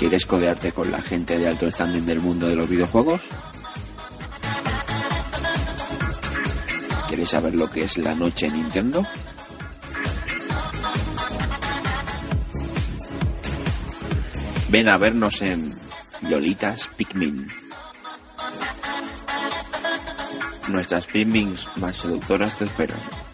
¿Quieres 0.06 0.28
codearte 0.28 0.72
con 0.72 0.92
la 0.92 1.02
gente 1.02 1.36
de 1.36 1.48
alto 1.48 1.66
standing 1.72 2.06
del 2.06 2.20
mundo 2.20 2.48
de 2.48 2.56
los 2.56 2.70
videojuegos? 2.70 3.24
¿Quieres 7.08 7.28
saber 7.28 7.56
lo 7.56 7.68
que 7.72 7.86
es 7.86 7.98
la 7.98 8.14
noche 8.14 8.48
Nintendo? 8.48 9.04
Ven 14.70 14.90
a 14.90 14.98
vernos 15.00 15.42
en 15.42 15.74
Lolitas 16.22 16.88
Pikmin. 16.96 17.48
Nuestras 20.68 21.08
Pikmins 21.08 21.68
más 21.78 21.96
seductoras 21.96 22.56
te 22.56 22.66
esperan. 22.66 23.25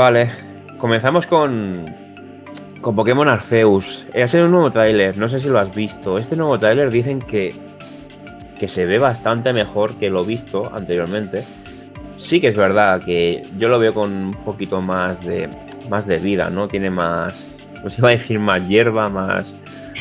Vale, 0.00 0.30
comenzamos 0.78 1.26
con, 1.26 1.84
con 2.80 2.96
Pokémon 2.96 3.28
Arceus. 3.28 4.08
Ha 4.14 4.26
sido 4.26 4.46
un 4.46 4.52
nuevo 4.52 4.70
tráiler, 4.70 5.18
no 5.18 5.28
sé 5.28 5.38
si 5.38 5.50
lo 5.50 5.58
has 5.58 5.74
visto. 5.74 6.16
Este 6.16 6.36
nuevo 6.36 6.58
tráiler 6.58 6.90
dicen 6.90 7.20
que, 7.20 7.54
que 8.58 8.66
se 8.66 8.86
ve 8.86 8.96
bastante 8.98 9.52
mejor 9.52 9.96
que 9.96 10.08
lo 10.08 10.24
visto 10.24 10.72
anteriormente. 10.74 11.44
Sí 12.16 12.40
que 12.40 12.48
es 12.48 12.56
verdad 12.56 13.02
que 13.04 13.42
yo 13.58 13.68
lo 13.68 13.78
veo 13.78 13.92
con 13.92 14.10
un 14.10 14.30
poquito 14.42 14.80
más 14.80 15.20
de, 15.20 15.50
más 15.90 16.06
de 16.06 16.16
vida, 16.16 16.48
¿no? 16.48 16.66
Tiene 16.66 16.88
más, 16.88 17.46
no 17.84 17.90
iba 17.98 18.08
a 18.08 18.12
decir 18.12 18.38
más 18.38 18.66
hierba, 18.66 19.10
más, 19.10 19.54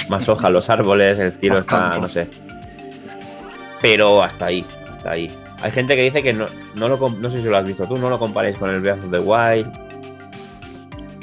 más 0.08 0.30
hoja 0.30 0.50
los 0.50 0.70
árboles, 0.70 1.20
el 1.20 1.34
cielo 1.34 1.56
está, 1.56 1.78
campo. 1.78 2.00
no 2.04 2.08
sé. 2.08 2.30
Pero 3.82 4.24
hasta 4.24 4.46
ahí, 4.46 4.66
hasta 4.90 5.12
ahí. 5.12 5.30
Hay 5.62 5.72
gente 5.72 5.98
que 5.98 6.04
dice 6.04 6.24
que 6.24 6.32
no, 6.32 6.46
no 6.76 6.88
lo 6.88 7.10
no 7.10 7.30
sé 7.30 7.42
si 7.42 7.50
lo 7.50 7.58
has 7.58 7.68
visto 7.68 7.86
tú, 7.86 7.98
no 7.98 8.10
lo 8.10 8.18
comparéis 8.18 8.58
con 8.58 8.70
el 8.70 8.80
Breath 8.80 9.04
of 9.04 9.12
the 9.12 9.20
Wild. 9.20 9.89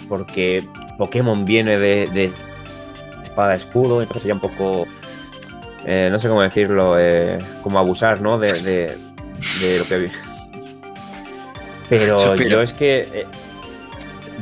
Porque 0.08 0.66
Pokémon 0.98 1.44
viene 1.44 1.78
de, 1.78 2.06
de 2.12 2.32
espada 3.24 3.54
escudo, 3.54 4.00
entonces 4.02 4.22
sería 4.22 4.34
un 4.34 4.40
poco. 4.40 4.86
eh, 5.84 6.08
no 6.10 6.18
sé 6.18 6.28
cómo 6.28 6.42
decirlo, 6.42 6.96
eh, 6.98 7.38
como 7.62 7.78
abusar, 7.78 8.20
¿no? 8.20 8.38
De, 8.38 8.52
de- 8.52 8.96
de 9.60 9.78
lo 9.78 9.84
que 9.84 9.98
vi. 9.98 10.08
Pero 11.88 12.18
Suspiro. 12.18 12.50
yo 12.50 12.60
es 12.62 12.72
que. 12.72 13.00
eh, 13.12 13.26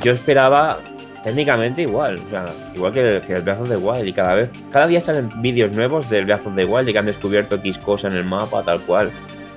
yo 0.02 0.12
esperaba 0.12 0.80
técnicamente 1.22 1.82
igual, 1.82 2.20
o 2.26 2.28
sea, 2.30 2.44
igual 2.74 2.92
que 2.92 3.00
el, 3.00 3.20
que 3.22 3.32
el 3.34 3.42
Breath 3.42 3.60
of 3.60 3.68
the 3.68 3.76
Wild. 3.76 4.06
Y 4.08 4.12
cada 4.12 4.34
vez. 4.34 4.50
Cada 4.72 4.86
día 4.86 5.00
salen 5.00 5.30
vídeos 5.40 5.72
nuevos 5.72 6.08
del 6.10 6.24
Breath 6.26 6.46
of 6.46 6.54
the 6.56 6.64
Wild 6.64 6.88
y 6.88 6.92
que 6.92 6.98
han 6.98 7.06
descubierto 7.06 7.54
X 7.56 7.78
cosa 7.78 8.08
en 8.08 8.14
el 8.14 8.24
mapa, 8.24 8.62
tal 8.64 8.80
cual. 8.82 9.10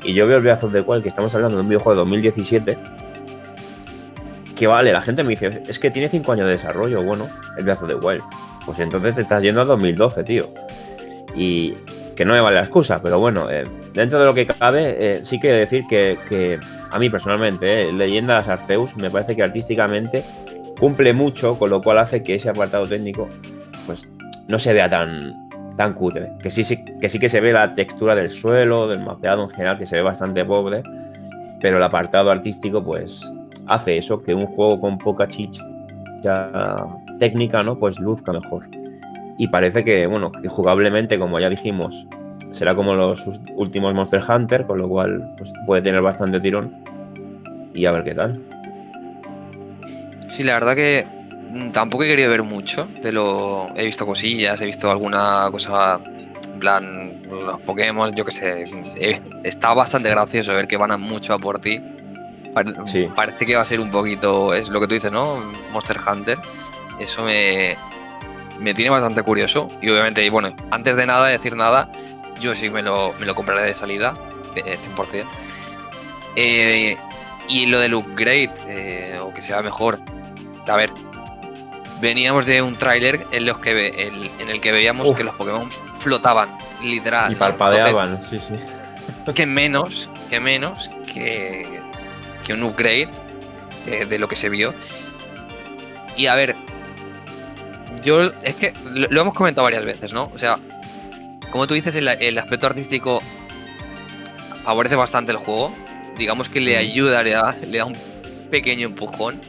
Y 0.03 0.13
yo 0.13 0.27
veo 0.27 0.37
el 0.37 0.43
Breath 0.43 0.63
of 0.63 0.71
the 0.73 0.81
Wild, 0.81 1.03
que 1.03 1.09
estamos 1.09 1.33
hablando 1.35 1.57
de 1.57 1.61
un 1.63 1.69
videojuego 1.69 1.95
de 1.95 2.09
2017. 2.09 2.77
Que 4.57 4.65
vale, 4.65 4.91
la 4.91 5.01
gente 5.01 5.23
me 5.23 5.29
dice, 5.29 5.61
es 5.67 5.77
que 5.77 5.91
tiene 5.91 6.09
5 6.09 6.31
años 6.31 6.45
de 6.45 6.53
desarrollo, 6.53 7.03
bueno, 7.03 7.27
el 7.57 7.69
of 7.69 7.85
the 7.87 7.95
Wild. 7.95 8.23
Pues 8.65 8.79
entonces 8.79 9.15
te 9.15 9.21
estás 9.21 9.43
yendo 9.43 9.61
a 9.61 9.65
2012, 9.65 10.23
tío. 10.23 10.49
Y 11.35 11.75
que 12.15 12.25
no 12.25 12.33
me 12.33 12.41
vale 12.41 12.55
la 12.55 12.63
excusa, 12.63 12.99
pero 13.01 13.19
bueno, 13.19 13.49
eh, 13.51 13.63
dentro 13.93 14.19
de 14.19 14.25
lo 14.25 14.33
que 14.33 14.47
cabe, 14.47 14.95
eh, 14.99 15.21
sí 15.23 15.39
que 15.39 15.51
decir 15.51 15.85
que, 15.87 16.17
que 16.27 16.59
a 16.89 16.97
mí 16.97 17.09
personalmente, 17.09 17.89
eh, 17.89 17.93
Leyendas 17.93 18.47
Arceus, 18.47 18.97
me 18.97 19.11
parece 19.11 19.35
que 19.35 19.43
artísticamente 19.43 20.23
cumple 20.79 21.13
mucho, 21.13 21.59
con 21.59 21.69
lo 21.69 21.79
cual 21.81 21.99
hace 21.99 22.23
que 22.23 22.35
ese 22.35 22.49
apartado 22.49 22.87
técnico, 22.87 23.29
pues, 23.85 24.09
no 24.47 24.57
se 24.57 24.73
vea 24.73 24.89
tan, 24.89 25.47
tan 25.77 25.93
cutre. 25.93 26.31
Que 26.41 26.49
sí, 26.49 26.63
sí, 26.63 26.83
que 26.99 27.09
sí 27.09 27.19
que 27.19 27.29
se 27.29 27.39
ve 27.39 27.53
la 27.53 27.75
textura 27.75 28.15
del 28.15 28.31
suelo, 28.31 28.87
del 28.87 29.01
mapeado 29.01 29.43
en 29.43 29.49
general, 29.51 29.77
que 29.77 29.85
se 29.85 29.97
ve 29.97 30.01
bastante 30.01 30.43
pobre, 30.43 30.81
pero 31.61 31.77
el 31.77 31.83
apartado 31.83 32.31
artístico, 32.31 32.83
pues, 32.83 33.21
hace 33.67 33.97
eso, 33.97 34.21
que 34.21 34.33
un 34.33 34.45
juego 34.47 34.79
con 34.79 34.97
poca 34.97 35.27
chicha 35.27 35.63
técnica, 37.19 37.63
¿no? 37.63 37.77
Pues 37.77 37.99
luzca 37.99 38.31
mejor. 38.33 38.67
Y 39.37 39.47
parece 39.47 39.83
que, 39.83 40.07
bueno, 40.07 40.31
que 40.31 40.47
jugablemente, 40.47 41.19
como 41.19 41.39
ya 41.39 41.49
dijimos, 41.49 42.07
será 42.51 42.75
como 42.75 42.93
los 42.93 43.25
últimos 43.55 43.93
Monster 43.93 44.21
Hunter, 44.27 44.65
con 44.65 44.79
lo 44.79 44.89
cual 44.89 45.33
pues, 45.37 45.51
puede 45.65 45.81
tener 45.81 46.01
bastante 46.01 46.39
tirón. 46.39 46.75
Y 47.73 47.85
a 47.85 47.91
ver 47.91 48.03
qué 48.03 48.15
tal. 48.15 48.41
Sí, 50.27 50.43
la 50.43 50.53
verdad 50.53 50.75
que 50.75 51.05
mm, 51.51 51.69
tampoco 51.71 52.03
he 52.03 52.07
querido 52.07 52.29
ver 52.29 52.43
mucho. 52.43 52.87
De 53.01 53.11
lo 53.11 53.67
he 53.75 53.85
visto 53.85 54.05
cosillas, 54.05 54.59
he 54.61 54.65
visto 54.65 54.89
alguna 54.89 55.47
cosa 55.51 55.99
en 56.53 56.59
plan 56.59 57.21
los 57.29 57.61
Pokémon, 57.61 58.13
yo 58.15 58.25
qué 58.25 58.31
sé. 58.31 58.65
eh, 58.99 59.21
está 59.43 59.73
bastante 59.73 60.09
gracioso 60.09 60.53
ver 60.53 60.67
que 60.67 60.77
van 60.77 60.91
a 60.91 60.97
mucho 60.97 61.33
a 61.33 61.39
por 61.39 61.59
ti. 61.59 61.79
Sí. 62.85 63.07
Parece 63.15 63.45
que 63.45 63.55
va 63.55 63.61
a 63.61 63.65
ser 63.65 63.79
un 63.79 63.91
poquito, 63.91 64.53
es 64.53 64.69
lo 64.69 64.79
que 64.79 64.87
tú 64.87 64.93
dices, 64.95 65.11
¿no? 65.11 65.37
Monster 65.71 65.97
Hunter. 66.09 66.39
Eso 66.99 67.23
me, 67.23 67.75
me 68.59 68.73
tiene 68.73 68.89
bastante 68.89 69.21
curioso. 69.23 69.67
Y 69.81 69.89
obviamente, 69.89 70.27
bueno, 70.29 70.53
antes 70.71 70.95
de 70.95 71.05
nada, 71.05 71.27
decir 71.27 71.55
nada, 71.55 71.89
yo 72.41 72.55
sí 72.55 72.69
me 72.69 72.81
lo, 72.81 73.13
me 73.19 73.25
lo 73.25 73.35
compraré 73.35 73.61
de 73.63 73.73
salida, 73.73 74.13
eh, 74.55 74.77
100%. 74.95 75.25
Eh, 76.35 76.97
y 77.47 77.65
lo 77.67 77.79
del 77.79 77.93
upgrade, 77.93 78.51
eh, 78.67 79.19
o 79.21 79.33
que 79.33 79.41
sea 79.41 79.61
mejor. 79.61 79.99
A 80.67 80.75
ver, 80.75 80.91
veníamos 82.01 82.45
de 82.45 82.61
un 82.61 82.75
tráiler 82.75 83.25
en, 83.31 83.45
los 83.45 83.59
que 83.59 83.73
ve- 83.73 84.07
el- 84.07 84.29
en 84.39 84.49
el 84.49 84.59
que 84.61 84.71
veíamos 84.71 85.09
Uf. 85.09 85.17
que 85.17 85.23
los 85.23 85.35
Pokémon 85.35 85.69
flotaban, 85.99 86.49
literal. 86.81 87.31
Y 87.31 87.35
parpadeaban, 87.35 88.21
sí, 88.21 88.37
sí. 88.39 88.53
Que 89.33 89.45
menos, 89.45 90.09
que 90.29 90.39
menos 90.39 90.91
que, 91.11 91.81
que 92.47 92.53
un 92.53 92.63
upgrade 92.63 93.09
de, 93.85 94.05
de 94.05 94.17
lo 94.17 94.29
que 94.29 94.37
se 94.37 94.47
vio. 94.47 94.73
Y 96.15 96.27
a 96.27 96.35
ver, 96.35 96.55
yo 98.03 98.31
es 98.41 98.55
que 98.55 98.73
lo, 98.85 99.07
lo 99.09 99.21
hemos 99.21 99.33
comentado 99.33 99.65
varias 99.65 99.83
veces, 99.83 100.13
¿no? 100.13 100.31
O 100.33 100.37
sea, 100.37 100.57
como 101.51 101.67
tú 101.67 101.73
dices, 101.73 101.93
el, 101.95 102.07
el 102.07 102.37
aspecto 102.37 102.67
artístico 102.67 103.21
favorece 104.63 104.95
bastante 104.95 105.33
el 105.33 105.37
juego. 105.37 105.75
Digamos 106.17 106.49
que 106.49 106.61
le 106.61 106.77
ayuda, 106.77 107.21
le 107.21 107.31
da, 107.31 107.55
le 107.55 107.77
da 107.77 107.85
un 107.85 107.95
pequeño 108.49 108.87
empujón. 108.87 109.39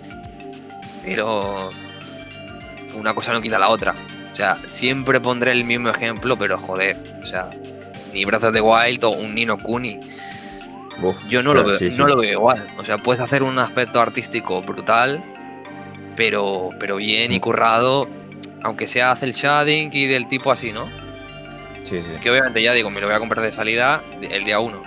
Pero 1.05 1.71
una 2.95 3.15
cosa 3.15 3.33
no 3.33 3.41
quita 3.41 3.59
la 3.59 3.69
otra. 3.69 3.95
O 4.33 4.35
sea, 4.35 4.59
siempre 4.71 5.21
pondré 5.21 5.53
el 5.53 5.65
mismo 5.65 5.89
ejemplo, 5.89 6.37
pero 6.37 6.59
joder, 6.59 6.97
o 7.23 7.27
sea, 7.27 7.51
ni 8.13 8.25
of 8.25 8.53
the 8.53 8.61
Wild 8.61 9.05
o 9.05 9.11
un 9.11 9.35
Nino 9.35 9.57
Kuni. 9.57 10.01
Uf, 11.03 11.17
Yo 11.29 11.43
no, 11.43 11.55
lo 11.55 11.65
veo, 11.65 11.79
sí, 11.79 11.91
sí. 11.91 11.97
no 11.97 12.07
lo 12.07 12.17
veo 12.17 12.33
igual. 12.33 12.67
O 12.79 12.85
sea, 12.85 12.99
puedes 12.99 13.21
hacer 13.21 13.43
un 13.43 13.59
aspecto 13.59 14.01
artístico 14.01 14.63
brutal, 14.63 15.23
pero, 16.17 16.71
pero 16.81 16.97
bien 16.97 17.33
y 17.33 17.41
currado, 17.41 18.09
aunque 18.63 18.87
sea 18.87 19.13
hace 19.13 19.27
el 19.27 19.33
shading 19.33 19.91
y 19.93 20.07
del 20.07 20.27
tipo 20.29 20.51
así, 20.51 20.73
¿no? 20.73 20.87
Sí, 21.89 22.03
sí. 22.03 22.21
Que 22.23 22.31
obviamente 22.31 22.61
ya 22.63 22.73
digo, 22.73 22.91
me 22.91 23.01
lo 23.01 23.07
voy 23.07 23.17
a 23.17 23.19
comprar 23.19 23.45
de 23.45 23.53
salida 23.53 24.03
el 24.21 24.45
día 24.45 24.59
uno. 24.59 24.83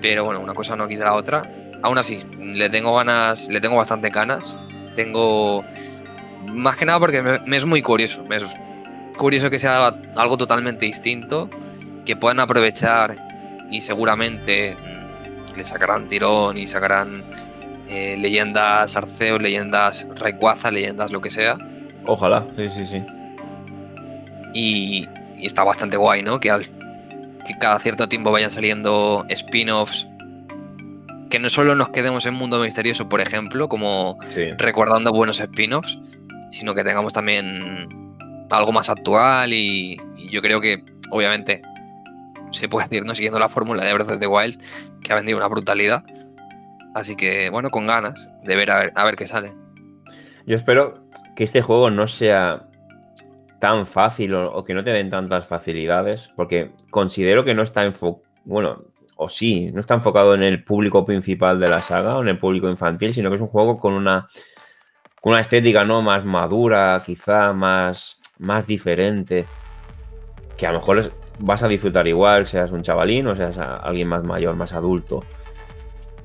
Pero 0.00 0.24
bueno, 0.24 0.40
una 0.40 0.54
cosa 0.54 0.76
no 0.76 0.88
quita 0.88 1.04
la 1.04 1.14
otra. 1.14 1.42
Aún 1.82 1.98
así, 1.98 2.22
le 2.38 2.70
tengo 2.70 2.94
ganas, 2.94 3.48
le 3.48 3.60
tengo 3.60 3.76
bastante 3.76 4.10
ganas. 4.10 4.54
Tengo. 4.96 5.64
Más 6.46 6.76
que 6.76 6.86
nada 6.86 6.98
porque 6.98 7.22
me, 7.22 7.38
me 7.40 7.56
es 7.56 7.64
muy 7.64 7.82
curioso. 7.82 8.24
Me 8.24 8.36
es 8.36 8.44
curioso 9.18 9.50
que 9.50 9.58
sea 9.58 9.88
algo 10.16 10.38
totalmente 10.38 10.86
distinto. 10.86 11.50
Que 12.06 12.16
puedan 12.16 12.40
aprovechar 12.40 13.16
y 13.70 13.82
seguramente 13.82 14.74
le 15.56 15.64
sacarán 15.64 16.08
tirón 16.08 16.56
y 16.56 16.66
sacarán 16.66 17.24
eh, 17.88 18.16
leyendas 18.18 18.96
Arceus, 18.96 19.40
leyendas 19.40 20.06
Rayquaza, 20.16 20.70
leyendas 20.70 21.10
lo 21.10 21.20
que 21.20 21.30
sea. 21.30 21.56
Ojalá, 22.06 22.46
sí, 22.56 22.68
sí, 22.70 22.86
sí. 22.86 23.02
Y, 24.54 25.08
y 25.38 25.46
está 25.46 25.64
bastante 25.64 25.96
guay, 25.96 26.22
¿no? 26.22 26.40
Que, 26.40 26.50
al- 26.50 26.66
que 27.46 27.54
cada 27.60 27.78
cierto 27.80 28.08
tiempo 28.08 28.30
vayan 28.32 28.50
saliendo 28.50 29.24
spin-offs. 29.28 30.06
Que 31.30 31.38
no 31.38 31.48
solo 31.50 31.74
nos 31.76 31.90
quedemos 31.90 32.26
en 32.26 32.34
Mundo 32.34 32.60
Misterioso, 32.60 33.08
por 33.08 33.20
ejemplo, 33.20 33.68
como 33.68 34.18
sí. 34.34 34.50
recordando 34.58 35.12
buenos 35.12 35.38
spin-offs, 35.40 35.96
sino 36.50 36.74
que 36.74 36.82
tengamos 36.82 37.12
también 37.12 37.88
algo 38.50 38.72
más 38.72 38.88
actual 38.90 39.52
y, 39.52 39.96
y 40.16 40.30
yo 40.30 40.42
creo 40.42 40.60
que, 40.60 40.82
obviamente, 41.10 41.62
se 42.50 42.68
puede 42.68 42.88
decir, 42.88 43.04
¿no? 43.06 43.14
Siguiendo 43.14 43.38
la 43.38 43.48
fórmula 43.48 43.84
de 43.84 43.94
Breath 43.94 44.10
of 44.10 44.18
the 44.18 44.26
Wild, 44.26 44.60
que 45.02 45.12
ha 45.12 45.16
vendido 45.16 45.38
una 45.38 45.48
brutalidad. 45.48 46.04
Así 46.94 47.16
que, 47.16 47.50
bueno, 47.50 47.70
con 47.70 47.86
ganas 47.86 48.28
de 48.42 48.56
ver 48.56 48.70
a 48.70 49.04
ver, 49.04 49.16
qué 49.16 49.26
sale. 49.26 49.52
Yo 50.46 50.56
espero 50.56 51.04
que 51.36 51.44
este 51.44 51.62
juego 51.62 51.90
no 51.90 52.08
sea 52.08 52.66
tan 53.60 53.86
fácil 53.86 54.34
o, 54.34 54.52
o 54.52 54.64
que 54.64 54.74
no 54.74 54.82
te 54.82 54.90
den 54.90 55.10
tantas 55.10 55.46
facilidades, 55.46 56.32
porque 56.34 56.72
considero 56.90 57.44
que 57.44 57.54
no 57.54 57.62
está 57.62 57.84
enfocado, 57.84 58.24
bueno, 58.44 58.84
o 59.16 59.28
sí, 59.28 59.70
no 59.70 59.80
está 59.80 59.94
enfocado 59.94 60.34
en 60.34 60.42
el 60.42 60.64
público 60.64 61.04
principal 61.04 61.60
de 61.60 61.68
la 61.68 61.80
saga 61.80 62.16
o 62.16 62.22
en 62.22 62.28
el 62.28 62.38
público 62.38 62.68
infantil, 62.70 63.12
sino 63.12 63.28
que 63.28 63.36
es 63.36 63.42
un 63.42 63.48
juego 63.48 63.78
con 63.78 63.92
una, 63.92 64.26
con 65.20 65.32
una 65.34 65.42
estética 65.42 65.84
no 65.84 66.00
más 66.00 66.24
madura, 66.24 67.02
quizá 67.04 67.52
más, 67.52 68.18
más 68.38 68.66
diferente, 68.66 69.44
que 70.56 70.66
a 70.66 70.72
lo 70.72 70.78
mejor 70.80 70.98
es- 71.00 71.10
vas 71.40 71.62
a 71.62 71.68
disfrutar 71.68 72.06
igual, 72.06 72.46
seas 72.46 72.70
un 72.70 72.82
chavalín 72.82 73.26
o 73.26 73.34
seas 73.36 73.58
alguien 73.58 74.08
más 74.08 74.22
mayor, 74.24 74.54
más 74.56 74.72
adulto. 74.72 75.22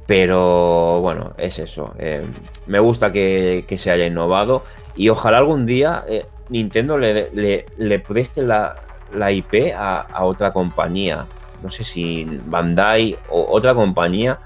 Pero 0.07 0.99
bueno, 1.01 1.33
es 1.37 1.57
eso. 1.59 1.93
eh, 1.97 2.23
me 2.67 2.79
gusta 2.79 3.11
que, 3.11 3.65
que 3.67 3.77
se 3.77 3.89
haya 3.91 4.05
innovado 4.05 4.63
y 4.95 5.09
ojalá 5.09 5.39
algún 5.39 5.65
día 5.65 6.03
eh, 6.07 6.25
Nintendo 6.49 6.97
le, 6.97 7.31
le- 7.33 7.65
le 7.77 7.99
preste 7.99 8.43
la, 8.43 8.75
la 9.13 9.31
IP 9.31 9.73
a, 9.75 10.01
a 10.01 10.23
otra 10.25 10.53
compañía. 10.53 11.25
No 11.63 11.71
sé 11.71 11.83
si 11.83 12.27
Bandai 12.45 13.17
o 13.29 13.47
otra 13.49 13.73
compañía 13.73 14.37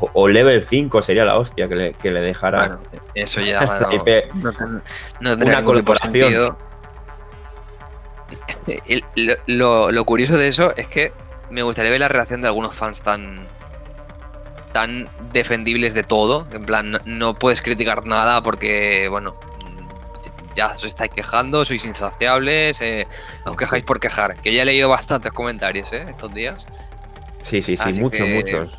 o, 0.00 0.08
o 0.12 0.28
Level 0.28 0.62
5 0.62 1.02
sería 1.02 1.24
la 1.24 1.36
hostia 1.36 1.66
que 1.68 1.74
le, 1.74 1.92
que 1.94 2.12
le 2.12 2.20
dejara. 2.20 2.58
Bueno, 2.60 2.78
eso 3.14 3.40
ya 3.40 3.60
no, 3.80 3.92
IP. 3.92 4.32
no, 4.34 4.52
ten- 4.52 4.82
no 5.20 5.30
tendría 5.30 5.58
Una 5.58 5.64
colaboración. 5.64 6.12
sentido. 6.12 6.58
El- 8.86 9.38
Lo, 9.46 10.04
curioso 10.04 10.36
de 10.36 10.48
eso 10.48 10.74
es 10.76 10.86
que 10.88 11.12
me 11.50 11.62
gustaría 11.62 11.90
ver 11.90 12.00
la 12.00 12.08
reacción 12.08 12.42
de 12.42 12.48
algunos 12.48 12.76
fans 12.76 13.00
tan 13.02 13.46
tan 14.72 15.08
defendibles 15.32 15.94
de 15.94 16.02
todo. 16.04 16.46
En 16.52 16.64
plan, 16.66 16.90
no, 16.90 16.98
no 17.06 17.34
puedes 17.34 17.62
criticar 17.62 18.04
nada 18.06 18.42
porque, 18.42 19.08
bueno, 19.08 19.34
ya 20.54 20.68
os 20.76 20.84
estáis 20.84 21.10
quejando, 21.12 21.64
sois 21.64 21.84
insaciables, 21.84 22.80
eh, 22.82 23.06
os 23.46 23.56
quejáis 23.56 23.84
por 23.84 23.98
quejar. 23.98 24.36
Que 24.42 24.52
ya 24.52 24.62
he 24.62 24.64
leído 24.66 24.88
bastantes 24.90 25.32
comentarios, 25.32 25.92
¿eh? 25.92 26.04
Estos 26.08 26.34
días. 26.34 26.66
Sí, 27.40 27.62
sí, 27.62 27.76
sí, 27.76 27.82
Así 27.90 28.00
muchos, 28.00 28.20
que- 28.26 28.34
muchos. 28.34 28.78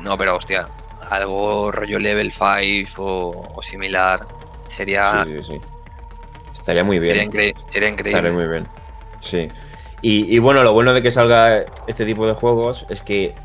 No, 0.00 0.18
pero 0.18 0.36
hostia, 0.36 0.68
algo 1.08 1.72
rollo 1.72 1.98
level 1.98 2.32
5 2.32 3.02
o, 3.02 3.54
o 3.56 3.62
similar 3.62 4.20
sería, 4.68 5.24
Sí, 5.24 5.38
sí, 5.38 5.54
sí. 5.54 5.60
Estaría 6.66 6.82
muy 6.82 6.98
bien. 6.98 7.14
sería, 7.14 7.30
incre- 7.30 7.54
sería 7.68 7.88
increíble. 7.88 8.18
Estaría 8.18 8.36
muy 8.36 8.48
bien. 8.52 8.66
Sí. 9.20 9.48
Y, 10.02 10.34
y 10.34 10.40
bueno, 10.40 10.64
lo 10.64 10.72
bueno 10.72 10.92
de 10.94 11.00
que 11.00 11.12
salga 11.12 11.64
este 11.86 12.04
tipo 12.04 12.26
de 12.26 12.34
juegos 12.34 12.86
es 12.90 13.02
que 13.02 13.36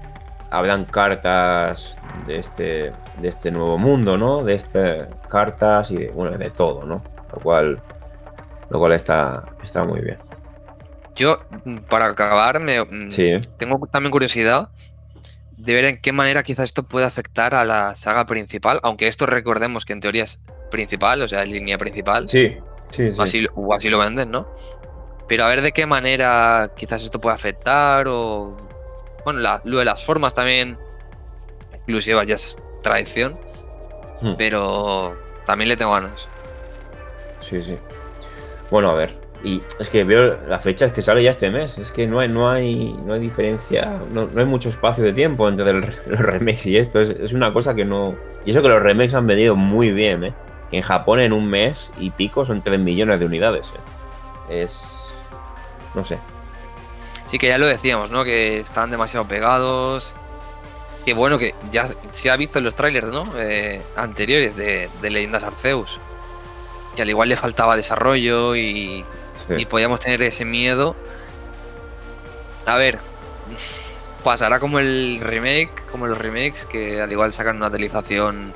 habrán 0.50 0.86
cartas 0.86 1.96
de 2.26 2.38
este, 2.38 2.92
de 3.20 3.28
este 3.30 3.52
nuevo 3.52 3.78
mundo, 3.78 4.18
¿no? 4.18 4.44
De 4.44 4.56
este 4.56 5.06
cartas 5.30 5.92
y 5.92 5.98
de, 5.98 6.08
bueno, 6.10 6.36
de 6.36 6.50
todo, 6.50 6.84
¿no? 6.84 7.04
Lo 7.32 7.40
cual, 7.40 7.80
lo 8.72 8.80
cual 8.80 8.94
está, 8.94 9.44
está 9.64 9.84
muy 9.84 10.02
bien. 10.02 10.18
Yo, 11.16 11.40
mm, 11.64 11.78
para 11.90 12.08
acabar, 12.08 12.60
me, 12.60 12.82
mm, 12.84 13.10
tengo 13.58 13.86
también 13.92 14.10
curiosidad 14.12 14.70
de 15.58 15.74
ver 15.76 15.86
en 15.86 15.98
qué 16.02 16.12
manera 16.12 16.42
quizás 16.42 16.66
esto 16.66 16.82
puede 16.82 17.06
afectar 17.06 17.54
a 17.54 17.64
la 17.66 17.96
saga 17.96 18.26
principal, 18.26 18.80
aunque 18.82 19.08
esto 19.08 19.28
recordemos 19.28 19.86
que 19.86 19.94
en 19.94 20.02
teoría 20.02 20.24
es 20.24 20.44
principal, 20.72 21.22
o 21.22 21.28
sea, 21.28 21.46
línea 21.46 21.78
principal, 21.78 22.28
sí, 22.28 22.58
sí, 22.92 23.10
o, 23.10 23.14
sí. 23.16 23.22
así, 23.22 23.48
o 23.56 23.74
así 23.74 23.90
lo 23.90 24.00
venden, 24.00 24.32
¿no? 24.32 24.48
Pero 25.28 25.46
a 25.46 25.48
ver 25.50 25.62
de 25.62 25.72
qué 25.72 25.86
manera 25.86 26.72
quizás 26.76 27.04
esto 27.04 27.20
puede 27.20 27.36
afectar 27.36 28.06
o... 28.08 28.58
Bueno, 29.24 29.40
la- 29.40 29.62
lo 29.66 29.80
de 29.80 29.86
las 29.86 30.04
formas 30.04 30.34
también 30.34 30.78
exclusivas 31.74 32.28
ya 32.28 32.36
es 32.36 32.58
tradición, 32.82 33.38
Hmm. 34.22 34.34
pero 34.38 35.16
también 35.46 35.70
le 35.70 35.78
tengo 35.78 35.92
ganas. 35.94 36.28
Sí, 37.42 37.62
sí. 37.62 37.78
Bueno, 38.70 38.92
a 38.92 38.94
ver. 38.94 39.16
Y 39.44 39.64
es 39.80 39.90
que 39.90 40.04
veo 40.04 40.38
la 40.48 40.60
fecha 40.60 40.86
es 40.86 40.94
que 40.94 41.02
sale 41.02 41.24
ya 41.24 41.32
este 41.32 41.50
mes. 41.50 41.78
Es 41.80 41.90
que 41.90 42.06
no 42.06 42.20
hay, 42.20 42.30
no 42.30 42.50
hay, 42.52 42.94
no 43.06 43.14
hay 43.14 43.20
diferencia, 43.20 44.00
no, 44.12 44.28
no 44.32 44.40
hay 44.40 44.46
mucho 44.46 44.70
espacio 44.70 45.04
de 45.04 45.14
tiempo 45.14 45.50
entre 45.50 45.72
el- 45.72 45.82
los 46.06 46.20
remakes 46.20 46.66
y 46.68 46.78
esto. 46.78 47.00
Es, 47.02 47.10
es 47.10 47.34
una 47.34 47.52
cosa 47.52 47.74
que 47.74 47.84
no. 47.86 48.16
Y 48.46 48.52
eso 48.52 48.62
que 48.62 48.68
los 48.68 48.82
remakes 48.84 49.16
han 49.16 49.26
venido 49.26 49.56
muy 49.56 49.92
bien, 49.92 50.24
¿eh? 50.26 50.34
Que 50.72 50.78
en 50.78 50.84
Japón 50.84 51.20
en 51.20 51.34
un 51.34 51.48
mes 51.50 51.92
y 52.00 52.10
pico 52.10 52.46
son 52.46 52.62
3 52.62 52.80
millones 52.80 53.20
de 53.20 53.26
unidades. 53.26 53.68
¿eh? 54.50 54.64
Es. 54.64 54.82
No 55.94 56.04
sé. 56.06 56.18
Sí 57.26 57.38
que 57.38 57.48
ya 57.50 57.58
lo 57.58 57.66
decíamos, 57.68 58.10
¿no? 58.10 58.24
Que 58.24 58.60
están 58.60 58.90
demasiado 58.90 59.28
pegados. 59.28 60.16
Que 61.06 61.14
bueno, 61.14 61.38
que 61.38 61.56
ya 61.72 61.88
se 62.10 62.30
ha 62.30 62.36
visto 62.38 62.60
en 62.60 62.66
los 62.66 62.76
trailers, 62.76 63.08
¿no? 63.08 63.28
Eh, 63.36 63.82
anteriores 63.96 64.56
de, 64.56 64.90
de 65.02 65.10
Leyendas 65.10 65.44
Arceus. 65.44 66.00
Que 66.96 67.02
al 67.02 67.10
igual 67.10 67.30
le 67.30 67.36
faltaba 67.38 67.76
desarrollo 67.76 68.56
y, 68.56 69.04
Sí. 69.48 69.56
y 69.58 69.66
podíamos 69.66 70.00
tener 70.00 70.22
ese 70.22 70.46
miedo. 70.46 70.96
A 72.66 72.76
ver, 72.78 73.00
pasará 74.24 74.60
como 74.60 74.78
el 74.80 75.20
remake, 75.22 75.72
como 75.92 76.06
los 76.08 76.18
remakes, 76.18 76.66
que 76.68 77.02
al 77.02 77.12
igual 77.12 77.34
sacan 77.34 77.58
una 77.58 77.66
actualización 77.68 78.54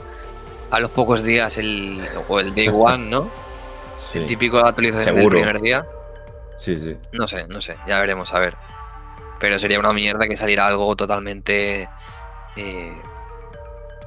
a 0.72 0.80
los 0.80 0.92
pocos 0.92 1.24
días 1.24 1.58
el, 1.58 2.06
o 2.28 2.40
el 2.40 2.54
day 2.56 2.70
one, 2.74 3.10
¿no? 3.10 3.30
Sí, 3.98 4.20
El 4.20 4.28
típico 4.28 4.58
actualización 4.60 5.16
del 5.16 5.28
primer 5.30 5.62
día. 5.62 5.86
sí, 6.58 6.80
sí. 6.80 6.98
No 7.12 7.28
sé, 7.28 7.48
no 7.48 7.62
sé, 7.62 7.78
ya 7.88 8.00
veremos, 8.00 8.34
a 8.34 8.40
ver. 8.40 8.56
Pero 9.40 9.60
sería 9.60 9.80
una 9.80 9.94
mierda 9.94 10.28
que 10.28 10.38
saliera 10.38 10.68
algo 10.68 10.96
totalmente 10.96 11.90
eh, 12.56 13.02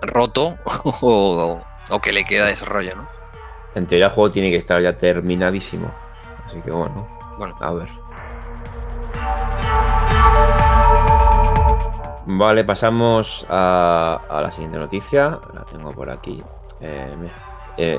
roto 0.02 0.56
o, 0.84 1.60
o 1.90 2.00
que 2.00 2.12
le 2.12 2.24
queda 2.24 2.46
desarrollo, 2.46 2.96
¿no? 2.96 3.08
En 3.74 3.86
teoría 3.86 4.06
el 4.06 4.12
juego 4.12 4.30
tiene 4.30 4.50
que 4.50 4.56
estar 4.56 4.80
ya 4.80 4.96
terminadísimo. 4.96 5.92
Así 6.46 6.60
que 6.62 6.70
bueno. 6.70 7.06
Bueno. 7.38 7.52
A 7.60 7.72
ver. 7.74 7.88
Vale, 12.30 12.62
pasamos 12.62 13.46
a, 13.48 14.20
la 14.30 14.52
siguiente 14.52 14.76
noticia. 14.76 15.38
La 15.54 15.64
tengo 15.64 15.90
por 15.92 16.10
aquí. 16.10 16.42
Eh, 16.78 17.14
mira, 17.18 17.34
eh, 17.78 17.98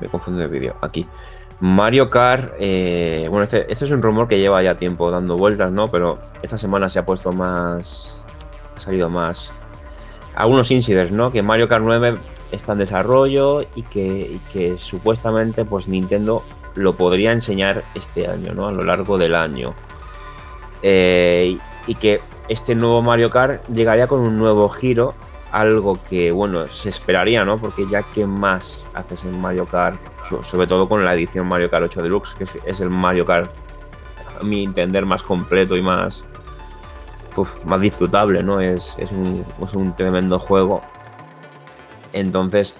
me 0.00 0.08
confundo 0.08 0.40
de 0.40 0.48
vídeo. 0.48 0.74
Aquí. 0.80 1.06
Mario 1.60 2.08
Kart. 2.08 2.54
eh, 2.58 3.26
bueno, 3.28 3.44
este, 3.44 3.70
este 3.70 3.84
es 3.84 3.90
un 3.90 4.00
rumor 4.00 4.26
que 4.26 4.38
lleva 4.38 4.62
ya 4.62 4.78
tiempo 4.78 5.10
dando 5.10 5.36
vueltas, 5.36 5.70
¿no? 5.70 5.88
Pero 5.88 6.18
esta 6.42 6.56
semana 6.56 6.88
se 6.88 6.98
ha 6.98 7.04
puesto 7.04 7.30
más. 7.30 8.24
Ha 8.74 8.80
salido 8.80 9.10
más. 9.10 9.50
Algunos 10.34 10.70
incidents, 10.70 11.12
¿no? 11.12 11.30
Que 11.30 11.42
Mario 11.42 11.68
Kart 11.68 11.84
9 11.84 12.14
está 12.52 12.72
en 12.72 12.78
desarrollo 12.78 13.64
y 13.74 13.82
que, 13.82 14.40
que 14.50 14.78
supuestamente, 14.78 15.66
pues 15.66 15.88
Nintendo 15.88 16.42
lo 16.74 16.94
podría 16.94 17.32
enseñar 17.32 17.84
este 17.94 18.28
año, 18.28 18.54
¿no? 18.54 18.68
A 18.68 18.72
lo 18.72 18.82
largo 18.82 19.18
del 19.18 19.34
año. 19.34 19.74
Eh, 20.82 21.58
y, 21.86 21.94
que 21.94 22.20
este 22.48 22.74
nuevo 22.74 23.02
Mario 23.02 23.30
Kart 23.30 23.66
llegaría 23.68 24.06
con 24.06 24.20
un 24.20 24.38
nuevo 24.38 24.68
giro, 24.68 25.14
algo 25.50 25.98
que, 26.08 26.30
bueno, 26.32 26.66
se 26.66 26.88
esperaría, 26.88 27.44
¿no? 27.44 27.58
Porque 27.58 27.86
ya 27.88 28.02
que 28.02 28.26
más 28.26 28.84
haces 28.94 29.24
en 29.24 29.40
Mario 29.40 29.66
Kart, 29.66 30.00
so- 30.28 30.42
sobre 30.42 30.66
todo 30.66 30.88
con 30.88 31.04
la 31.04 31.14
edición 31.14 31.46
Mario 31.46 31.70
Kart 31.70 31.84
8 31.84 32.02
Deluxe, 32.02 32.34
que 32.34 32.44
es, 32.64 32.80
el 32.80 32.90
Mario 32.90 33.26
Kart, 33.26 33.50
a 34.40 34.44
mi 34.44 34.64
entender, 34.64 35.04
más 35.04 35.22
completo 35.22 35.76
y 35.76 35.82
más, 35.82 36.24
más 37.64 37.80
disfrutable, 37.80 38.42
¿no? 38.42 38.60
Es, 38.60 38.94
es, 38.98 39.12
un, 39.12 39.44
es 39.62 39.74
un 39.74 39.94
tremendo 39.94 40.38
juego. 40.38 40.82
Entonces, 42.12 42.74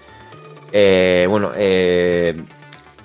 eh, 0.72 1.26
bueno, 1.28 1.50
eh, 1.54 2.42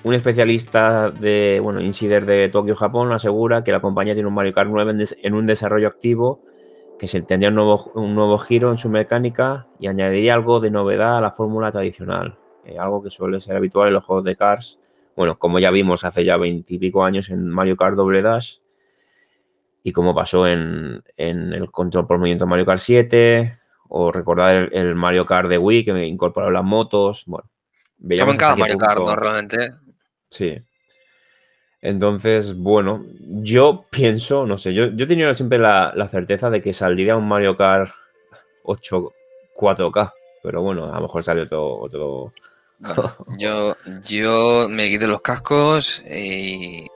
un 0.08 0.14
especialista 0.14 1.10
de, 1.10 1.60
bueno, 1.62 1.80
Insider 1.80 2.24
de 2.26 2.48
Tokio, 2.48 2.74
Japón, 2.74 3.12
asegura 3.12 3.62
que 3.64 3.72
la 3.72 3.80
compañía 3.80 4.14
tiene 4.14 4.28
un 4.28 4.34
Mario 4.34 4.52
Kart 4.54 4.68
9 4.70 4.90
en, 4.92 4.98
des- 4.98 5.16
en 5.22 5.34
un 5.34 5.46
desarrollo 5.46 5.88
activo, 5.88 6.40
que 6.98 7.06
se 7.06 7.20
tendría 7.22 7.50
un 7.50 7.54
nuevo, 7.54 7.90
un 7.94 8.14
nuevo 8.14 8.38
giro 8.38 8.70
en 8.70 8.78
su 8.78 8.88
mecánica 8.88 9.66
y 9.78 9.86
añadiría 9.86 10.34
algo 10.34 10.60
de 10.60 10.70
novedad 10.70 11.18
a 11.18 11.20
la 11.20 11.30
fórmula 11.30 11.70
tradicional, 11.70 12.36
eh, 12.64 12.78
algo 12.78 13.02
que 13.02 13.10
suele 13.10 13.38
ser 13.40 13.56
habitual 13.56 13.88
en 13.88 13.94
los 13.94 14.04
juegos 14.04 14.24
de 14.24 14.34
Cars. 14.36 14.78
Bueno, 15.16 15.38
como 15.38 15.58
ya 15.58 15.70
vimos 15.70 16.04
hace 16.04 16.24
ya 16.24 16.36
veintipico 16.36 17.04
años 17.04 17.28
en 17.30 17.48
Mario 17.48 17.76
Kart 17.76 17.96
Double 17.96 18.22
Dash 18.22 18.58
y 19.82 19.92
como 19.92 20.14
pasó 20.14 20.46
en, 20.46 21.02
en 21.16 21.52
el 21.52 21.70
control 21.70 22.06
por 22.06 22.18
movimiento 22.18 22.46
Mario 22.46 22.66
Kart 22.66 22.80
7 22.80 23.56
o 23.88 24.12
recordar 24.12 24.54
el, 24.56 24.70
el 24.72 24.94
Mario 24.94 25.24
Kart 25.24 25.48
de 25.48 25.58
Wii 25.58 25.84
que 25.84 26.06
incorporó 26.06 26.50
las 26.50 26.64
motos. 26.64 27.24
Bueno, 27.26 27.44
Como 27.96 28.08
veíamos 28.08 28.34
en 28.34 28.38
cada 28.38 28.52
hasta 28.52 28.56
qué 28.56 28.60
Mario 28.60 28.78
Kart, 28.78 28.96
punto- 28.98 29.10
¿no? 29.10 29.16
Sí. 30.30 30.58
Entonces, 31.80 32.56
bueno, 32.56 33.04
yo 33.20 33.86
pienso, 33.90 34.46
no 34.46 34.58
sé, 34.58 34.74
yo, 34.74 34.86
yo 34.88 35.04
he 35.06 35.34
siempre 35.34 35.58
la, 35.58 35.92
la 35.94 36.08
certeza 36.08 36.50
de 36.50 36.60
que 36.60 36.72
saldría 36.72 37.16
un 37.16 37.28
Mario 37.28 37.56
Kart 37.56 37.92
8 38.64 39.12
4K, 39.58 40.12
pero 40.42 40.62
bueno, 40.62 40.92
a 40.92 40.96
lo 40.96 41.02
mejor 41.02 41.22
sale 41.24 41.42
otro, 41.42 41.78
otro... 41.78 42.32
Yo, 43.38 43.74
yo 44.04 44.68
me 44.70 44.88
quito 44.88 45.08
los 45.08 45.20
cascos 45.20 46.00
y, 46.08 46.86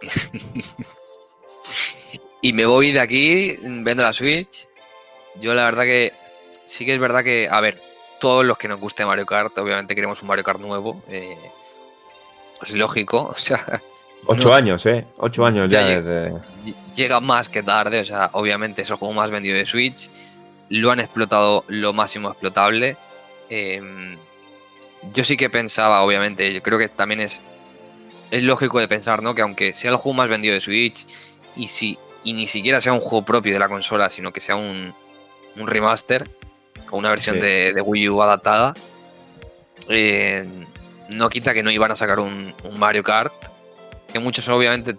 y 2.43 2.53
me 2.53 2.65
voy 2.67 2.93
de 2.93 3.01
aquí, 3.01 3.59
vendo 3.61 4.05
la 4.05 4.13
Switch. 4.13 4.69
Yo 5.41 5.55
la 5.55 5.65
verdad 5.65 5.83
que 5.83 6.13
sí 6.67 6.87
que 6.87 6.95
es 6.95 7.01
verdad 7.01 7.25
que, 7.25 7.49
a 7.51 7.61
ver, 7.61 7.81
todos 8.21 8.45
los 8.45 8.59
que 8.59 8.69
nos 8.69 8.79
guste 8.79 9.05
Mario 9.05 9.27
Kart, 9.27 9.59
obviamente 9.59 9.97
queremos 9.97 10.23
un 10.23 10.29
Mario 10.29 10.45
Kart 10.45 10.61
nuevo. 10.61 11.03
eh, 11.09 11.37
es 12.63 12.73
lógico, 12.73 13.33
o 13.37 13.39
sea, 13.39 13.81
8 14.27 14.49
No. 14.49 14.55
años, 14.55 14.87
¿eh? 14.87 15.05
8 15.19 15.47
años 15.47 15.71
ya, 15.71 15.85
desde... 15.85 16.33
ll- 16.33 16.75
llega 16.95 17.21
más 17.21 17.49
que 17.49 17.63
tarde, 17.63 18.01
o 18.01 18.05
sea, 18.05 18.31
obviamente 18.35 18.83
es 18.83 18.91
el 18.91 18.97
juego 18.97 19.15
más 19.15 19.31
vendido 19.31 19.57
de 19.57 19.67
Switch, 19.67 20.09
lo 20.69 20.91
han 20.91 21.01
explotado 21.01 21.65
lo 21.69 21.93
máximo 21.93 22.29
explotable. 22.31 22.97
em, 23.51 24.17
yo 25.15 25.25
sí 25.25 25.37
que 25.37 25.51
pensaba, 25.51 26.03
obviamente, 26.03 26.53
yo 26.55 26.63
creo 26.63 26.79
que 26.79 26.89
también 26.89 27.21
es, 27.21 27.41
es 28.31 28.43
lógico 28.45 28.79
de 28.79 28.87
pensar, 28.87 29.21
¿no? 29.23 29.35
Que 29.35 29.43
aunque 29.43 29.75
sea 29.75 29.91
el 29.91 29.97
juego 29.97 30.15
más 30.17 30.29
vendido 30.29 30.55
de 30.55 30.61
Switch 30.61 31.07
y 31.57 31.67
si 31.69 31.99
y 32.25 32.35
ni 32.35 32.47
siquiera 32.47 32.81
sea 32.81 32.93
un 32.93 33.01
juego 33.01 33.25
propio 33.25 33.53
de 33.53 33.59
la 33.59 33.69
consola, 33.69 34.09
sino 34.09 34.33
que 34.33 34.41
sea 34.41 34.55
un, 34.55 34.95
un 35.57 35.67
remaster 35.67 36.31
o 36.93 36.97
una 36.99 37.11
versión 37.11 37.37
Sí. 37.37 37.43
de, 37.43 37.73
de 37.73 37.81
Wii 37.83 38.09
U 38.11 38.23
adaptada, 38.23 38.75
eh, 39.89 40.47
no 41.13 41.29
quita 41.31 41.55
que 41.55 41.63
no 41.63 41.71
iban 41.71 41.91
a 41.93 41.97
sacar 41.97 42.19
un, 42.21 42.55
un 42.65 42.79
Mario 42.79 43.03
Kart, 43.03 43.33
que 44.13 44.19
muchos 44.19 44.49
obviamente 44.49 44.97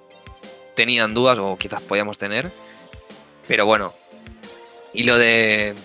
tenían 0.76 1.14
dudas 1.14 1.38
o 1.40 1.58
quizás 1.58 1.82
podíamos 1.82 2.18
tener, 2.18 2.50
pero 3.48 3.66
bueno, 3.66 3.94
y 4.94 5.04
lo 5.04 5.18
de 5.18 5.76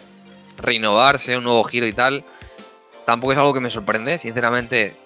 renovarse, 0.56 1.36
un 1.36 1.44
nuevo 1.44 1.64
giro 1.64 1.86
y 1.86 1.92
tal, 1.92 2.24
tampoco 3.06 3.32
es 3.32 3.38
algo 3.38 3.54
que 3.54 3.60
me 3.60 3.70
sorprende, 3.70 4.18
sinceramente, 4.18 4.96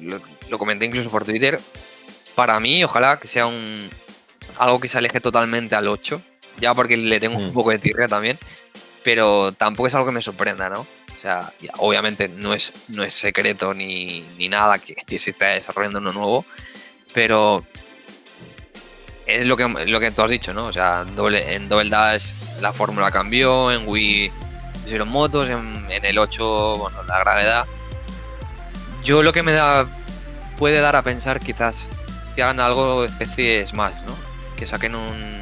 lo, 0.00 0.20
lo 0.48 0.58
comenté 0.58 0.86
incluso 0.86 1.10
por 1.10 1.24
Twitter, 1.24 1.60
para 2.34 2.58
mí 2.60 2.82
ojalá 2.84 3.18
que 3.18 3.26
sea 3.28 3.46
un 3.46 3.88
algo 4.58 4.80
que 4.80 4.88
se 4.88 4.98
aleje 4.98 5.20
totalmente 5.20 5.74
al 5.76 5.88
8, 5.88 6.20
ya 6.60 6.74
porque 6.74 6.96
le 6.96 7.20
tengo 7.20 7.36
un 7.38 7.50
Mm. 7.50 7.52
poco 7.52 7.70
de 7.70 7.78
tirria 7.78 8.08
también, 8.08 8.38
pero 9.04 9.52
tampoco 9.52 9.86
es 9.86 9.94
algo 9.94 10.06
que 10.06 10.12
me 10.12 10.22
sorprenda, 10.22 10.68
¿no? 10.68 10.86
O 11.18 11.20
sea, 11.20 11.52
obviamente 11.78 12.28
no 12.28 12.54
es, 12.54 12.72
no 12.86 13.02
es 13.02 13.12
secreto 13.12 13.74
ni, 13.74 14.24
nada 14.48 14.78
que, 14.78 15.18
se 15.18 15.30
esté 15.30 15.46
desarrollando 15.46 15.98
uno 15.98 16.12
nuevo, 16.12 16.44
pero 17.12 17.64
es 19.26 19.44
lo 19.44 19.56
que, 19.56 19.66
lo 19.66 19.98
que 19.98 20.12
tú 20.12 20.22
has 20.22 20.30
dicho, 20.30 20.54
¿no? 20.54 20.66
O 20.66 20.72
sea, 20.72 21.02
doble, 21.16 21.56
en 21.56 21.68
Double 21.68 21.90
Dash 21.90 22.30
la 22.60 22.72
fórmula 22.72 23.10
cambió, 23.10 23.72
en 23.72 23.82
Wii 23.88 24.30
hicieron 24.86 25.08
motos, 25.08 25.48
en, 25.48 25.90
en, 25.90 26.04
el 26.04 26.16
8, 26.18 26.76
bueno, 26.78 27.02
la 27.02 27.18
gravedad. 27.18 27.66
Yo 29.02 29.24
lo 29.24 29.32
que 29.32 29.42
me 29.42 29.50
da 29.50 29.88
puede 30.56 30.78
dar 30.80 30.94
a 30.94 31.02
pensar 31.02 31.40
quizás 31.40 31.88
que 32.36 32.44
hagan 32.44 32.60
algo 32.60 33.02
de 33.02 33.08
especie 33.08 33.58
de 33.58 33.66
Smash, 33.66 34.02
¿no? 34.06 34.14
Que 34.56 34.68
saquen 34.68 34.94
un, 34.94 35.40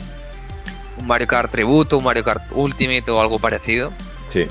un 0.97 1.07
Mario 1.07 1.27
Kart 1.27 1.53
tributo, 1.53 1.99
un 1.99 2.05
Mario 2.05 2.25
Kart 2.25 2.45
Ultimate 2.53 3.11
o 3.11 3.21
algo 3.21 3.39
parecido. 3.39 3.93
Sí. 4.33 4.49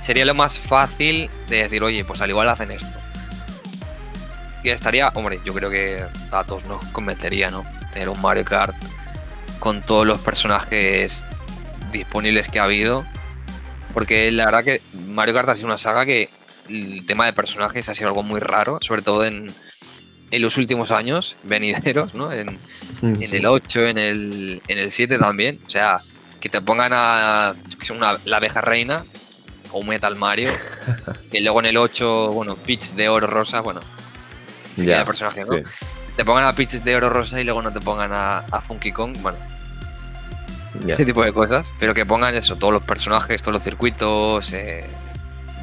Sería 0.00 0.24
lo 0.24 0.34
más 0.34 0.60
fácil 0.60 1.28
de 1.48 1.64
decir, 1.64 1.82
oye, 1.82 2.04
pues 2.04 2.20
al 2.20 2.30
igual 2.30 2.48
hacen 2.48 2.70
esto. 2.70 2.98
Y 4.62 4.70
estaría, 4.70 5.08
hombre, 5.14 5.40
yo 5.44 5.54
creo 5.54 5.70
que 5.70 6.04
a 6.30 6.44
todos 6.44 6.64
nos 6.64 6.84
convencería, 6.86 7.50
¿no? 7.50 7.64
Tener 7.92 8.08
un 8.08 8.20
Mario 8.20 8.44
Kart 8.44 8.76
con 9.58 9.82
todos 9.82 10.06
los 10.06 10.18
personajes 10.20 11.24
disponibles 11.92 12.48
que 12.48 12.58
ha 12.58 12.64
habido. 12.64 13.04
Porque 13.94 14.30
la 14.30 14.44
verdad 14.44 14.64
que 14.64 14.80
Mario 15.08 15.34
Kart 15.34 15.48
ha 15.48 15.54
sido 15.54 15.66
una 15.66 15.78
saga 15.78 16.04
que 16.04 16.28
el 16.68 17.06
tema 17.06 17.26
de 17.26 17.32
personajes 17.32 17.88
ha 17.88 17.94
sido 17.94 18.08
algo 18.08 18.22
muy 18.22 18.40
raro, 18.40 18.78
sobre 18.82 19.02
todo 19.02 19.24
en, 19.24 19.52
en 20.30 20.42
los 20.42 20.56
últimos 20.56 20.90
años 20.90 21.36
venideros, 21.44 22.14
¿no? 22.14 22.32
En, 22.32 22.58
mm, 23.00 23.22
el 23.22 23.46
8, 23.46 23.80
en 23.80 23.98
el, 23.98 24.62
en 24.68 24.78
el 24.78 24.90
7 24.90 25.18
también. 25.18 25.58
O 25.66 25.70
sea, 25.70 25.98
que 26.40 26.48
te 26.48 26.60
pongan 26.60 26.92
a 26.94 27.54
una, 27.90 28.16
la 28.24 28.36
abeja 28.36 28.60
reina 28.60 29.04
o 29.72 29.82
Metal 29.82 30.14
Mario. 30.16 30.50
que 31.30 31.40
luego 31.40 31.60
en 31.60 31.66
el 31.66 31.76
8, 31.76 32.32
bueno, 32.32 32.56
Peach 32.56 32.92
de 32.92 33.08
oro 33.08 33.26
rosa, 33.26 33.60
bueno. 33.60 33.80
Ya, 34.76 35.04
personaje, 35.04 35.44
¿no? 35.44 35.56
Te 36.16 36.24
pongan 36.24 36.44
a 36.44 36.52
Peach 36.52 36.72
de 36.72 36.96
oro 36.96 37.08
rosa 37.08 37.40
y 37.40 37.44
luego 37.44 37.62
no 37.62 37.72
te 37.72 37.80
pongan 37.80 38.10
a, 38.12 38.42
Funky 38.66 38.92
Kong, 38.92 39.16
bueno. 39.20 39.38
Ese 40.86 41.04
tipo 41.04 41.24
de 41.24 41.32
cosas. 41.32 41.72
Pero 41.80 41.94
que 41.94 42.06
pongan 42.06 42.34
eso, 42.34 42.56
todos 42.56 42.72
los 42.72 42.82
personajes, 42.82 43.42
todos 43.42 43.54
los 43.54 43.62
circuitos. 43.62 44.52
Eh, 44.52 44.84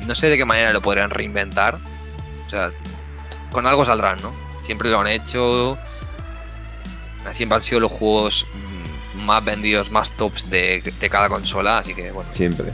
no 0.05 0.15
sé 0.15 0.29
de 0.29 0.37
qué 0.37 0.45
manera 0.45 0.73
lo 0.73 0.81
podrían 0.81 1.09
reinventar. 1.09 1.77
O 2.45 2.49
sea, 2.49 2.71
con 3.51 3.65
algo 3.65 3.85
saldrán, 3.85 4.21
¿no? 4.21 4.33
Siempre 4.63 4.89
lo 4.89 4.99
han 4.99 5.07
hecho. 5.07 5.77
Siempre 7.31 7.55
han 7.55 7.63
sido 7.63 7.79
los 7.79 7.91
juegos 7.91 8.45
mm, 8.53 9.23
más 9.23 9.43
vendidos, 9.43 9.91
más 9.91 10.11
tops 10.11 10.49
de, 10.49 10.93
cada 11.09 11.27
consola, 11.29 11.79
así 11.79 11.93
que 11.93 12.11
bueno. 12.11 12.31
Siempre. 12.31 12.73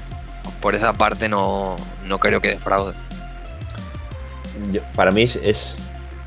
Por 0.61 0.75
esa 0.75 0.93
parte 0.93 1.27
no, 1.27 1.77
creo 2.19 2.39
que 2.39 2.49
defraude. 2.49 2.93
para 4.95 5.11
mí 5.11 5.23
es, 5.23 5.75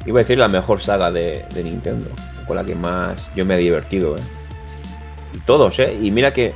iba 0.07 0.21
a 0.21 0.23
decir, 0.23 0.39
la 0.39 0.49
mejor 0.49 0.83
saga 0.83 1.11
de, 1.11 1.45
Nintendo, 1.55 2.11
con 2.47 2.57
la 2.57 2.65
que 2.65 2.75
más 2.75 3.17
yo 3.35 3.45
me 3.45 3.55
he 3.55 3.59
divertido. 3.59 4.17
¿eh? 4.17 4.23
Y 5.35 5.39
todos, 5.39 5.79
¿eh? 5.79 5.97
Y 6.01 6.11
mira 6.11 6.33
que, 6.33 6.53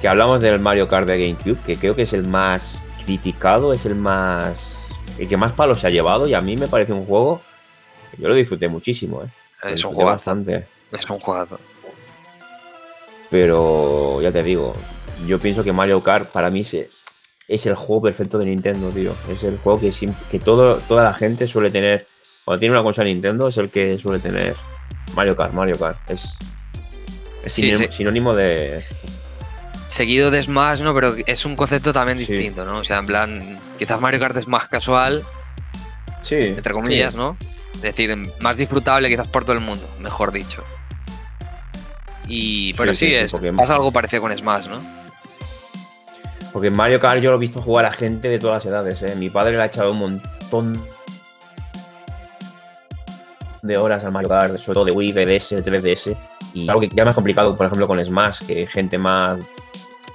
que 0.00 0.08
hablamos 0.08 0.40
del 0.40 0.60
Mario 0.60 0.88
Kart 0.88 1.06
de 1.06 1.18
GameCube, 1.18 1.58
que 1.64 1.76
creo 1.76 1.96
que 1.96 2.02
es 2.02 2.12
el 2.12 2.24
más 2.24 2.82
criticado, 3.04 3.72
es 3.72 3.86
el 3.86 3.94
más. 3.94 4.72
el 5.18 5.28
que 5.28 5.36
más 5.36 5.52
palos 5.52 5.80
se 5.80 5.86
ha 5.86 5.90
llevado, 5.90 6.26
y 6.26 6.34
a 6.34 6.40
mí 6.40 6.56
me 6.56 6.68
parece 6.68 6.92
un 6.92 7.06
juego 7.06 7.40
yo 8.18 8.28
lo 8.28 8.34
disfruté 8.34 8.68
muchísimo, 8.68 9.22
¿eh? 9.22 9.28
Es 9.62 9.84
un 9.84 9.94
juego 9.94 10.10
bastante. 10.10 10.66
Es 10.92 11.08
un 11.08 11.18
juego. 11.18 11.58
Pero 13.30 14.20
ya 14.22 14.30
te 14.30 14.42
digo, 14.42 14.74
yo 15.26 15.38
pienso 15.38 15.64
que 15.64 15.72
Mario 15.72 16.02
Kart 16.02 16.30
para 16.30 16.50
mí 16.50 16.64
es, 17.48 17.66
el 17.66 17.74
juego 17.74 18.02
perfecto 18.02 18.38
de 18.38 18.46
Nintendo, 18.46 18.90
tío. 18.90 19.12
Es 19.30 19.42
el 19.44 19.58
juego 19.58 19.80
que, 19.80 19.92
que 20.30 20.38
todo, 20.38 20.76
toda 20.76 21.04
la 21.04 21.14
gente 21.14 21.46
suele 21.46 21.70
tener. 21.70 22.06
Cuando 22.44 22.60
tiene 22.60 22.74
una 22.74 22.82
consola 22.82 23.08
Nintendo 23.08 23.48
es 23.48 23.56
el 23.56 23.70
que 23.70 23.96
suele 23.98 24.18
tener 24.18 24.54
Mario 25.14 25.36
Kart, 25.36 25.52
Mario 25.52 25.78
Kart. 25.78 25.98
Es, 26.10 26.36
sinónimo, 27.46 28.34
de. 28.34 28.84
Seguido 29.88 30.30
de 30.30 30.42
Smash, 30.42 30.80
¿no? 30.80 30.94
Pero 30.94 31.14
es 31.26 31.44
un 31.44 31.56
concepto 31.56 31.92
también 31.92 32.18
distinto, 32.18 32.64
¿no? 32.64 32.78
O 32.78 32.84
sea, 32.84 32.98
en 32.98 33.06
plan, 33.06 33.58
quizás 33.78 34.00
Mario 34.00 34.20
Kart 34.20 34.36
es 34.36 34.48
más 34.48 34.68
casual. 34.68 35.22
Sí. 36.22 36.36
Entre 36.36 36.72
comillas, 36.72 37.14
¿no? 37.14 37.36
Es 37.74 37.82
decir, 37.82 38.16
más 38.40 38.56
disfrutable 38.56 39.08
quizás 39.08 39.28
por 39.28 39.44
todo 39.44 39.54
el 39.54 39.60
mundo, 39.60 39.88
mejor 40.00 40.32
dicho. 40.32 40.64
Y, 42.26 42.72
pero 42.74 42.94
sí, 42.94 43.14
es, 43.14 43.32
pasa 43.56 43.74
algo 43.74 43.92
parecido 43.92 44.22
con 44.22 44.36
Smash, 44.36 44.68
¿no? 44.68 45.03
Porque 46.54 46.70
Mario 46.70 47.00
Kart 47.00 47.20
yo 47.20 47.30
lo 47.32 47.36
he 47.36 47.40
visto 47.40 47.60
jugar 47.60 47.84
a 47.84 47.90
gente 47.90 48.28
de 48.28 48.38
todas 48.38 48.64
las 48.64 48.72
edades, 48.72 49.02
¿eh? 49.02 49.16
Mi 49.16 49.28
padre 49.28 49.56
le 49.56 49.62
ha 49.62 49.66
echado 49.66 49.90
un 49.90 49.98
montón 49.98 50.80
de 53.60 53.76
horas 53.76 54.04
al 54.04 54.12
Mario 54.12 54.28
Kart, 54.28 54.56
sobre 54.58 54.74
todo 54.74 54.84
de 54.84 54.92
Wii, 54.92 55.12
DS, 55.12 55.52
3DS. 55.64 56.16
Y 56.52 56.68
algo 56.68 56.80
que 56.80 56.90
ya 56.90 57.04
más 57.04 57.16
complicado, 57.16 57.56
por 57.56 57.66
ejemplo, 57.66 57.88
con 57.88 58.02
Smash, 58.02 58.46
que 58.46 58.68
gente 58.68 58.98
más, 58.98 59.40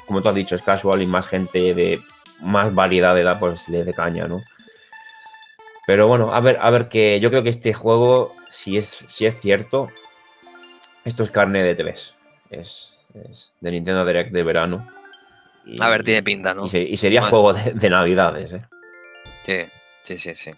como 0.07 0.21
tú 0.21 0.29
has 0.29 0.35
dicho, 0.35 0.55
es 0.55 0.61
casual 0.61 1.01
y 1.01 1.05
más 1.07 1.27
gente 1.27 1.73
de 1.73 1.99
más 2.39 2.73
variedad 2.73 3.13
de 3.15 3.21
edad, 3.21 3.37
pues 3.37 3.67
le 3.67 3.83
de 3.83 3.93
caña, 3.93 4.25
¿no? 4.25 4.41
Pero 5.85 6.07
bueno, 6.07 6.33
a 6.33 6.39
ver, 6.39 6.57
a 6.61 6.69
ver 6.69 6.87
que 6.87 7.19
yo 7.19 7.31
creo 7.31 7.43
que 7.43 7.49
este 7.49 7.73
juego, 7.73 8.33
si 8.47 8.77
es, 8.77 9.03
si 9.09 9.25
es 9.25 9.41
cierto, 9.41 9.89
esto 11.03 11.23
es 11.23 11.31
carne 11.31 11.63
de 11.63 11.75
tres. 11.75 12.15
Es, 12.49 12.93
de 13.59 13.71
Nintendo 13.71 14.05
Direct 14.05 14.31
de 14.31 14.43
verano. 14.43 14.87
A 15.79 15.89
ver, 15.89 16.03
tiene 16.03 16.23
pinta, 16.23 16.53
¿no? 16.53 16.65
Y, 16.65 16.97
sería 16.97 17.23
juego 17.23 17.53
de, 17.53 17.89
navidades, 17.89 18.53
¿eh? 18.53 18.61
Sí, 19.45 19.65
sí, 20.03 20.17
sí, 20.17 20.35
sí. 20.35 20.51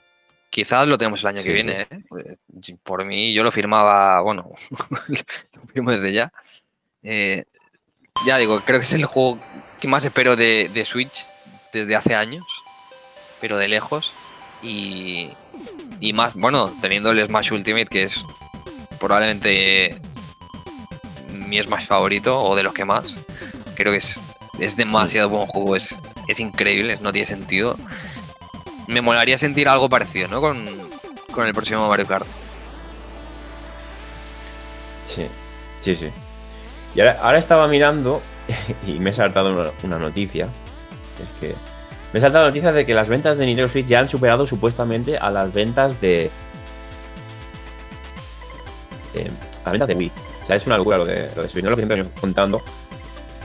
Quizás 0.50 0.88
lo 0.88 0.98
tenemos 0.98 1.22
el 1.22 1.28
año 1.28 1.44
que 1.44 1.54
viene, 1.54 1.82
¿eh? 1.82 1.88
Pues, 2.10 2.26
por 2.84 3.06
mí, 3.06 3.34
yo 3.34 3.44
lo 3.44 3.52
firmaba, 3.52 4.22
bueno, 4.22 4.52
lo 5.08 5.68
firmo 5.74 5.92
desde 5.92 6.14
ya. 6.14 6.32
Eh, 7.04 7.46
ya 8.26 8.38
digo, 8.38 8.60
creo 8.62 8.80
que 8.80 8.86
es 8.86 8.94
el 8.94 9.06
juego 9.06 9.40
que 9.80 9.88
más 9.88 10.06
espero 10.06 10.36
de, 10.36 10.70
de 10.74 10.86
Switch 10.86 11.26
desde 11.74 11.96
hace 11.96 12.16
años, 12.16 12.46
pero 13.40 13.58
de 13.58 13.68
lejos. 13.68 14.14
Y, 14.62 15.32
más, 16.14 16.36
bueno, 16.36 16.72
teniendo 16.82 17.12
el 17.12 17.26
Smash 17.28 17.52
Ultimate, 17.52 17.88
que 17.88 18.04
es 18.04 18.24
probablemente 19.00 19.98
mi 21.32 21.62
Smash 21.62 21.86
favorito 21.86 22.42
o 22.42 22.56
de 22.56 22.64
los 22.64 22.74
que 22.74 22.86
más. 22.86 23.18
Creo 23.76 23.92
que 23.92 23.98
es, 23.98 24.22
es 24.60 24.76
demasiado 24.76 25.30
buen 25.30 25.48
juego, 25.48 25.76
es, 25.76 25.98
es 26.28 26.40
increíble, 26.40 26.98
no 27.02 27.12
tiene 27.12 27.26
sentido. 27.26 27.78
Me 28.88 29.02
molaría 29.02 29.38
sentir 29.38 29.68
algo 29.68 29.90
parecido, 29.90 30.28
¿no? 30.28 30.42
Con, 30.42 30.68
el 31.46 31.54
próximo 31.54 31.88
Mario 31.88 32.08
Kart. 32.08 32.26
Sí, 35.08 35.28
sí, 35.82 35.96
sí. 35.96 36.10
Y 36.96 37.02
ahora, 37.02 37.38
estaba 37.38 37.68
mirando 37.68 38.22
y 38.88 39.00
me 39.00 39.12
he 39.12 39.14
saltado 39.14 39.74
una 39.84 39.98
noticia. 39.98 40.46
Es 40.46 41.40
que 41.40 41.56
me 42.14 42.20
salta 42.20 42.40
la 42.40 42.48
noticia 42.48 42.72
de 42.74 42.86
que 42.86 42.94
las 42.94 43.08
ventas 43.08 43.38
de 43.38 43.46
Nintendo 43.46 43.72
Switch 43.72 43.86
ya 43.86 44.00
han 44.00 44.10
superado 44.10 44.46
supuestamente 44.46 45.18
a 45.18 45.30
las 45.30 45.54
ventas 45.54 46.00
de. 46.02 46.30
Eh, 49.14 49.32
a 49.64 49.66
las 49.66 49.72
ventas 49.72 49.88
de 49.88 49.96
Wii. 49.96 50.12
O 50.44 50.48
sea, 50.48 50.56
es 50.58 50.66
una 50.66 50.78
locura 50.78 50.98
lo 50.98 51.06
de, 51.06 51.32
lo 51.36 51.44
de 51.44 51.50
Switch, 51.50 51.64
no 51.64 51.70
lo 51.70 51.78
que 51.78 51.86
siempre 51.86 52.04
contando. 52.20 52.62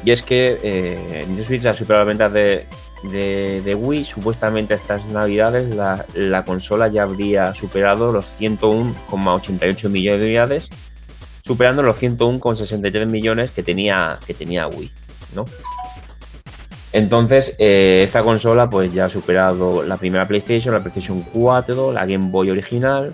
Y 0.05 0.11
es 0.11 0.23
que 0.23 0.59
eh, 0.63 1.25
Nintendo 1.27 1.45
Switch 1.45 1.67
ha 1.67 1.73
superado 1.73 2.05
las 2.05 2.09
ventas 2.09 2.33
de, 2.33 3.75
Wii. 3.75 4.05
Supuestamente 4.05 4.75
estas 4.75 5.05
navidades 5.07 5.75
la, 5.75 6.05
la, 6.15 6.45
consola 6.45 6.89
ya 6.89 7.03
habría 7.03 7.55
superado 7.55 8.13
los 8.13 8.27
101,88 8.41 9.89
millones 9.89 10.21
de 10.21 10.27
unidades, 10.27 10.69
superando 11.43 11.83
los 11.83 12.01
101,63 12.01 13.07
millones 13.07 13.51
que 13.51 13.63
tenía, 13.63 14.19
que 14.27 14.35
tenía 14.35 14.69
Wii, 14.69 14.93
¿no? 15.35 15.45
Entonces, 16.97 17.55
eh, 17.59 18.01
esta 18.03 18.23
consola 18.23 18.71
pues 18.71 18.91
ya 18.91 19.05
ha 19.05 19.11
superado 19.11 19.83
la 19.83 19.99
primera 19.99 20.27
PlayStation, 20.27 20.73
la 20.73 20.81
PlayStation 20.81 21.21
4, 21.21 21.93
la 21.93 22.07
Game 22.07 22.31
Boy 22.31 22.49
original. 22.51 23.13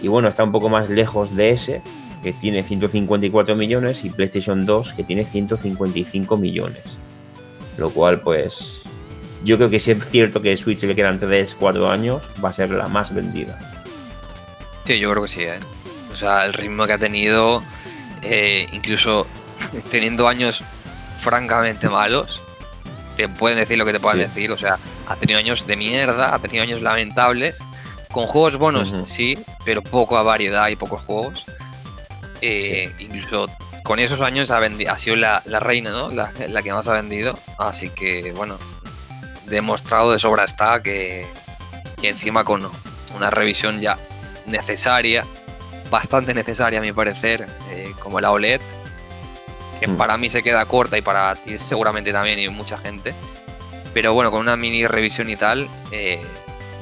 Y 0.00 0.06
bueno, 0.06 0.28
está 0.28 0.44
un 0.44 0.52
poco 0.52 0.68
más 0.68 0.88
lejos 0.88 1.34
de 1.34 1.50
ese, 1.50 1.82
que 2.22 2.32
tiene 2.32 2.62
154 2.62 3.56
millones, 3.56 4.04
y 4.04 4.10
PlayStation 4.10 4.66
2, 4.66 4.94
que 4.94 5.04
tiene 5.04 5.24
155 5.24 6.36
millones. 6.36 6.82
Lo 7.78 7.90
cual, 7.90 8.20
pues, 8.20 8.82
yo 9.44 9.56
creo 9.56 9.70
que 9.70 9.78
si 9.78 9.92
es 9.92 10.10
cierto 10.10 10.42
que 10.42 10.56
Switch 10.56 10.82
le 10.82 10.94
quedan 10.94 11.18
3-4 11.18 11.90
años, 11.90 12.22
va 12.44 12.50
a 12.50 12.52
ser 12.52 12.70
la 12.70 12.88
más 12.88 13.14
vendida. 13.14 13.58
Sí, 14.84 14.98
yo 14.98 15.10
creo 15.10 15.22
que 15.22 15.28
sí. 15.28 15.42
¿eh? 15.42 15.58
O 16.12 16.14
sea, 16.14 16.44
el 16.44 16.52
ritmo 16.52 16.86
que 16.86 16.92
ha 16.92 16.98
tenido, 16.98 17.62
eh, 18.22 18.68
incluso 18.72 19.26
teniendo 19.90 20.28
años 20.28 20.62
francamente 21.20 21.88
malos, 21.88 22.40
te 23.16 23.28
pueden 23.28 23.58
decir 23.58 23.78
lo 23.78 23.84
que 23.84 23.92
te 23.92 24.00
puedan 24.00 24.18
decir. 24.18 24.50
O 24.52 24.58
sea, 24.58 24.78
ha 25.08 25.16
tenido 25.16 25.38
años 25.38 25.66
de 25.66 25.76
mierda, 25.76 26.34
ha 26.34 26.38
tenido 26.38 26.62
años 26.62 26.82
lamentables. 26.82 27.60
Con 28.12 28.26
juegos 28.26 28.56
buenos, 28.56 28.92
sí, 29.04 29.38
pero 29.64 29.82
poca 29.82 30.20
variedad 30.22 30.68
y 30.68 30.74
pocos 30.74 31.02
juegos. 31.02 31.44
Eh, 32.40 32.92
incluso 32.98 33.48
con 33.82 33.98
esos 33.98 34.20
años 34.20 34.50
ha, 34.50 34.58
ha 34.58 34.98
sido 34.98 35.16
la, 35.16 35.40
reina, 35.44 35.90
¿no? 35.90 36.10
La, 36.10 36.32
que 36.62 36.72
más 36.72 36.88
ha 36.88 36.94
vendido. 36.94 37.38
Así 37.58 37.90
que, 37.90 38.32
bueno, 38.32 38.58
demostrado 39.46 40.12
de 40.12 40.18
sobra 40.18 40.44
está 40.44 40.82
que, 40.82 41.26
que 42.00 42.08
encima 42.08 42.44
con 42.44 42.68
una 43.16 43.30
revisión 43.30 43.80
ya 43.80 43.98
necesaria, 44.46 45.24
bastante 45.90 46.34
necesaria 46.34 46.78
a 46.78 46.82
mi 46.82 46.92
parecer, 46.92 47.46
eh, 47.70 47.92
como 48.00 48.20
la 48.20 48.30
OLED, 48.30 48.60
que 49.80 49.88
Mm. 49.88 49.96
para 49.96 50.16
mí 50.18 50.28
se 50.28 50.42
queda 50.42 50.64
corta 50.66 50.98
y 50.98 51.02
para 51.02 51.34
ti 51.36 51.58
seguramente 51.58 52.12
también 52.12 52.38
y 52.38 52.48
mucha 52.48 52.78
gente. 52.78 53.14
Pero 53.92 54.14
bueno, 54.14 54.30
con 54.30 54.40
una 54.40 54.56
mini 54.56 54.86
revisión 54.86 55.28
y 55.30 55.36
tal, 55.36 55.68
eh, 55.90 56.20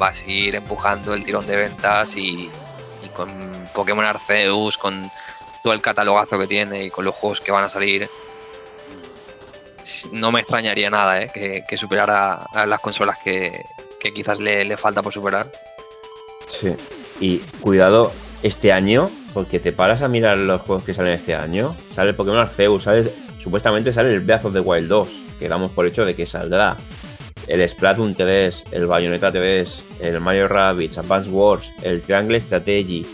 va 0.00 0.08
a 0.08 0.12
seguir 0.12 0.56
empujando 0.56 1.14
el 1.14 1.24
tirón 1.24 1.46
de 1.46 1.56
ventas 1.56 2.14
y, 2.16 2.50
y 3.04 3.08
con 3.16 3.30
Pokémon 3.74 4.04
Arceus, 4.04 4.76
con 4.76 5.10
todo 5.62 5.72
el 5.72 5.82
catalogazo 5.82 6.38
que 6.38 6.46
tiene 6.46 6.84
y 6.84 6.90
con 6.90 7.04
los 7.04 7.14
juegos 7.14 7.40
que 7.40 7.52
van 7.52 7.64
a 7.64 7.70
salir, 7.70 8.08
no 10.12 10.32
me 10.32 10.40
extrañaría 10.40 10.90
nada 10.90 11.22
eh, 11.22 11.30
que, 11.32 11.64
que 11.68 11.76
superara 11.76 12.46
a 12.52 12.66
las 12.66 12.80
consolas 12.80 13.18
que, 13.22 13.64
quizás 14.14 14.38
le, 14.38 14.64
le 14.64 14.76
falta 14.76 15.02
por 15.02 15.12
superar. 15.12 15.50
Sí. 16.48 16.74
Y 17.20 17.38
cuidado 17.60 18.12
este 18.42 18.72
año, 18.72 19.10
porque 19.34 19.58
te 19.58 19.72
paras 19.72 20.02
a 20.02 20.08
mirar 20.08 20.38
los 20.38 20.60
juegos 20.62 20.84
que 20.84 20.94
salen 20.94 21.14
este 21.14 21.34
año. 21.34 21.74
Sale 21.94 22.10
el 22.10 22.16
Pokémon 22.16 22.38
Arceus, 22.38 22.84
sale, 22.84 23.10
supuestamente 23.42 23.92
sale 23.92 24.12
el 24.12 24.20
Breath 24.20 24.46
of 24.46 24.52
the 24.52 24.60
Wild 24.60 24.88
2, 24.88 25.08
que 25.38 25.48
damos 25.48 25.70
por 25.72 25.86
hecho 25.86 26.04
de 26.04 26.14
que 26.14 26.26
saldrá. 26.26 26.76
El 27.46 27.66
Splatoon 27.66 28.14
3, 28.14 28.64
el 28.72 28.86
Bayonetta 28.86 29.32
3, 29.32 29.82
el 30.00 30.20
Mario 30.20 30.48
Rabbids, 30.48 30.98
Advance 30.98 31.30
Wars, 31.30 31.70
el 31.82 32.02
Triangle 32.02 32.40
Strategy. 32.40 33.06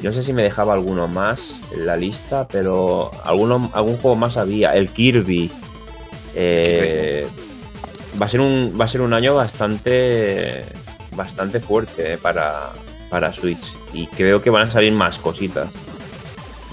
No 0.00 0.12
sé 0.12 0.22
si 0.22 0.32
me 0.32 0.42
dejaba 0.42 0.74
alguno 0.74 1.06
más 1.08 1.60
en 1.72 1.86
la 1.86 1.96
lista, 1.96 2.48
pero 2.48 3.10
alguno, 3.24 3.70
algún 3.72 3.96
juego 3.98 4.16
más 4.16 4.36
había. 4.36 4.74
El 4.74 4.90
Kirby. 4.90 5.50
Eh, 6.34 7.26
va 8.20 8.26
a 8.26 8.28
ser 8.28 8.40
un 8.40 8.76
va 8.80 8.84
a 8.86 8.88
ser 8.88 9.00
un 9.02 9.12
año 9.12 9.34
bastante 9.34 10.64
bastante 11.14 11.60
fuerte 11.60 12.14
eh, 12.14 12.18
para, 12.18 12.70
para 13.10 13.34
Switch 13.34 13.72
y 13.92 14.06
creo 14.06 14.40
que 14.42 14.48
van 14.50 14.68
a 14.68 14.70
salir 14.70 14.92
más 14.92 15.18
cositas 15.18 15.68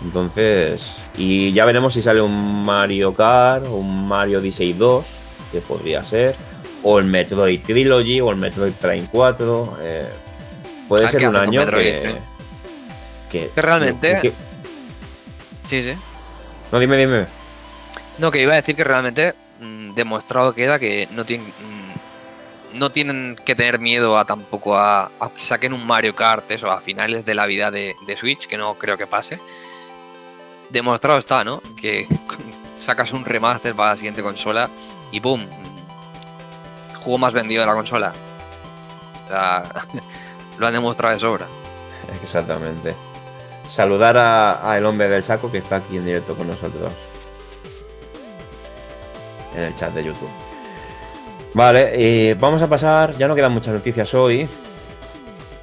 entonces 0.03 0.81
y 1.17 1.51
ya 1.51 1.65
veremos 1.65 1.93
si 1.93 2.01
sale 2.01 2.21
un 2.21 2.63
Mario 2.63 3.13
Kart 3.13 3.65
o 3.65 3.75
un 3.75 4.07
Mario 4.07 4.39
Odyssey 4.39 4.73
2 4.73 5.05
que 5.51 5.59
podría 5.59 6.03
ser 6.03 6.35
o 6.83 6.99
el 6.99 7.05
Metroid 7.05 7.59
Trilogy 7.65 8.21
o 8.21 8.31
el 8.31 8.37
Metroid 8.37 8.73
Prime 8.73 9.07
4 9.11 9.77
eh, 9.81 10.05
puede 10.87 11.05
Ah, 11.05 11.09
ser 11.09 11.19
¿qué 11.19 11.27
un 11.27 11.35
año 11.35 11.61
Metroid, 11.61 11.95
que? 11.95 12.15
Que 13.29 13.49
Que 13.53 13.61
realmente- 13.61 14.19
que- 14.21 14.33
Sí, 15.65 15.83
sí. 15.83 15.93
no 16.71 16.79
dime 16.79 16.97
dime 16.97 17.27
No, 18.17 18.31
que 18.31 18.41
iba 18.41 18.53
a 18.53 18.55
decir 18.57 18.75
que 18.75 18.83
realmente 18.83 19.33
mm, 19.61 19.93
demostrado 19.93 20.53
queda 20.53 20.79
que 20.79 21.07
no 21.11 21.25
tienen 21.25 21.47
mm, 21.47 22.77
no 22.79 22.91
tienen 22.91 23.35
que 23.45 23.55
tener 23.55 23.79
miedo 23.79 24.17
a 24.17 24.25
tampoco 24.25 24.75
a, 24.77 25.05
a 25.19 25.29
que 25.33 25.41
saquen 25.41 25.73
un 25.73 25.85
Mario 25.87 26.15
Kart 26.15 26.49
eso 26.51 26.71
a 26.71 26.81
finales 26.81 27.25
de 27.25 27.33
la 27.35 27.45
vida 27.47 27.71
de, 27.71 27.95
de 28.05 28.17
Switch, 28.17 28.47
que 28.47 28.57
no 28.57 28.75
creo 28.75 28.97
que 28.97 29.07
pase. 29.07 29.39
Demostrado 30.69 31.17
está, 31.17 31.43
¿no? 31.43 31.61
Que 31.79 32.07
sacas 32.77 33.11
un 33.11 33.25
remaster 33.25 33.73
para 33.73 33.91
la 33.91 33.95
siguiente 33.97 34.21
consola 34.21 34.69
y 35.11 35.19
mm, 35.19 35.47
Juego 37.01 37.17
más 37.17 37.33
vendido 37.33 37.61
de 37.61 37.67
la 37.67 37.73
consola. 37.73 38.13
O 39.25 39.27
sea, 39.29 39.63
lo 40.59 40.67
han 40.67 40.73
demostrado 40.73 41.13
de 41.15 41.19
sobra. 41.19 41.47
Exactamente. 42.23 42.93
Saludar 43.69 44.17
a, 44.17 44.69
a 44.71 44.77
el 44.77 44.85
hombre 44.85 45.07
del 45.07 45.21
saco 45.23 45.51
que 45.51 45.59
está 45.59 45.77
aquí 45.77 45.97
en 45.97 46.05
directo 46.05 46.33
con 46.35 46.47
nosotros. 46.47 46.91
En 49.55 49.63
el 49.63 49.75
chat 49.75 49.93
de 49.93 50.03
YouTube. 50.03 50.29
Vale, 51.53 51.89
eh, 51.93 52.35
vamos 52.39 52.61
a 52.61 52.67
pasar. 52.67 53.15
Ya 53.17 53.27
no 53.27 53.35
quedan 53.35 53.51
muchas 53.51 53.73
noticias 53.73 54.13
hoy. 54.13 54.47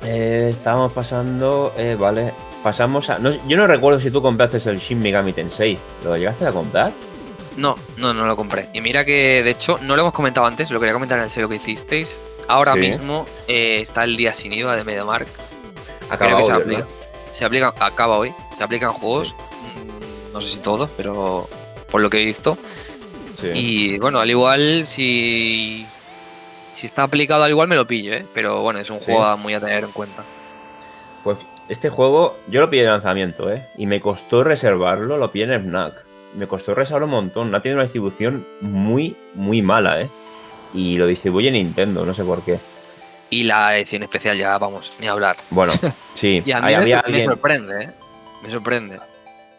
Eh, 0.04 0.48
estábamos 0.50 0.92
pasando. 0.92 1.72
eh, 1.76 1.96
vale. 1.98 2.32
Pasamos 2.62 3.10
a. 3.10 3.18
no- 3.18 3.30
yo 3.46 3.56
no 3.56 3.66
recuerdo 3.66 4.00
si 4.00 4.10
tú 4.10 4.20
compraste 4.22 4.56
el 4.70 4.78
Shin 4.78 5.00
Megami 5.00 5.32
Tensei. 5.32 5.78
¿Lo 6.04 6.16
llegaste 6.16 6.46
a 6.46 6.52
comprar? 6.52 6.92
No, 7.56 7.76
no, 7.96 8.12
no 8.12 8.26
lo 8.26 8.36
compré. 8.36 8.68
Y 8.72 8.80
mira 8.80 9.04
que, 9.04 9.42
de 9.42 9.50
hecho, 9.50 9.78
no 9.82 9.94
lo 9.96 10.02
hemos 10.02 10.12
comentado 10.14 10.46
antes, 10.46 10.70
lo 10.70 10.78
quería 10.78 10.92
comentar 10.92 11.18
en 11.18 11.24
el 11.24 11.30
sello 11.30 11.48
que 11.48 11.56
hicisteis. 11.56 12.20
Ahora 12.48 12.74
Sí. 12.74 12.80
mismo 12.80 13.26
eh, 13.48 13.78
está 13.80 14.04
el 14.04 14.16
día 14.16 14.34
sin 14.34 14.52
IVA 14.52 14.76
de 14.76 14.84
MediaMark. 14.84 15.26
Creo 15.28 16.12
Acabado, 16.12 16.38
que 16.38 16.44
se 16.44 16.52
se 17.30 17.44
aplica, 17.44 17.74
acaba 17.80 18.18
hoy, 18.18 18.32
se 18.54 18.64
aplican 18.64 18.92
juegos, 18.92 19.34
mm, 19.34 20.32
no 20.32 20.40
sé 20.40 20.50
si 20.52 20.58
todos, 20.60 20.90
pero 20.96 21.48
por 21.90 22.00
lo 22.00 22.10
que 22.10 22.22
he 22.22 22.24
visto. 22.24 22.56
Sí. 23.40 23.48
Y 23.54 23.98
bueno, 23.98 24.18
al 24.18 24.30
igual, 24.30 24.86
si, 24.86 25.86
si 26.72 26.86
está 26.86 27.02
aplicado, 27.02 27.44
al 27.44 27.50
igual 27.50 27.68
me 27.68 27.76
lo 27.76 27.86
pillo, 27.86 28.14
¿eh? 28.14 28.24
Pero 28.34 28.62
bueno, 28.62 28.78
es 28.80 28.88
un 28.90 28.98
Sí. 28.98 29.06
juego 29.06 29.36
muy 29.36 29.54
a 29.54 29.60
tener 29.60 29.84
en 29.84 29.90
cuenta. 29.92 30.22
Pues 31.22 31.38
este 31.68 31.90
juego 31.90 32.36
yo 32.48 32.60
lo 32.60 32.70
pillé 32.70 32.82
de 32.84 32.88
lanzamiento, 32.90 33.52
¿eh? 33.52 33.66
Y 33.76 33.86
me 33.86 34.00
costó 34.00 34.42
reservarlo, 34.44 35.18
lo 35.18 35.30
pillé 35.30 35.52
en 35.52 35.64
Fnac. 35.64 35.92
Me 36.34 36.46
costó 36.46 36.74
reservarlo 36.74 37.06
un 37.06 37.12
montón. 37.12 37.54
Ha 37.54 37.60
tenido 37.60 37.76
una 37.76 37.84
distribución 37.84 38.46
muy, 38.60 39.16
muy 39.34 39.62
mala, 39.62 40.00
¿eh? 40.00 40.08
Y 40.74 40.96
lo 40.96 41.06
distribuye 41.06 41.50
Nintendo, 41.50 42.04
no 42.06 42.14
sé 42.14 42.24
por 42.24 42.42
qué. 42.42 42.58
Y 43.30 43.44
la 43.44 43.76
edición 43.76 44.02
especial 44.02 44.36
ya, 44.36 44.56
vamos, 44.58 44.92
ni 45.00 45.08
hablar. 45.08 45.36
Bueno, 45.50 45.72
sí. 46.14 46.42
Y 46.44 46.52
a 46.52 46.60
mí 46.60 46.66
me, 46.66 46.76
había, 46.76 46.96
me 46.96 47.02
alguien, 47.02 47.26
sorprende, 47.26 47.84
¿eh? 47.84 47.90
Me 48.42 48.50
sorprende. 48.50 49.00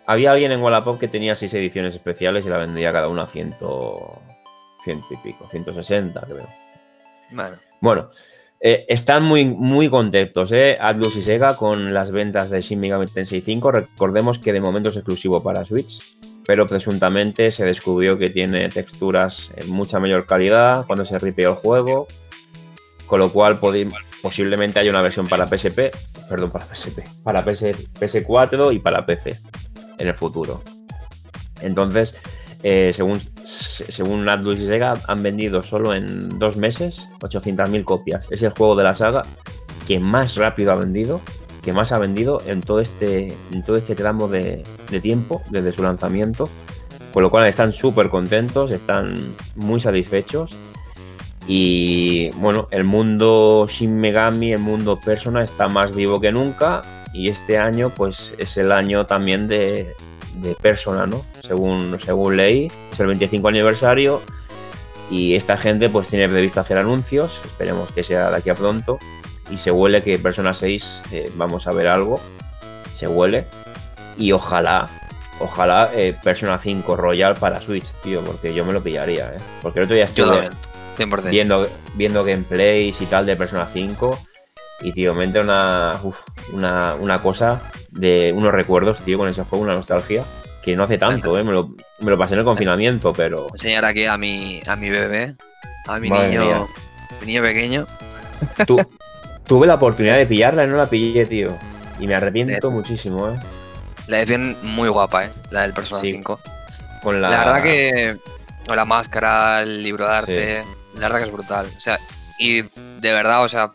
había 0.06 0.32
alguien 0.32 0.52
en 0.52 0.62
Wallapop 0.62 1.00
que 1.00 1.08
tenía 1.08 1.36
seis 1.36 1.54
ediciones 1.54 1.94
especiales 1.94 2.46
y 2.46 2.50
la 2.50 2.58
vendía 2.58 2.94
cada 2.94 3.08
una 3.10 3.24
a 3.24 3.28
ciento, 3.28 4.22
ciento 4.84 5.06
y 5.12 5.18
pico, 5.18 5.48
160 5.50 6.22
creo. 6.22 6.48
Bueno, 7.32 7.58
Bueno, 7.82 8.10
eh, 8.60 8.86
están 8.88 9.24
muy, 9.24 9.46
muy 9.46 9.90
contentos, 9.90 10.52
¿eh? 10.52 10.78
Atlus 10.80 11.16
y 11.16 11.22
Sega 11.22 11.56
con 11.56 11.94
las 11.94 12.12
ventas 12.12 12.50
de 12.50 12.62
Shin 12.62 12.80
Megami 12.80 13.06
Tensei 13.06 13.42
5. 13.42 13.72
Recordemos 13.72 14.40
que 14.40 14.54
de 14.54 14.62
momento 14.62 14.90
es 14.90 14.96
exclusivo 14.96 15.44
para 15.44 15.66
Switch, 15.66 16.00
pero 16.46 16.66
presuntamente 16.66 17.52
se 17.52 17.66
descubrió 17.66 18.18
que 18.18 18.30
tiene 18.30 18.70
texturas 18.70 19.52
en 19.56 19.70
mucha 19.70 20.00
mayor 20.00 20.26
calidad 20.26 20.86
cuando 20.88 21.06
se 21.06 21.20
ripeó 21.20 21.50
el 21.50 21.56
juego, 21.56 22.08
con 23.08 23.20
lo 23.20 23.30
cual 23.32 23.60
posiblemente 24.22 24.80
haya 24.80 24.92
una 24.92 25.02
versión 25.02 25.28
para 25.28 25.48
PSP, 25.48 25.92
perdón, 26.30 26.52
para 26.52 26.66
PSP, 26.66 27.00
para 27.24 27.44
PS, 27.44 27.72
PS4 28.00 28.74
y 28.74 28.80
para 28.80 29.06
PC 29.06 29.40
en 29.98 30.08
el 30.08 30.14
futuro. 30.16 30.62
Entonces, 31.62 32.16
eh, 32.64 32.92
según, 32.94 33.20
se- 33.44 33.92
según 33.92 34.28
Atlus 34.30 34.60
y 34.60 34.68
Sega, 34.68 34.94
han 35.08 35.24
vendido 35.24 35.64
solo 35.64 35.94
en 35.94 36.28
dos 36.38 36.58
meses 36.58 37.08
800.000 37.22 37.84
copias. 37.84 38.28
Es 38.32 38.42
el 38.44 38.52
juego 38.52 38.76
de 38.76 38.84
la 38.84 38.94
saga 38.94 39.24
que 39.88 40.00
más 40.00 40.36
rápido 40.36 40.72
ha 40.72 40.76
vendido, 40.76 41.22
que 41.64 41.72
más 41.74 41.92
ha 41.92 41.98
vendido 42.00 42.42
en 42.46 42.62
todo 42.62 42.80
este, 42.82 43.36
en 43.54 43.64
todo 43.64 43.78
este 43.78 43.96
tramo 43.96 44.28
de, 44.28 44.64
de 44.92 45.00
tiempo 45.02 45.42
desde 45.50 45.72
su 45.72 45.82
lanzamiento. 45.84 46.50
Con 47.14 47.24
lo 47.24 47.30
cual 47.32 47.48
están 47.48 47.74
súper 47.74 48.10
contentos, 48.10 48.70
están 48.72 49.36
muy 49.56 49.80
satisfechos. 49.80 50.52
Y 51.48 52.30
bueno, 52.32 52.68
el 52.72 52.84
mundo 52.84 53.66
Shin 53.70 53.96
Megami, 53.96 54.52
el 54.52 54.60
mundo 54.60 55.00
Persona 55.00 55.44
está 55.44 55.70
más 55.70 55.96
vivo 55.96 56.20
que 56.20 56.32
nunca. 56.32 56.82
Y 57.14 57.30
este 57.30 57.58
año, 57.58 57.90
pues 57.90 58.36
es 58.38 58.58
el 58.58 58.72
año 58.72 59.06
también 59.06 59.48
de, 59.48 59.96
de 60.36 60.56
Persona, 60.56 61.08
¿no? 61.08 61.24
Según, 61.42 61.98
según 62.04 62.36
ley, 62.36 62.70
es 62.92 63.00
el 63.00 63.08
25 63.08 63.48
aniversario. 63.48 64.22
Y 65.10 65.36
esta 65.36 65.56
gente, 65.56 65.90
pues 65.90 66.10
tiene 66.10 66.28
previsto 66.28 66.60
hacer 66.60 66.78
anuncios. 66.78 67.40
Esperemos 67.46 67.92
que 67.94 68.04
sea 68.04 68.30
de 68.30 68.36
aquí 68.36 68.50
a 68.50 68.56
pronto. 68.56 69.00
Y 69.50 69.58
se 69.58 69.72
huele 69.72 70.04
que 70.04 70.20
Persona 70.20 70.54
6 70.54 71.02
eh, 71.14 71.32
vamos 71.36 71.66
a 71.68 71.72
ver 71.72 71.88
algo. 71.88 72.20
Se 72.98 73.08
huele. 73.08 73.46
Y 74.18 74.34
ojalá, 74.34 74.90
ojalá 75.40 75.90
eh, 75.96 76.14
Persona 76.22 76.58
5 76.58 76.98
Royal 76.98 77.36
para 77.36 77.60
Switch, 77.60 77.88
tío, 78.04 78.22
porque 78.22 78.54
yo 78.54 78.66
me 78.66 78.74
lo 78.74 78.84
pillaría, 78.84 79.30
¿eh? 79.30 79.38
Porque 79.62 79.80
el 79.80 79.86
otro 79.86 79.96
día 79.96 80.06
estuve 80.06 80.50
100%. 80.98 81.30
viendo, 81.30 81.68
viendo 81.96 82.24
gameplays 82.24 83.00
y 83.02 83.06
tal 83.06 83.26
de 83.26 83.36
Persona 83.36 83.66
5 83.72 84.18
y 84.82 84.92
tío, 84.92 85.14
me 85.16 85.24
entra 85.24 85.42
una, 85.42 86.00
uf, 86.04 86.22
una, 86.54 86.96
una 87.00 87.22
cosa 87.22 87.62
de 87.92 88.32
unos 88.36 88.52
recuerdos, 88.52 89.02
tío, 89.02 89.18
con 89.18 89.28
ese 89.28 89.44
juego, 89.44 89.64
una 89.64 89.74
nostalgia 89.74 90.24
que 90.64 90.76
no 90.76 90.84
hace 90.84 90.98
tanto, 90.98 91.38
¿eh? 91.40 91.44
me, 91.44 91.52
lo, 91.54 91.70
me 92.00 92.12
lo 92.12 92.18
pasé 92.18 92.34
en 92.34 92.40
el 92.42 92.46
confinamiento, 92.46 93.14
pero 93.14 93.48
enseñar 93.54 93.86
aquí 93.86 94.06
a 94.06 94.18
mi, 94.18 94.60
a 94.68 94.76
mi 94.76 94.90
bebé, 94.90 95.36
a 95.88 95.98
mi 96.00 96.10
Madre 96.10 96.28
niño, 96.30 96.46
mía. 96.46 96.62
mi 97.22 97.28
niño 97.28 97.42
pequeño. 97.42 97.88
tu- 98.68 98.86
tuve 99.46 99.66
la 99.66 99.76
oportunidad 99.76 100.18
de 100.18 100.26
pillarla 100.28 100.66
y 100.66 100.68
no 100.68 100.76
la 100.78 100.88
pillé, 100.88 101.26
tío. 101.26 101.58
Y 102.00 102.06
me 102.06 102.14
arrepiento 102.16 102.70
muchísimo, 102.70 103.30
¿eh? 103.30 103.40
La 104.08 104.20
edición 104.20 104.56
muy 104.62 104.90
guapa, 104.90 105.26
¿eh? 105.26 105.30
La 105.52 105.62
del 105.64 105.74
Persona 105.74 106.02
Sí. 106.02 106.12
5. 106.14 106.40
Con 107.02 107.20
la, 107.22 107.30
La... 107.30 107.40
verdad 107.40 107.64
que 107.64 108.18
con 108.68 108.76
la 108.76 108.86
máscara, 108.86 109.62
el 109.64 109.82
libro 109.82 110.06
de 110.06 110.12
arte, 110.14 110.64
la 110.98 111.08
verdad 111.08 111.20
que 111.20 111.26
es 111.26 111.32
brutal. 111.32 111.70
O 111.76 111.80
sea, 111.80 111.98
y 112.40 112.62
de 112.62 113.12
verdad, 113.12 113.44
o 113.44 113.50
sea, 113.50 113.72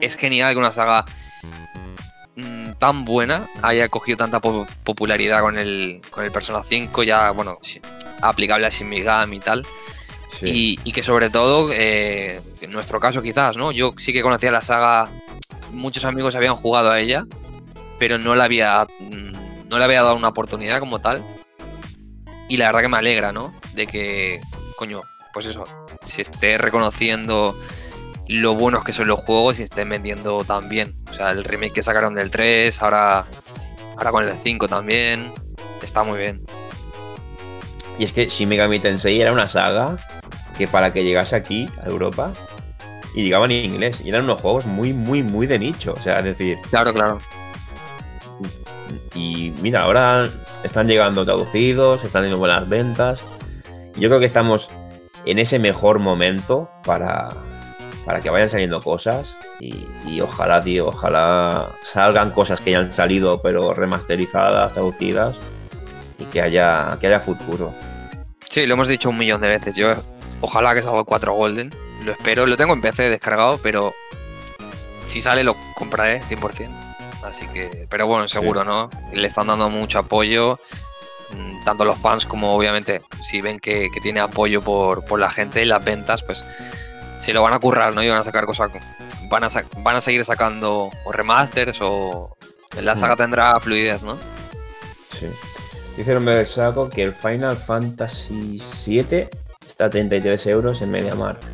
es 0.00 0.16
genial 0.16 0.52
que 0.52 0.58
una 0.58 0.72
saga 0.72 1.04
mm, 2.36 2.72
tan 2.78 3.04
buena 3.04 3.46
haya 3.62 3.88
cogido 3.88 4.18
tanta 4.18 4.40
po- 4.40 4.66
popularidad 4.84 5.40
con 5.40 5.58
el, 5.58 6.00
con 6.10 6.24
el 6.24 6.32
Persona 6.32 6.62
5, 6.68 7.02
ya, 7.02 7.30
bueno, 7.30 7.58
aplicable 8.20 8.66
a 8.66 8.70
Shin 8.70 8.88
Megami 8.88 9.36
y 9.36 9.40
tal. 9.40 9.66
Sí. 10.40 10.78
Y, 10.84 10.88
y 10.88 10.92
que 10.92 11.02
sobre 11.02 11.30
todo, 11.30 11.70
eh, 11.72 12.40
en 12.60 12.72
nuestro 12.72 12.98
caso 12.98 13.22
quizás, 13.22 13.56
¿no? 13.56 13.70
Yo 13.72 13.92
sí 13.96 14.12
que 14.12 14.22
conocía 14.22 14.50
la 14.50 14.62
saga, 14.62 15.08
muchos 15.70 16.04
amigos 16.04 16.34
habían 16.34 16.56
jugado 16.56 16.90
a 16.90 16.98
ella, 17.00 17.24
pero 17.98 18.18
no 18.18 18.34
le 18.34 18.42
había, 18.42 18.84
mm, 18.98 19.68
no 19.68 19.78
le 19.78 19.84
había 19.84 20.02
dado 20.02 20.16
una 20.16 20.28
oportunidad 20.28 20.80
como 20.80 21.00
tal. 21.00 21.22
Y 22.48 22.56
la 22.56 22.66
verdad 22.66 22.82
que 22.82 22.88
me 22.88 22.98
alegra, 22.98 23.32
¿no? 23.32 23.54
De 23.74 23.86
que, 23.86 24.40
coño, 24.76 25.00
pues 25.34 25.46
eso, 25.46 25.64
se 26.02 26.22
esté 26.22 26.56
reconociendo 26.56 27.54
lo 28.28 28.54
buenos 28.54 28.84
que 28.84 28.92
son 28.94 29.08
los 29.08 29.20
juegos 29.20 29.58
y 29.58 29.64
estén 29.64 29.88
vendiendo 29.90 30.44
tan 30.44 30.68
bien. 30.68 30.94
O 31.10 31.14
sea, 31.14 31.32
el 31.32 31.44
remake 31.44 31.74
que 31.74 31.82
sacaron 31.82 32.14
del 32.14 32.30
3, 32.30 32.80
ahora, 32.82 33.26
ahora 33.96 34.10
con 34.10 34.24
el 34.24 34.34
5 34.42 34.68
también, 34.68 35.30
está 35.82 36.04
muy 36.04 36.18
bien. 36.18 36.40
Y 37.98 38.04
es 38.04 38.12
que 38.12 38.26
Shin 38.26 38.48
Megami 38.48 38.78
Tensei 38.78 39.20
era 39.20 39.32
una 39.32 39.48
saga 39.48 39.98
que 40.56 40.66
para 40.66 40.92
que 40.92 41.04
llegase 41.04 41.36
aquí, 41.36 41.68
a 41.84 41.88
Europa, 41.88 42.32
y 43.14 43.22
llegaban 43.22 43.50
en 43.50 43.72
inglés, 43.72 43.98
y 44.04 44.08
eran 44.08 44.24
unos 44.24 44.40
juegos 44.40 44.66
muy, 44.66 44.92
muy, 44.92 45.22
muy 45.22 45.46
de 45.46 45.58
nicho. 45.58 45.94
O 45.96 46.02
sea, 46.02 46.16
es 46.18 46.24
decir, 46.24 46.58
Claro, 46.70 46.92
claro. 46.92 47.20
y 49.14 49.52
mira, 49.62 49.82
ahora 49.82 50.28
están 50.64 50.88
llegando 50.88 51.24
traducidos, 51.24 52.02
están 52.04 52.22
teniendo 52.22 52.38
buenas 52.38 52.68
ventas. 52.68 53.22
Yo 53.96 54.08
creo 54.08 54.18
que 54.18 54.26
estamos 54.26 54.68
en 55.26 55.38
ese 55.38 55.58
mejor 55.58 56.00
momento 56.00 56.70
para, 56.84 57.28
para 58.04 58.20
que 58.20 58.30
vayan 58.30 58.48
saliendo 58.48 58.80
cosas. 58.80 59.34
Y, 59.60 59.86
y 60.06 60.20
ojalá, 60.20 60.60
tío, 60.60 60.88
ojalá 60.88 61.68
salgan 61.82 62.30
cosas 62.30 62.60
que 62.60 62.72
ya 62.72 62.80
han 62.80 62.92
salido, 62.92 63.40
pero 63.42 63.74
remasterizadas, 63.74 64.72
traducidas. 64.72 65.36
Y 66.18 66.24
que 66.26 66.40
haya, 66.40 66.96
que 67.00 67.08
haya 67.08 67.20
futuro. 67.20 67.72
Sí, 68.48 68.66
lo 68.66 68.74
hemos 68.74 68.88
dicho 68.88 69.10
un 69.10 69.18
millón 69.18 69.40
de 69.40 69.48
veces. 69.48 69.74
Yo 69.74 69.94
ojalá 70.40 70.74
que 70.74 70.82
salga 70.82 71.00
el 71.00 71.04
4 71.04 71.32
Golden. 71.32 71.70
Lo 72.04 72.12
espero. 72.12 72.46
Lo 72.46 72.56
tengo 72.56 72.72
en 72.72 72.80
PC 72.80 73.10
descargado, 73.10 73.58
pero 73.62 73.92
si 75.06 75.20
sale 75.20 75.42
lo 75.42 75.56
compraré 75.76 76.22
100%. 76.22 76.68
Así 77.24 77.46
que, 77.48 77.86
pero 77.88 78.06
bueno, 78.06 78.28
seguro, 78.28 78.64
¿no? 78.64 78.90
Le 79.12 79.26
están 79.26 79.46
dando 79.46 79.70
mucho 79.70 79.98
apoyo. 79.98 80.58
Mm, 81.32 81.64
Tanto 81.64 81.84
los 81.84 81.98
fans 81.98 82.26
como 82.26 82.52
obviamente 82.54 83.02
si 83.22 83.40
ven 83.40 83.58
que, 83.58 83.88
que 83.92 84.00
tiene 84.00 84.20
apoyo 84.20 84.60
por, 84.62 85.04
por 85.04 85.18
la 85.20 85.30
gente 85.30 85.62
y 85.62 85.64
las 85.64 85.84
ventas, 85.84 86.22
pues 86.22 86.44
se 87.16 87.32
lo 87.32 87.42
van 87.42 87.54
a 87.54 87.58
currar, 87.60 87.94
¿no? 87.94 88.02
Y 88.02 88.08
van 88.08 88.18
a 88.18 88.24
sacar 88.24 88.44
cosas. 88.44 88.70
Van 89.30 89.44
a, 89.44 89.50
sa- 89.50 89.64
van 89.78 89.96
a 89.96 90.00
seguir 90.00 90.24
sacando 90.24 90.90
o 91.04 91.12
remasters 91.12 91.78
o 91.80 92.36
la 92.82 92.96
saga 92.96 93.14
Mm. 93.14 93.18
tendrá 93.18 93.60
fluidez, 93.60 94.02
¿no? 94.02 94.18
Sí. 95.18 95.26
Dice 95.96 96.12
el 96.12 96.46
saco 96.46 96.90
que 96.90 97.04
el 97.04 97.12
Final 97.14 97.56
Fantasy 97.56 98.60
VII 98.84 99.28
está 99.66 99.84
a 99.86 99.90
33 99.90 100.46
euros 100.48 100.82
en 100.82 100.90
MediaMarkt. 100.90 101.44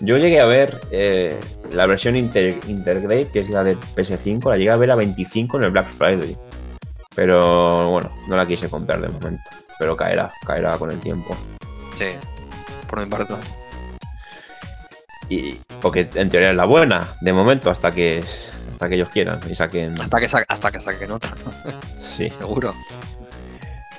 Yo 0.00 0.16
llegué 0.16 0.40
a 0.40 0.46
ver 0.46 0.80
eh, 0.90 1.38
la 1.70 1.86
versión 1.86 2.16
Inter 2.16 2.58
Intergrade, 2.66 3.28
que 3.28 3.40
es 3.40 3.50
la 3.50 3.62
de 3.62 3.76
PS5, 3.76 4.48
la 4.50 4.56
llegué 4.56 4.70
a 4.70 4.76
ver 4.76 4.90
a 4.90 4.96
25 4.96 5.58
en 5.58 5.64
el 5.64 5.70
Black 5.70 5.88
Friday. 5.90 6.36
Pero 7.16 7.90
bueno, 7.90 8.10
no 8.28 8.36
la 8.36 8.46
quise 8.46 8.68
comprar 8.68 9.00
de 9.00 9.08
momento. 9.08 9.42
Pero 9.78 9.96
caerá, 9.96 10.32
caerá 10.46 10.76
con 10.78 10.90
el 10.90 10.98
tiempo. 11.00 11.36
Sí, 11.96 12.06
por 12.88 13.00
mi 13.00 13.06
parte. 13.06 13.34
Y, 15.28 15.54
porque 15.80 16.08
en 16.14 16.28
teoría 16.28 16.50
es 16.50 16.56
la 16.56 16.66
buena, 16.66 17.06
de 17.20 17.32
momento, 17.32 17.70
hasta 17.70 17.90
que, 17.90 18.22
hasta 18.72 18.88
que 18.88 18.94
ellos 18.96 19.08
quieran 19.08 19.40
y 19.50 19.54
saquen. 19.54 19.98
Hasta 20.00 20.20
que, 20.20 20.28
sa- 20.28 20.44
hasta 20.48 20.70
que 20.70 20.80
saquen 20.80 21.10
otra, 21.12 21.34
Sí. 22.00 22.28
seguro. 22.38 22.72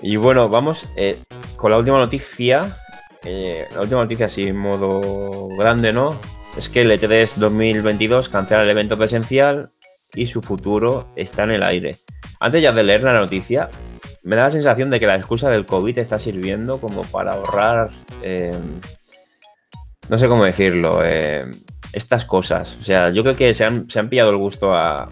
Y 0.01 0.17
bueno, 0.17 0.49
vamos 0.49 0.87
eh, 0.95 1.17
con 1.57 1.71
la 1.71 1.77
última 1.77 1.97
noticia. 1.97 2.61
Eh, 3.23 3.65
la 3.73 3.81
última 3.81 4.01
noticia, 4.01 4.27
así 4.27 4.43
en 4.43 4.55
modo 4.57 5.47
grande, 5.57 5.91
¿no? 5.93 6.15
Es 6.57 6.69
que 6.69 6.81
el 6.81 6.91
E 6.91 6.99
E3 7.01 7.35
2022 7.37 8.29
cancela 8.29 8.61
el 8.61 8.69
evento 8.69 8.97
presencial 8.97 9.71
y 10.13 10.27
su 10.27 10.41
futuro 10.41 11.07
está 11.15 11.43
en 11.43 11.51
el 11.51 11.63
aire. 11.63 11.95
Antes 12.39 12.61
ya 12.61 12.71
de 12.71 12.83
leer 12.83 13.03
la 13.03 13.13
noticia, 13.13 13.69
me 14.23 14.35
da 14.35 14.43
la 14.43 14.49
sensación 14.49 14.89
de 14.89 14.99
que 14.99 15.07
la 15.07 15.15
excusa 15.15 15.49
del 15.49 15.65
COVID 15.65 15.97
está 15.97 16.19
sirviendo 16.19 16.79
como 16.79 17.03
para 17.03 17.33
ahorrar. 17.33 17.89
eh, 18.23 18.51
no 20.09 20.17
sé 20.17 20.27
cómo 20.27 20.43
decirlo. 20.43 21.01
eh, 21.03 21.45
estas 21.95 22.25
cosas. 22.25 22.77
O 22.79 22.83
sea, 22.83 23.09
yo 23.09 23.23
creo 23.23 23.35
que 23.35 23.53
se 23.53 23.63
han, 23.63 23.89
se 23.89 23.99
han 23.99 24.09
pillado 24.09 24.29
el 24.29 24.37
gusto 24.37 24.75
a, 24.75 25.09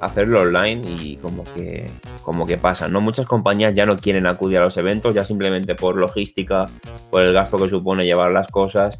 hacerlo 0.00 0.40
online 0.40 0.80
y 0.88 1.16
como 1.16 1.44
que 1.44 1.84
como 2.22 2.46
que 2.46 2.56
pasa, 2.56 2.88
¿no? 2.88 3.02
Muchas 3.02 3.26
compañías 3.26 3.74
ya 3.74 3.84
no 3.84 3.96
quieren 3.96 4.26
acudir 4.26 4.56
a 4.56 4.62
los 4.62 4.78
eventos, 4.78 5.14
ya 5.14 5.24
simplemente 5.24 5.74
por 5.74 5.96
logística, 5.96 6.64
por 7.10 7.22
el 7.22 7.34
gasto 7.34 7.58
que 7.58 7.68
supone 7.68 8.06
llevar 8.06 8.30
las 8.30 8.48
cosas. 8.48 8.98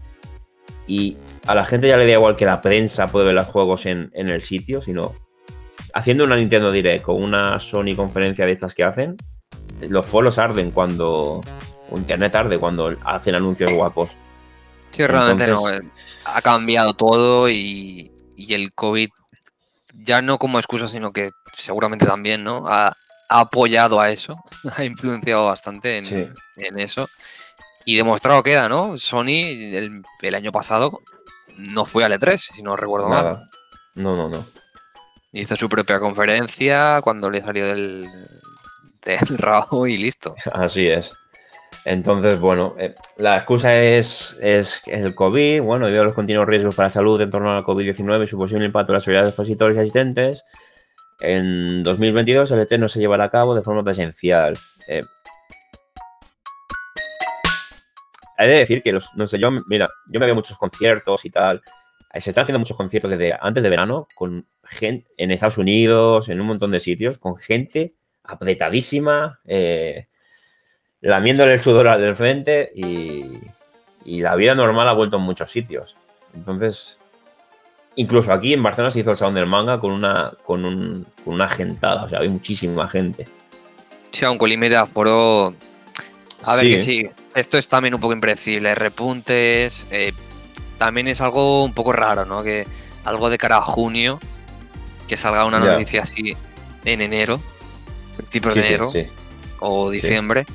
Y 0.87 1.17
a 1.47 1.55
la 1.55 1.65
gente 1.65 1.89
ya 1.89 1.97
le 1.97 2.05
da 2.05 2.13
igual 2.13 2.37
que 2.37 2.45
la 2.45 2.61
prensa 2.61 3.07
puede 3.07 3.25
ver 3.25 3.35
los 3.35 3.47
juegos 3.47 3.87
en, 3.87 4.11
en 4.13 4.29
el 4.29 4.43
sitio, 4.43 4.83
sino 4.83 5.15
haciendo 5.95 6.25
una 6.25 6.37
Nintendo 6.37 6.71
Direct 6.73 7.09
o 7.09 7.13
una 7.15 7.59
Sony 7.59 7.95
conferencia 7.97 8.47
de 8.47 8.53
estas 8.53 8.75
que 8.75 8.85
hacen, 8.85 9.17
los 9.81 10.07
foros 10.07 10.39
arden 10.39 10.71
cuando. 10.71 11.41
o 11.91 11.97
Internet 11.99 12.35
arde 12.37 12.59
cuando 12.59 12.97
hacen 13.05 13.35
anuncios 13.35 13.73
guapos. 13.73 14.11
Sí, 14.91 15.07
realmente 15.07 15.45
Entonces- 15.45 15.83
no. 15.83 15.89
eh, 15.89 15.91
Ha 16.27 16.43
cambiado 16.43 16.95
todo 16.95 17.49
y, 17.49 18.11
y 18.37 18.55
el 18.55 18.73
COVID, 18.73 19.09
ya 19.95 20.21
no 20.23 20.39
como 20.39 20.59
excusa, 20.59 20.89
sino 20.89 21.13
que 21.13 21.31
seguramente 21.57 22.07
también, 22.07 22.43
¿no? 22.45 22.65
Ha, 22.67 22.89
ha 23.29 23.41
apoyado 23.41 24.01
a 24.01 24.11
eso, 24.11 24.35
ha 24.77 24.85
influenciado 24.85 25.47
bastante 25.47 25.99
en, 25.99 26.05
Sí. 26.05 26.27
en 26.57 26.79
eso. 26.79 27.09
Y 27.85 27.97
demostrado 27.97 28.43
queda, 28.43 28.69
¿no? 28.69 28.99
Sony 28.99 29.29
el, 29.47 30.03
el 30.21 30.35
año 30.35 30.53
pasado 30.53 31.01
no 31.57 31.87
fue 31.87 32.05
al 32.05 32.13
E3, 32.13 32.37
si 32.55 32.63
no 32.63 32.77
recuerdo 32.77 33.09
mal. 33.09 33.25
Nada. 33.25 33.49
No, 33.95 34.15
no, 34.15 34.29
no. 34.29 34.45
Hizo 35.33 35.57
su 35.57 35.69
propia 35.69 35.99
conferencia 35.99 37.01
cuando 37.03 37.31
le 37.31 37.41
salió 37.41 37.67
del, 37.67 38.07
del 39.03 39.19
rabo 39.39 39.87
y 39.87 39.97
listo. 39.97 40.35
Así 40.53 40.89
es. 40.89 41.13
Entonces, 41.85 42.39
bueno, 42.39 42.75
eh, 42.79 42.95
la 43.17 43.37
excusa 43.37 43.75
es, 43.81 44.37
es 44.41 44.83
el 44.87 45.15
COVID, 45.15 45.63
bueno, 45.63 45.87
debido 45.87 46.03
a 46.03 46.07
los 46.07 46.15
continuos 46.15 46.47
riesgos 46.47 46.75
para 46.75 46.87
la 46.87 46.91
salud 46.91 47.21
en 47.21 47.31
torno 47.31 47.51
a 47.51 47.55
la 47.55 47.63
COVID-19 47.63 48.25
y 48.25 48.27
su 48.27 48.37
posible 48.37 48.67
impacto 48.67 48.93
en 48.93 48.95
la 48.95 49.01
seguridad 49.01 49.23
de 49.23 49.29
expositores 49.31 49.77
y 49.77 49.81
asistentes. 49.81 50.45
En 51.21 51.83
2022 51.83 52.51
el 52.51 52.67
E3 52.67 52.79
no 52.79 52.89
se 52.89 52.99
llevará 52.99 53.25
a 53.25 53.31
cabo 53.31 53.55
de 53.55 53.63
forma 53.63 53.83
presencial. 53.83 54.59
Eh, 54.89 55.01
Hay 58.37 58.49
de 58.49 58.55
decir 58.55 58.83
que, 58.83 58.93
los, 58.93 59.15
no 59.17 59.27
sé, 59.27 59.39
yo, 59.39 59.51
mira, 59.67 59.87
yo 60.07 60.19
me 60.19 60.25
veo 60.25 60.35
muchos 60.35 60.57
conciertos 60.57 61.27
y 61.27 61.31
tal. 61.31 61.63
Eh, 62.13 62.21
Se 62.23 62.31
están 62.31 62.43
haciendo 62.43 62.59
muchos 62.59 62.77
conciertos 62.77 63.11
desde 63.11 63.37
antes 63.39 63.63
de 63.63 63.69
verano 63.69 64.09
con 64.15 64.47
gente 64.71 65.07
en 65.17 65.31
Estados 65.31 65.59
Unidos, 65.59 66.29
en 66.29 66.41
un 66.41 66.47
montón 66.47 66.71
de 66.71 66.81
sitios, 66.81 67.19
con 67.19 67.37
gente 67.37 67.95
apretadísima, 68.25 69.41
eh, 69.47 70.07
lamiéndole 71.01 71.55
el 71.55 71.61
sudor 71.61 71.89
al 71.89 72.01
del 72.01 72.17
frente 72.17 72.71
y, 72.75 73.25
y 74.05 74.21
la 74.21 74.37
vida 74.37 74.55
normal 74.55 74.89
ha 74.89 74.93
vuelto 74.93 75.17
en 75.17 75.23
muchos 75.23 75.51
sitios. 75.51 75.97
Entonces, 76.35 76.99
incluso 77.97 78.33
aquí 78.33 78.53
en 78.55 78.63
Barcelona 78.63 78.91
se 78.93 79.01
hizo 79.01 79.11
el 79.11 79.17
Salón 79.17 79.35
del 79.35 79.47
Manga 79.47 79.81
con 79.81 79.91
una, 79.93 80.33
con 80.45 80.65
un- 80.65 81.07
con 81.25 81.35
una 81.35 81.49
gentada, 81.49 82.05
o 82.05 82.09
sea, 82.09 82.19
había 82.19 82.31
muchísima 82.31 82.87
gente. 82.89 83.25
Sí, 84.13 84.25
aunque 84.25 84.45
el 84.45 84.51
límite 84.53 84.71
de 84.71 84.77
aforo. 84.77 85.55
A 86.45 86.57
ver, 86.57 86.65
Sí. 86.65 86.71
que 86.73 86.81
sí, 86.81 87.11
esto 87.35 87.59
es 87.59 87.69
también 87.69 87.95
un 87.95 88.01
poco 88.01 88.13
impredecible. 88.13 88.75
Repuntes. 88.75 89.87
eh, 89.91 90.13
también 90.79 91.09
es 91.09 91.21
algo 91.21 91.63
un 91.65 91.75
poco 91.75 91.93
raro, 91.93 92.25
¿no? 92.25 92.43
Que 92.43 92.67
algo 93.05 93.29
de 93.29 93.37
cara 93.37 93.59
a 93.59 93.61
junio, 93.63 94.19
que 95.11 95.17
salga 95.17 95.45
una 95.45 95.59
noticia 95.59 96.03
así 96.05 96.37
en 96.85 97.01
enero, 97.01 97.41
principios 98.17 98.55
Sí, 98.55 98.61
de 98.61 98.67
sí, 98.67 98.73
enero 98.75 98.91
sí. 98.93 99.07
o 99.59 99.91
diciembre, 99.91 100.47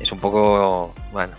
es 0.00 0.10
un 0.10 0.18
poco. 0.18 0.92
Bueno, 1.12 1.34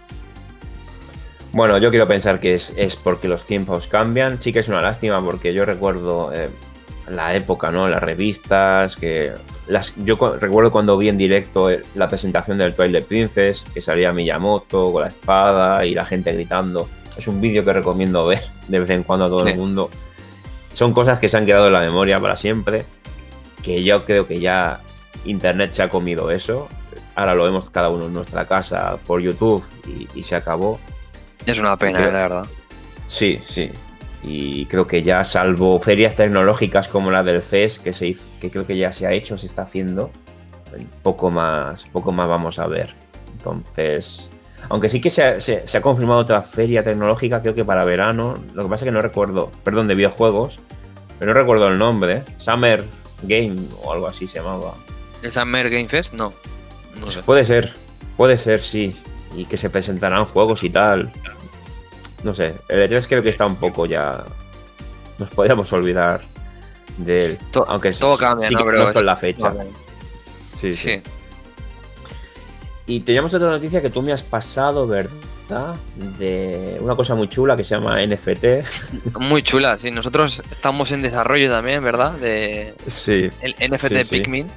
Bueno, 1.51 1.78
yo 1.78 1.89
quiero 1.89 2.07
pensar 2.07 2.39
que 2.39 2.55
es, 2.55 2.74
es 2.78 2.95
porque 2.95 3.28
los 3.28 3.45
tiempos 3.45 3.88
cambian. 3.88 4.41
Sí 4.41 4.53
que 4.53 4.59
es 4.59 4.70
una 4.70 4.82
lástima 4.82 5.22
porque 5.24 5.53
yo 5.53 5.66
recuerdo 5.66 6.32
eh, 6.34 6.49
la 7.09 7.36
época, 7.36 7.70
¿no? 7.70 7.89
Las 7.89 8.01
revistas, 8.01 8.95
que 8.95 9.34
las, 9.68 9.93
yo 9.97 10.18
cu- 10.18 10.38
recuerdo 10.39 10.72
cuando 10.72 10.97
vi 10.97 11.09
en 11.09 11.18
directo 11.18 11.70
eh, 11.70 11.82
la 11.95 12.07
presentación 12.07 12.57
del 12.59 12.74
Twilight 12.74 13.05
Princess, 13.05 13.64
que 13.74 13.82
salía 13.82 14.14
Miyamoto 14.14 14.93
con 14.93 15.01
la 15.01 15.09
espada 15.09 15.86
y 15.86 15.93
la 15.93 16.05
gente 16.05 16.32
gritando. 16.32 16.88
Es 17.18 17.28
un 17.28 17.41
vídeo 17.41 17.66
que 17.66 17.74
recomiendo 17.74 18.26
ver 18.26 18.45
de 18.70 18.80
vez 18.80 18.89
en 18.89 19.03
cuando 19.03 19.26
a 19.26 19.30
todo 19.30 19.45
el 19.45 19.55
mundo. 19.57 19.89
Son 20.74 20.93
cosas 20.93 21.19
que 21.19 21.30
se 21.30 21.38
han 21.38 21.45
quedado 21.45 21.67
en 21.67 21.74
la 21.74 21.82
memoria 21.82 22.19
para 22.19 22.36
siempre, 22.36 22.86
que 23.61 23.84
yo 23.84 24.05
creo 24.05 24.28
que 24.28 24.39
ya 24.39 24.82
Internet 25.26 25.74
se 25.74 25.84
ha 25.84 25.89
comido 25.89 26.32
eso. 26.32 26.67
Ahora 27.15 27.36
lo 27.36 27.43
vemos 27.43 27.69
cada 27.69 27.89
uno 27.89 28.05
en 28.07 28.13
nuestra 28.13 28.45
casa 28.47 28.97
por 29.05 29.21
YouTube 29.21 29.63
y- 29.88 30.07
y 30.19 30.24
se 30.24 30.36
acabó. 30.36 30.80
es 31.45 31.59
una 31.59 31.78
pena, 31.78 31.99
Creo- 31.99 32.11
la 32.11 32.19
verdad. 32.21 32.45
Sí, 33.07 33.39
sí. 33.45 33.69
Y 34.24 34.65
creo 34.67 34.88
que 34.88 35.03
ya, 35.03 35.24
salvo 35.26 35.78
ferias 35.80 36.15
tecnológicas 36.15 36.88
como 36.88 37.11
la 37.11 37.21
del 37.24 37.41
CES, 37.41 37.80
que, 37.80 37.91
se, 37.93 38.15
que 38.39 38.49
creo 38.49 38.65
que 38.65 38.78
ya 38.78 38.91
se 38.93 39.05
ha 39.05 39.11
hecho, 39.11 39.38
se 39.38 39.45
está 39.47 39.63
haciendo, 39.63 40.09
poco 41.03 41.30
más, 41.30 41.84
poco 41.91 42.11
más 42.13 42.28
vamos 42.30 42.57
a 42.59 42.67
ver. 42.67 42.95
Entonces, 43.38 44.30
Aunque 44.70 44.89
sí 44.89 44.99
que 45.01 45.09
se 45.09 45.24
ha, 45.24 45.39
se- 45.39 45.68
se 45.68 45.78
ha 45.78 45.82
confirmado 45.82 46.20
otra 46.22 46.41
feria 46.41 46.84
tecnológica, 46.84 47.41
creo 47.41 47.53
que 47.55 47.66
para 47.66 47.84
verano. 47.84 48.36
Lo 48.53 48.64
que 48.64 48.70
pasa 48.70 48.86
es 48.86 48.89
que 48.89 48.93
no 48.93 49.01
recuerdo, 49.01 49.51
perdón, 49.64 49.88
de 49.88 49.95
videojuegos, 49.95 50.59
pero 51.20 51.34
no 51.34 51.39
recuerdo 51.39 51.68
el 51.68 51.78
nombre. 51.78 52.24
Summer 52.39 52.86
Game 53.24 53.55
o 53.84 53.93
algo 53.93 54.07
así 54.07 54.28
se 54.28 54.39
llamaba. 54.39 54.74
¿El 55.22 55.32
Summer 55.32 55.70
Game 55.70 55.88
Fest? 55.88 56.14
No. 56.14 56.34
No 56.99 57.09
sé. 57.09 57.22
Puede 57.24 57.45
ser, 57.45 57.74
puede 58.18 58.38
ser, 58.38 58.61
sí. 58.61 58.95
Y 59.36 59.45
que 59.45 59.57
se 59.57 59.70
presentarán 59.70 60.26
juegos 60.26 60.64
y 60.64 60.70
tal. 60.70 61.11
No 62.24 62.34
sé, 62.34 62.53
el 62.70 62.89
E3 62.89 63.05
creo 63.07 63.22
que 63.24 63.30
está 63.30 63.45
un 63.45 63.55
poco 63.57 63.86
ya. 63.86 64.24
Nos 65.20 65.30
podríamos 65.30 65.72
olvidar 65.74 66.22
de 66.97 67.26
él. 67.26 67.38
To- 67.51 67.66
Aunque 67.68 67.91
todo 67.93 68.16
sí- 68.16 68.20
cambia, 68.24 68.47
sí 68.47 68.55
¿no? 68.55 68.66
Pero 68.66 68.89
es- 68.89 69.01
la 69.03 69.16
fecha. 69.16 69.53
Sí, 70.59 70.72
sí. 70.72 70.95
Sí. 70.95 71.01
Y 72.86 72.99
teníamos 73.01 73.34
otra 73.34 73.49
noticia 73.49 73.81
que 73.81 73.89
tú 73.89 74.01
me 74.01 74.11
has 74.11 74.21
pasado, 74.21 74.86
¿verdad? 74.88 75.75
De 76.19 76.77
una 76.81 76.95
cosa 76.95 77.15
muy 77.15 77.29
chula 77.29 77.55
que 77.55 77.63
se 77.63 77.75
llama 77.75 78.05
NFT. 78.05 78.45
Muy 79.19 79.41
chula, 79.41 79.77
sí. 79.77 79.89
Nosotros 79.91 80.41
estamos 80.51 80.91
en 80.91 81.01
desarrollo 81.01 81.49
también, 81.49 81.84
¿verdad? 81.84 82.11
De 82.13 82.73
Sí, 82.88 83.29
el 83.41 83.55
NFT 83.69 84.03
Sí. 84.03 84.05
Pikmin. 84.09 84.47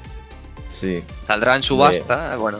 sí. 0.69 1.05
Saldrá 1.25 1.55
en 1.57 1.63
subasta, 1.63 2.37
bueno. 2.37 2.59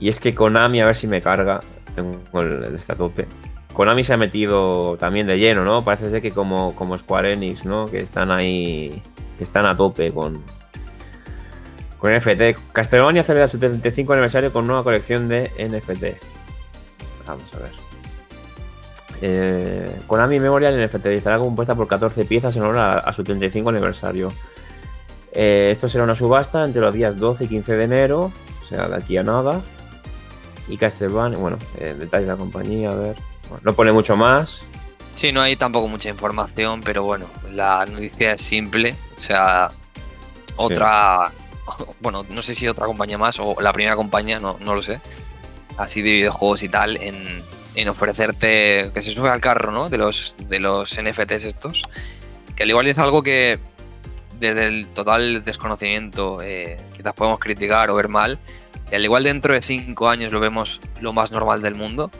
Y 0.00 0.08
es 0.08 0.18
que 0.18 0.34
Konami, 0.34 0.80
a 0.80 0.86
ver 0.86 0.96
si 0.96 1.06
me 1.06 1.20
carga, 1.20 1.60
tengo 1.94 2.18
el, 2.40 2.64
el 2.64 2.74
está 2.74 2.94
a 2.94 2.96
tope. 2.96 3.26
Konami 3.74 4.02
se 4.02 4.12
ha 4.14 4.16
metido 4.16 4.96
también 4.98 5.26
de 5.26 5.38
lleno, 5.38 5.64
¿no? 5.64 5.84
Parece 5.84 6.10
ser 6.10 6.22
que 6.22 6.30
como, 6.32 6.74
como 6.74 6.96
Square 6.96 7.34
Enix, 7.34 7.64
¿no? 7.64 7.86
Que 7.86 7.98
están 8.00 8.30
ahí, 8.32 9.02
que 9.38 9.44
están 9.44 9.66
a 9.66 9.76
tope 9.76 10.10
con, 10.12 10.42
con 12.00 12.14
NFT. 12.14 12.72
Castlevania 12.72 13.22
celebra 13.22 13.46
su 13.46 13.58
75 13.58 14.12
aniversario 14.12 14.52
con 14.52 14.66
nueva 14.66 14.82
colección 14.82 15.28
de 15.28 15.50
NFT. 15.58 16.20
Vamos 17.26 17.54
a 17.54 17.58
ver. 17.58 17.70
Eh, 19.22 20.00
Konami 20.06 20.40
Memorial 20.40 20.82
NFT 20.82 21.06
estará 21.06 21.38
compuesta 21.38 21.74
por 21.74 21.86
14 21.86 22.24
piezas 22.24 22.56
en 22.56 22.62
honor 22.62 22.78
a, 22.78 22.98
a 22.98 23.12
su 23.12 23.22
35 23.22 23.68
aniversario. 23.68 24.32
Eh, 25.32 25.68
esto 25.70 25.88
será 25.88 26.04
una 26.04 26.14
subasta 26.14 26.64
entre 26.64 26.80
los 26.80 26.92
días 26.92 27.16
12 27.16 27.44
y 27.44 27.48
15 27.48 27.76
de 27.76 27.84
enero, 27.84 28.32
o 28.62 28.66
sea, 28.66 28.88
de 28.88 28.96
aquí 28.96 29.16
a 29.16 29.22
nada. 29.22 29.60
Y 30.68 30.76
Castlevania, 30.76 31.38
bueno, 31.38 31.58
eh, 31.78 31.94
detalles 31.98 32.28
de 32.28 32.32
la 32.32 32.38
compañía, 32.38 32.90
a 32.90 32.94
ver. 32.94 33.16
Bueno, 33.48 33.62
no 33.64 33.72
pone 33.74 33.92
mucho 33.92 34.16
más. 34.16 34.62
Sí, 35.14 35.32
no 35.32 35.40
hay 35.42 35.56
tampoco 35.56 35.88
mucha 35.88 36.08
información, 36.08 36.80
pero 36.82 37.02
bueno, 37.02 37.26
la 37.52 37.84
noticia 37.86 38.34
es 38.34 38.42
simple. 38.42 38.94
O 39.16 39.20
sea, 39.20 39.68
otra. 40.56 41.30
Bueno, 42.00 42.24
no 42.30 42.42
sé 42.42 42.54
si 42.54 42.66
otra 42.68 42.86
compañía 42.86 43.18
más 43.18 43.38
o 43.40 43.56
la 43.60 43.72
primera 43.72 43.96
compañía, 43.96 44.38
no, 44.40 44.58
no 44.60 44.74
lo 44.74 44.82
sé. 44.82 45.00
Así 45.76 46.02
de 46.02 46.12
videojuegos 46.12 46.62
y 46.62 46.68
tal, 46.68 46.96
en, 47.02 47.42
en 47.74 47.88
ofrecerte. 47.88 48.90
que 48.92 49.02
se 49.02 49.12
sube 49.12 49.30
al 49.30 49.40
carro, 49.40 49.70
¿no? 49.70 49.88
De 49.88 49.98
los, 49.98 50.36
de 50.48 50.60
los 50.60 51.00
NFTs 51.00 51.44
estos. 51.44 51.82
Que 52.56 52.64
al 52.64 52.70
igual 52.70 52.86
es 52.86 52.98
algo 52.98 53.22
que 53.22 53.58
desde 54.38 54.66
el 54.66 54.86
total 54.88 55.44
desconocimiento 55.44 56.40
eh, 56.42 56.78
quizás 56.96 57.14
podemos 57.14 57.38
criticar 57.38 57.90
o 57.90 57.94
ver 57.94 58.08
mal. 58.08 58.38
Y 58.90 58.94
al 58.94 59.04
igual 59.04 59.24
dentro 59.24 59.54
de 59.54 59.62
cinco 59.62 60.08
años 60.08 60.32
lo 60.32 60.40
vemos 60.40 60.80
lo 61.00 61.12
más 61.12 61.30
normal 61.30 61.62
del 61.62 61.74
mundo. 61.74 62.10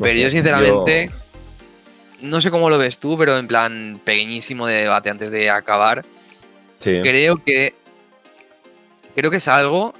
Pero 0.00 0.14
yo 0.14 0.30
sinceramente, 0.30 1.10
no 2.22 2.40
sé 2.40 2.50
cómo 2.50 2.70
lo 2.70 2.78
ves 2.78 2.98
tú, 2.98 3.16
pero 3.18 3.38
en 3.38 3.46
plan 3.46 4.00
pequeñísimo 4.02 4.66
de 4.66 4.74
debate 4.82 5.10
antes 5.10 5.30
de 5.30 5.50
acabar, 5.50 6.04
Sí, 6.78 6.98
creo 7.00 7.36
que 7.36 7.74
creo 9.14 9.30
que 9.30 9.36
es 9.38 9.48
algo 9.48 9.94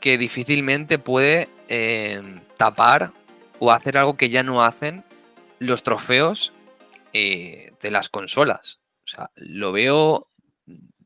que 0.00 0.18
difícilmente 0.18 0.98
puede 0.98 1.48
eh, 1.68 2.40
tapar 2.56 3.12
o 3.58 3.72
hacer 3.72 3.98
algo 3.98 4.16
que 4.16 4.30
ya 4.30 4.42
no 4.42 4.62
hacen 4.62 5.04
los 5.58 5.82
trofeos 5.82 6.52
eh, 7.12 7.72
de 7.80 7.90
las 7.90 8.08
consolas. 8.08 8.80
O 9.04 9.08
sea, 9.08 9.30
lo 9.36 9.72
veo 9.72 10.28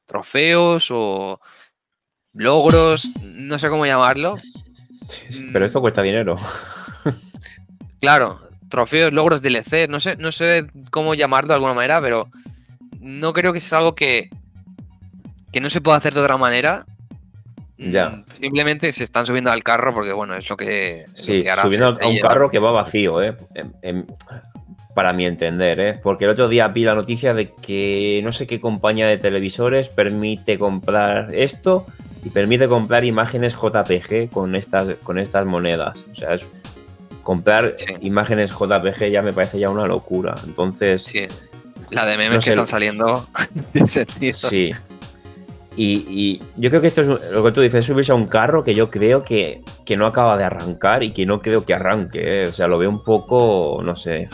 trofeos 0.06 0.88
o 0.90 1.40
logros, 2.32 3.08
no 3.22 3.58
sé 3.58 3.68
cómo 3.68 3.86
llamarlo. 3.86 4.34
pero 5.52 5.64
esto 5.64 5.80
cuesta 5.80 6.02
dinero. 6.02 6.36
Claro, 8.00 8.40
trofeos, 8.68 9.12
logros 9.12 9.42
DLC, 9.42 9.88
no 9.88 10.00
sé, 10.00 10.16
no 10.16 10.32
sé 10.32 10.66
cómo 10.90 11.14
llamarlo 11.14 11.48
de 11.50 11.54
alguna 11.54 11.72
manera, 11.74 12.00
pero 12.00 12.28
no 12.98 13.32
creo 13.32 13.52
que 13.52 13.60
sea 13.60 13.78
algo 13.78 13.94
que, 13.94 14.28
que 15.52 15.60
no 15.60 15.70
se 15.70 15.80
pueda 15.80 15.98
hacer 15.98 16.12
de 16.12 16.20
otra 16.20 16.36
manera. 16.36 16.84
Ya. 17.90 18.10
Mm, 18.10 18.24
Simplemente 18.40 18.92
se 18.92 19.04
están 19.04 19.26
subiendo 19.26 19.50
al 19.50 19.62
carro 19.62 19.92
porque, 19.94 20.12
bueno, 20.12 20.34
es 20.34 20.48
lo 20.48 20.56
que, 20.56 21.02
es 21.02 21.18
lo 21.18 21.24
Sí, 21.24 21.42
que 21.42 21.50
hará 21.50 21.62
subiendo 21.62 21.86
a 22.00 22.06
un 22.06 22.18
carro 22.18 22.50
que 22.50 22.58
va 22.58 22.70
vacío, 22.72 23.22
¿eh? 23.22 23.36
En- 23.54 23.72
en- 23.82 24.06
para 24.94 25.12
mi 25.14 25.24
entender, 25.24 25.80
¿eh? 25.80 25.98
Porque 26.02 26.24
el 26.26 26.30
otro 26.32 26.48
día 26.48 26.68
vi 26.68 26.84
la 26.84 26.94
noticia 26.94 27.32
de 27.32 27.52
que 27.54 28.20
no 28.22 28.30
sé 28.30 28.46
qué 28.46 28.60
compañía 28.60 29.06
de 29.06 29.16
televisores 29.16 29.88
permite 29.88 30.58
comprar 30.58 31.34
esto 31.34 31.86
y 32.24 32.28
permite 32.28 32.68
comprar 32.68 33.02
imágenes 33.04 33.54
JPG 33.54 34.28
con 34.30 34.54
estas, 34.54 34.96
con 35.02 35.18
estas 35.18 35.46
monedas. 35.46 35.98
O 36.12 36.14
sea, 36.14 36.34
es 36.34 36.46
comprar 37.22 37.74
Sí. 37.78 37.86
imágenes 38.02 38.50
JPG 38.50 39.10
ya 39.10 39.22
me 39.22 39.32
parece 39.32 39.58
ya 39.58 39.70
una 39.70 39.86
locura. 39.86 40.34
Entonces, 40.46 41.04
Sí, 41.04 41.26
la 41.90 42.04
de 42.04 42.16
memes 42.18 42.34
No 42.34 42.38
que 42.40 42.44
sé, 42.44 42.50
están 42.50 42.66
saliendo. 42.66 43.26
Sí. 44.34 44.72
Y, 45.76 46.04
y 46.08 46.42
yo 46.56 46.68
creo 46.68 46.82
que 46.82 46.88
esto 46.88 47.00
es 47.00 47.06
lo 47.06 47.42
que 47.42 47.52
tú 47.52 47.60
dices, 47.62 47.84
subirse 47.84 48.12
a 48.12 48.14
un 48.14 48.26
carro 48.26 48.62
que 48.62 48.74
yo 48.74 48.90
creo 48.90 49.22
que, 49.22 49.62
que 49.86 49.96
no 49.96 50.06
acaba 50.06 50.36
de 50.36 50.44
arrancar 50.44 51.02
y 51.02 51.12
que 51.12 51.24
no 51.24 51.40
creo 51.40 51.64
que 51.64 51.74
arranque. 51.74 52.20
¿eh? 52.42 52.48
O 52.48 52.52
sea, 52.52 52.66
lo 52.66 52.78
veo 52.78 52.90
un 52.90 53.02
poco, 53.02 53.80
no 53.82 53.96
sé. 53.96 54.28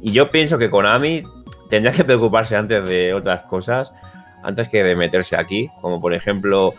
Y 0.00 0.12
yo 0.12 0.28
pienso 0.28 0.58
que 0.58 0.70
Konami 0.70 1.22
tendría 1.70 1.92
que 1.92 2.04
preocuparse 2.04 2.56
antes 2.56 2.88
de 2.88 3.14
otras 3.14 3.42
cosas, 3.44 3.92
antes 4.42 4.68
que 4.68 4.84
de 4.84 4.94
meterse 4.94 5.36
aquí, 5.36 5.68
como 5.80 6.00
por 6.00 6.14
ejemplo 6.14 6.72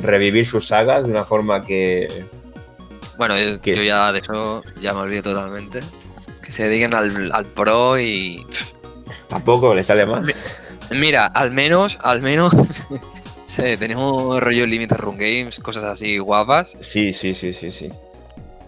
revivir 0.00 0.46
sus 0.46 0.68
sagas 0.68 1.04
de 1.06 1.10
una 1.10 1.24
forma 1.24 1.62
que... 1.62 2.24
Bueno, 3.18 3.36
yo, 3.38 3.56
yo 3.62 3.82
ya 3.82 4.12
de 4.12 4.18
eso 4.18 4.62
ya 4.80 4.92
me 4.92 5.00
olvidé 5.00 5.22
totalmente. 5.22 5.80
Que 6.44 6.52
se 6.52 6.68
dediquen 6.68 6.94
al, 6.94 7.32
al 7.32 7.46
pro 7.46 7.98
y 7.98 8.46
Tampoco 9.28 9.74
le 9.74 9.82
sale 9.82 10.06
mal. 10.06 10.34
Mira, 10.90 11.26
al 11.26 11.50
menos, 11.50 11.98
al 12.02 12.22
menos, 12.22 12.52
sí, 13.56 13.76
tenemos 13.76 14.40
rollo 14.42 14.66
Limited 14.66 14.96
Run 14.96 15.16
Games, 15.18 15.58
cosas 15.60 15.84
así 15.84 16.18
guapas, 16.18 16.76
Sí, 16.80 17.12
sí, 17.12 17.34
sí, 17.34 17.52
sí, 17.52 17.70
sí. 17.70 17.88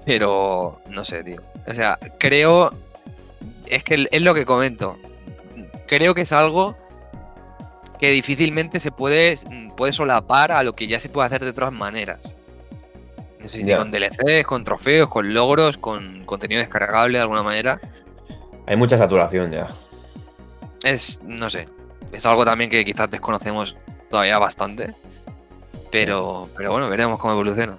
pero 0.04 0.80
no 0.90 1.04
sé, 1.04 1.22
tío. 1.24 1.40
O 1.66 1.74
sea, 1.74 1.98
creo, 2.18 2.70
es 3.66 3.84
que 3.84 4.08
es 4.10 4.22
lo 4.22 4.34
que 4.34 4.46
comento. 4.46 4.96
Creo 5.86 6.14
que 6.14 6.22
es 6.22 6.32
algo 6.32 6.76
que 7.98 8.10
difícilmente 8.10 8.80
se 8.80 8.90
puede, 8.92 9.34
puede 9.76 9.92
solapar 9.92 10.52
a 10.52 10.62
lo 10.62 10.74
que 10.74 10.86
ya 10.86 11.00
se 11.00 11.08
puede 11.08 11.26
hacer 11.26 11.42
de 11.44 11.50
otras 11.50 11.72
maneras. 11.72 12.34
No 13.40 13.48
sé 13.48 13.60
con 13.76 13.90
DLCs, 13.90 14.46
con 14.46 14.64
trofeos, 14.64 15.08
con 15.08 15.32
logros, 15.32 15.78
con 15.78 16.24
contenido 16.24 16.60
descargable 16.60 17.18
de 17.18 17.22
alguna 17.22 17.42
manera. 17.42 17.80
Hay 18.66 18.76
mucha 18.76 18.98
saturación 18.98 19.50
ya. 19.52 19.68
Es, 20.82 21.20
no 21.24 21.48
sé, 21.50 21.68
es 22.12 22.24
algo 22.26 22.44
también 22.44 22.70
que 22.70 22.84
quizás 22.84 23.10
desconocemos 23.10 23.76
todavía 24.10 24.38
bastante. 24.38 24.94
Pero, 25.90 26.48
pero 26.56 26.72
bueno, 26.72 26.88
veremos 26.88 27.18
cómo 27.18 27.32
evoluciona. 27.34 27.78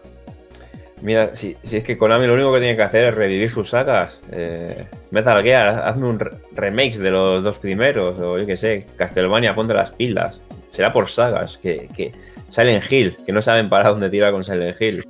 Mira, 1.02 1.34
si, 1.36 1.56
si 1.64 1.78
es 1.78 1.84
que 1.84 1.98
Konami 1.98 2.28
lo 2.28 2.34
único 2.34 2.52
que 2.54 2.60
tiene 2.60 2.76
que 2.76 2.82
hacer 2.84 3.06
es 3.06 3.16
revivir 3.16 3.50
sus 3.50 3.70
sagas. 3.70 4.20
Eh, 4.32 4.86
Metal 5.12 5.42
Gear, 5.44 5.88
hazme 5.88 6.08
un 6.08 6.20
re- 6.20 6.32
remakes 6.54 6.98
de 7.00 7.12
los 7.12 7.42
dos 7.44 7.58
primeros, 7.58 8.20
o 8.20 8.38
yo 8.38 8.46
qué 8.46 8.58
sé, 8.58 8.86
Castlevania, 8.98 9.56
ponte 9.56 9.74
las 9.74 9.92
pilas. 9.92 10.42
Será 10.72 10.92
por 10.92 11.08
sagas, 11.10 11.58
que, 11.58 11.88
que 11.96 12.12
Silent 12.50 12.92
Hill, 12.92 13.16
que 13.26 13.32
no 13.32 13.42
saben 13.42 13.70
para 13.70 13.90
dónde 13.90 14.10
tirar 14.10 14.32
con 14.34 14.44
Silent 14.44 14.82
Hill. 14.82 15.06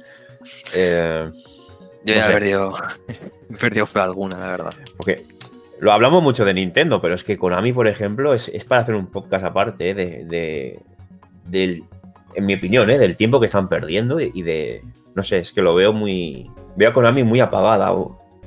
Eh, 0.75 1.29
Yo 2.03 2.13
No 2.13 2.19
ya 2.19 2.23
sé. 2.23 2.29
he 2.29 2.33
perdido, 2.33 2.75
he 3.49 3.55
perdido 3.55 3.85
fe 3.87 3.99
alguna, 3.99 4.37
la 4.37 4.51
verdad. 4.51 4.73
porque 4.95 5.21
lo 5.79 5.91
hablamos 5.91 6.21
mucho 6.21 6.45
de 6.45 6.53
Nintendo, 6.53 7.01
pero 7.01 7.15
es 7.15 7.23
que 7.23 7.37
Konami, 7.37 7.73
por 7.73 7.87
ejemplo, 7.87 8.33
es, 8.35 8.49
es 8.49 8.63
para 8.63 8.81
hacer 8.81 8.93
un 8.95 9.07
podcast 9.07 9.43
aparte 9.45 9.89
eh, 9.89 9.93
de, 9.95 10.25
de- 10.25 10.79
del, 11.49 11.83
en 12.35 12.45
mi 12.45 12.55
opinión, 12.55 12.89
eh, 12.89 12.97
del 12.97 13.15
tiempo 13.17 13.39
que 13.39 13.47
están 13.47 13.67
perdiendo 13.67 14.19
y 14.19 14.41
de, 14.41 14.81
no 15.15 15.23
sé, 15.23 15.39
es 15.39 15.51
que 15.51 15.61
lo 15.61 15.75
veo 15.75 15.93
muy, 15.93 16.49
veo 16.75 16.89
a 16.89 16.93
Konami 16.93 17.23
muy 17.23 17.39
apagada 17.39 17.93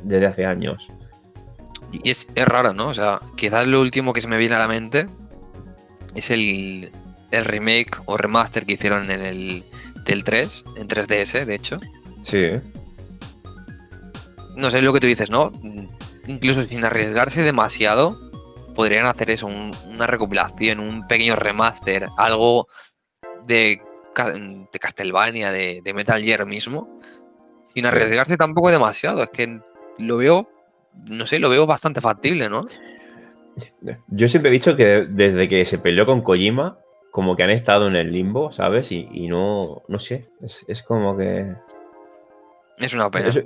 desde 0.02 0.26
hace 0.26 0.46
años. 0.46 0.86
Y 1.92 2.08
es, 2.10 2.28
es 2.34 2.44
raro, 2.46 2.72
¿no? 2.72 2.88
O 2.88 2.94
sea, 2.94 3.20
quizás 3.36 3.66
lo 3.66 3.80
último 3.80 4.12
que 4.12 4.20
se 4.22 4.28
me 4.28 4.38
viene 4.38 4.54
a 4.54 4.58
la 4.58 4.68
mente 4.68 5.06
es 6.14 6.30
el, 6.30 6.90
el 7.30 7.44
remake 7.44 8.00
o 8.06 8.16
remaster 8.16 8.64
que 8.64 8.72
hicieron 8.74 9.10
en 9.10 9.20
el 9.24 9.62
del 10.06 10.24
3, 10.24 10.64
en 10.76 10.88
3DS, 10.88 11.44
de 11.44 11.54
hecho. 11.54 11.78
Sí. 12.22 12.48
no 14.56 14.70
sé 14.70 14.80
lo 14.82 14.92
que 14.92 15.00
tú 15.00 15.06
dices, 15.06 15.30
¿no? 15.30 15.52
Incluso 16.26 16.64
sin 16.66 16.84
arriesgarse 16.84 17.42
demasiado, 17.42 18.18
podrían 18.74 19.06
hacer 19.06 19.30
eso, 19.30 19.46
un- 19.46 19.74
una 19.88 20.06
recopilación, 20.06 20.78
un 20.80 21.06
pequeño 21.08 21.36
remaster, 21.36 22.06
algo 22.16 22.68
de, 23.46 23.80
Ca- 24.14 24.32
de 24.32 24.78
Castlevania, 24.80 25.50
de, 25.52 25.80
de 25.82 25.94
Metal 25.94 26.22
Gear 26.22 26.46
mismo, 26.46 26.98
Sin 27.74 27.86
arriesgarse 27.86 28.36
tampoco 28.36 28.70
demasiado. 28.70 29.22
Es 29.22 29.30
que 29.30 29.60
lo 29.98 30.16
veo, 30.16 30.48
no 31.10 31.26
sé, 31.26 31.38
lo 31.38 31.48
veo 31.50 31.66
bastante 31.66 32.00
factible, 32.00 32.48
¿no? 32.48 32.66
Yo 34.08 34.28
siempre 34.28 34.50
he 34.50 34.52
dicho 34.52 34.76
que 34.76 35.06
desde 35.08 35.48
que 35.48 35.64
se 35.64 35.78
peleó 35.78 36.06
con 36.06 36.22
Kojima, 36.22 36.78
como 37.10 37.36
que 37.36 37.42
han 37.42 37.50
estado 37.50 37.88
en 37.88 37.96
el 37.96 38.10
limbo, 38.10 38.52
¿sabes? 38.52 38.90
Y, 38.92 39.08
y 39.12 39.28
no, 39.28 39.82
no 39.88 39.98
sé, 39.98 40.28
es, 40.40 40.64
es 40.66 40.82
como 40.82 41.16
que... 41.16 41.54
Es 42.78 42.94
una 42.94 43.10
pena. 43.10 43.28
Es- 43.28 43.44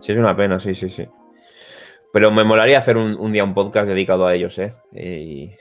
sí, 0.00 0.12
es 0.12 0.18
una 0.18 0.36
pena, 0.36 0.60
sí, 0.60 0.74
sí, 0.74 0.88
sí. 0.88 1.08
Pero 2.12 2.30
me 2.30 2.44
molaría 2.44 2.78
hacer 2.78 2.96
un, 2.96 3.16
un 3.18 3.32
día 3.32 3.42
un 3.42 3.54
podcast 3.54 3.88
dedicado 3.88 4.26
a 4.26 4.34
ellos, 4.34 4.58
¿eh? 4.58 4.74
Y 4.92 5.52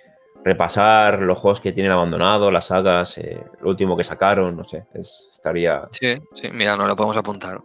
repasar 0.43 1.19
los 1.21 1.37
juegos 1.37 1.61
que 1.61 1.71
tienen 1.71 1.91
abandonado, 1.91 2.49
las 2.51 2.65
sagas, 2.65 3.17
eh, 3.19 3.43
lo 3.61 3.69
último 3.69 3.95
que 3.95 4.03
sacaron, 4.03 4.55
no 4.57 4.63
sé, 4.63 4.85
es- 4.93 5.29
estaría, 5.31 5.87
Sí, 5.91 6.15
sí, 6.35 6.49
mira, 6.51 6.75
no 6.75 6.87
lo 6.87 6.95
podemos 6.95 7.17
apuntar. 7.17 7.61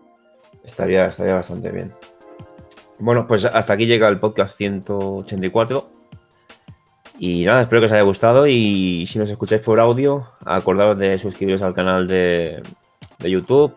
estaría, 0.64 1.06
estaría 1.06 1.34
bastante 1.34 1.70
bien. 1.70 1.92
Bueno, 2.98 3.26
pues 3.26 3.44
hasta 3.44 3.72
aquí 3.74 3.86
llega 3.86 4.08
el 4.08 4.18
podcast 4.18 4.56
184. 4.56 5.88
Y 7.18 7.44
nada, 7.46 7.62
espero 7.62 7.80
que 7.80 7.86
os 7.86 7.92
haya 7.92 8.02
gustado 8.02 8.46
y 8.46 9.06
si 9.06 9.18
nos 9.18 9.30
escucháis 9.30 9.62
por 9.62 9.80
audio, 9.80 10.26
acordaos 10.44 10.98
de 10.98 11.18
suscribiros 11.18 11.62
al 11.62 11.74
canal 11.74 12.06
de, 12.06 12.62
de 13.18 13.30
YouTube. 13.30 13.74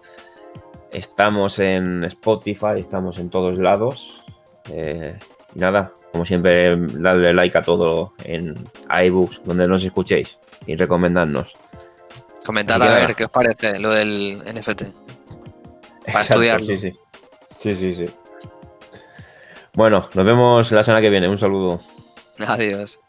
Estamos 0.92 1.60
en 1.60 2.04
Spotify, 2.06 2.78
estamos 2.80 3.18
en 3.20 3.30
todos 3.30 3.58
lados. 3.58 4.26
Eh, 4.74 5.18
y 5.56 5.60
nada, 5.60 5.92
como 6.12 6.26
siempre, 6.26 6.76
dadle 6.76 7.34
like 7.34 7.58
a 7.58 7.62
todo 7.62 8.14
en 8.24 8.56
iBooks, 9.06 9.42
donde 9.46 9.68
nos 9.68 9.84
escuchéis 9.84 10.38
y 10.66 10.76
recomendadnos. 10.76 11.54
Comentad 12.46 12.82
a 12.82 12.96
ver 12.96 13.16
qué 13.16 13.26
os 13.26 13.32
parece 13.32 13.80
lo 13.80 13.92
del 13.92 14.38
NFT. 14.38 14.84
Para 16.06 16.22
Exacto, 16.22 16.34
estudiarlo. 16.34 16.66
Sí, 16.66 16.78
sí. 16.78 16.94
Sí, 17.60 17.76
sí, 17.76 17.96
sí. 17.96 18.06
Bueno, 19.74 20.10
nos 20.14 20.26
vemos 20.26 20.72
la 20.72 20.82
semana 20.82 21.02
que 21.02 21.10
viene. 21.10 21.28
Un 21.28 21.38
saludo. 21.38 21.80
Adiós. 22.40 23.00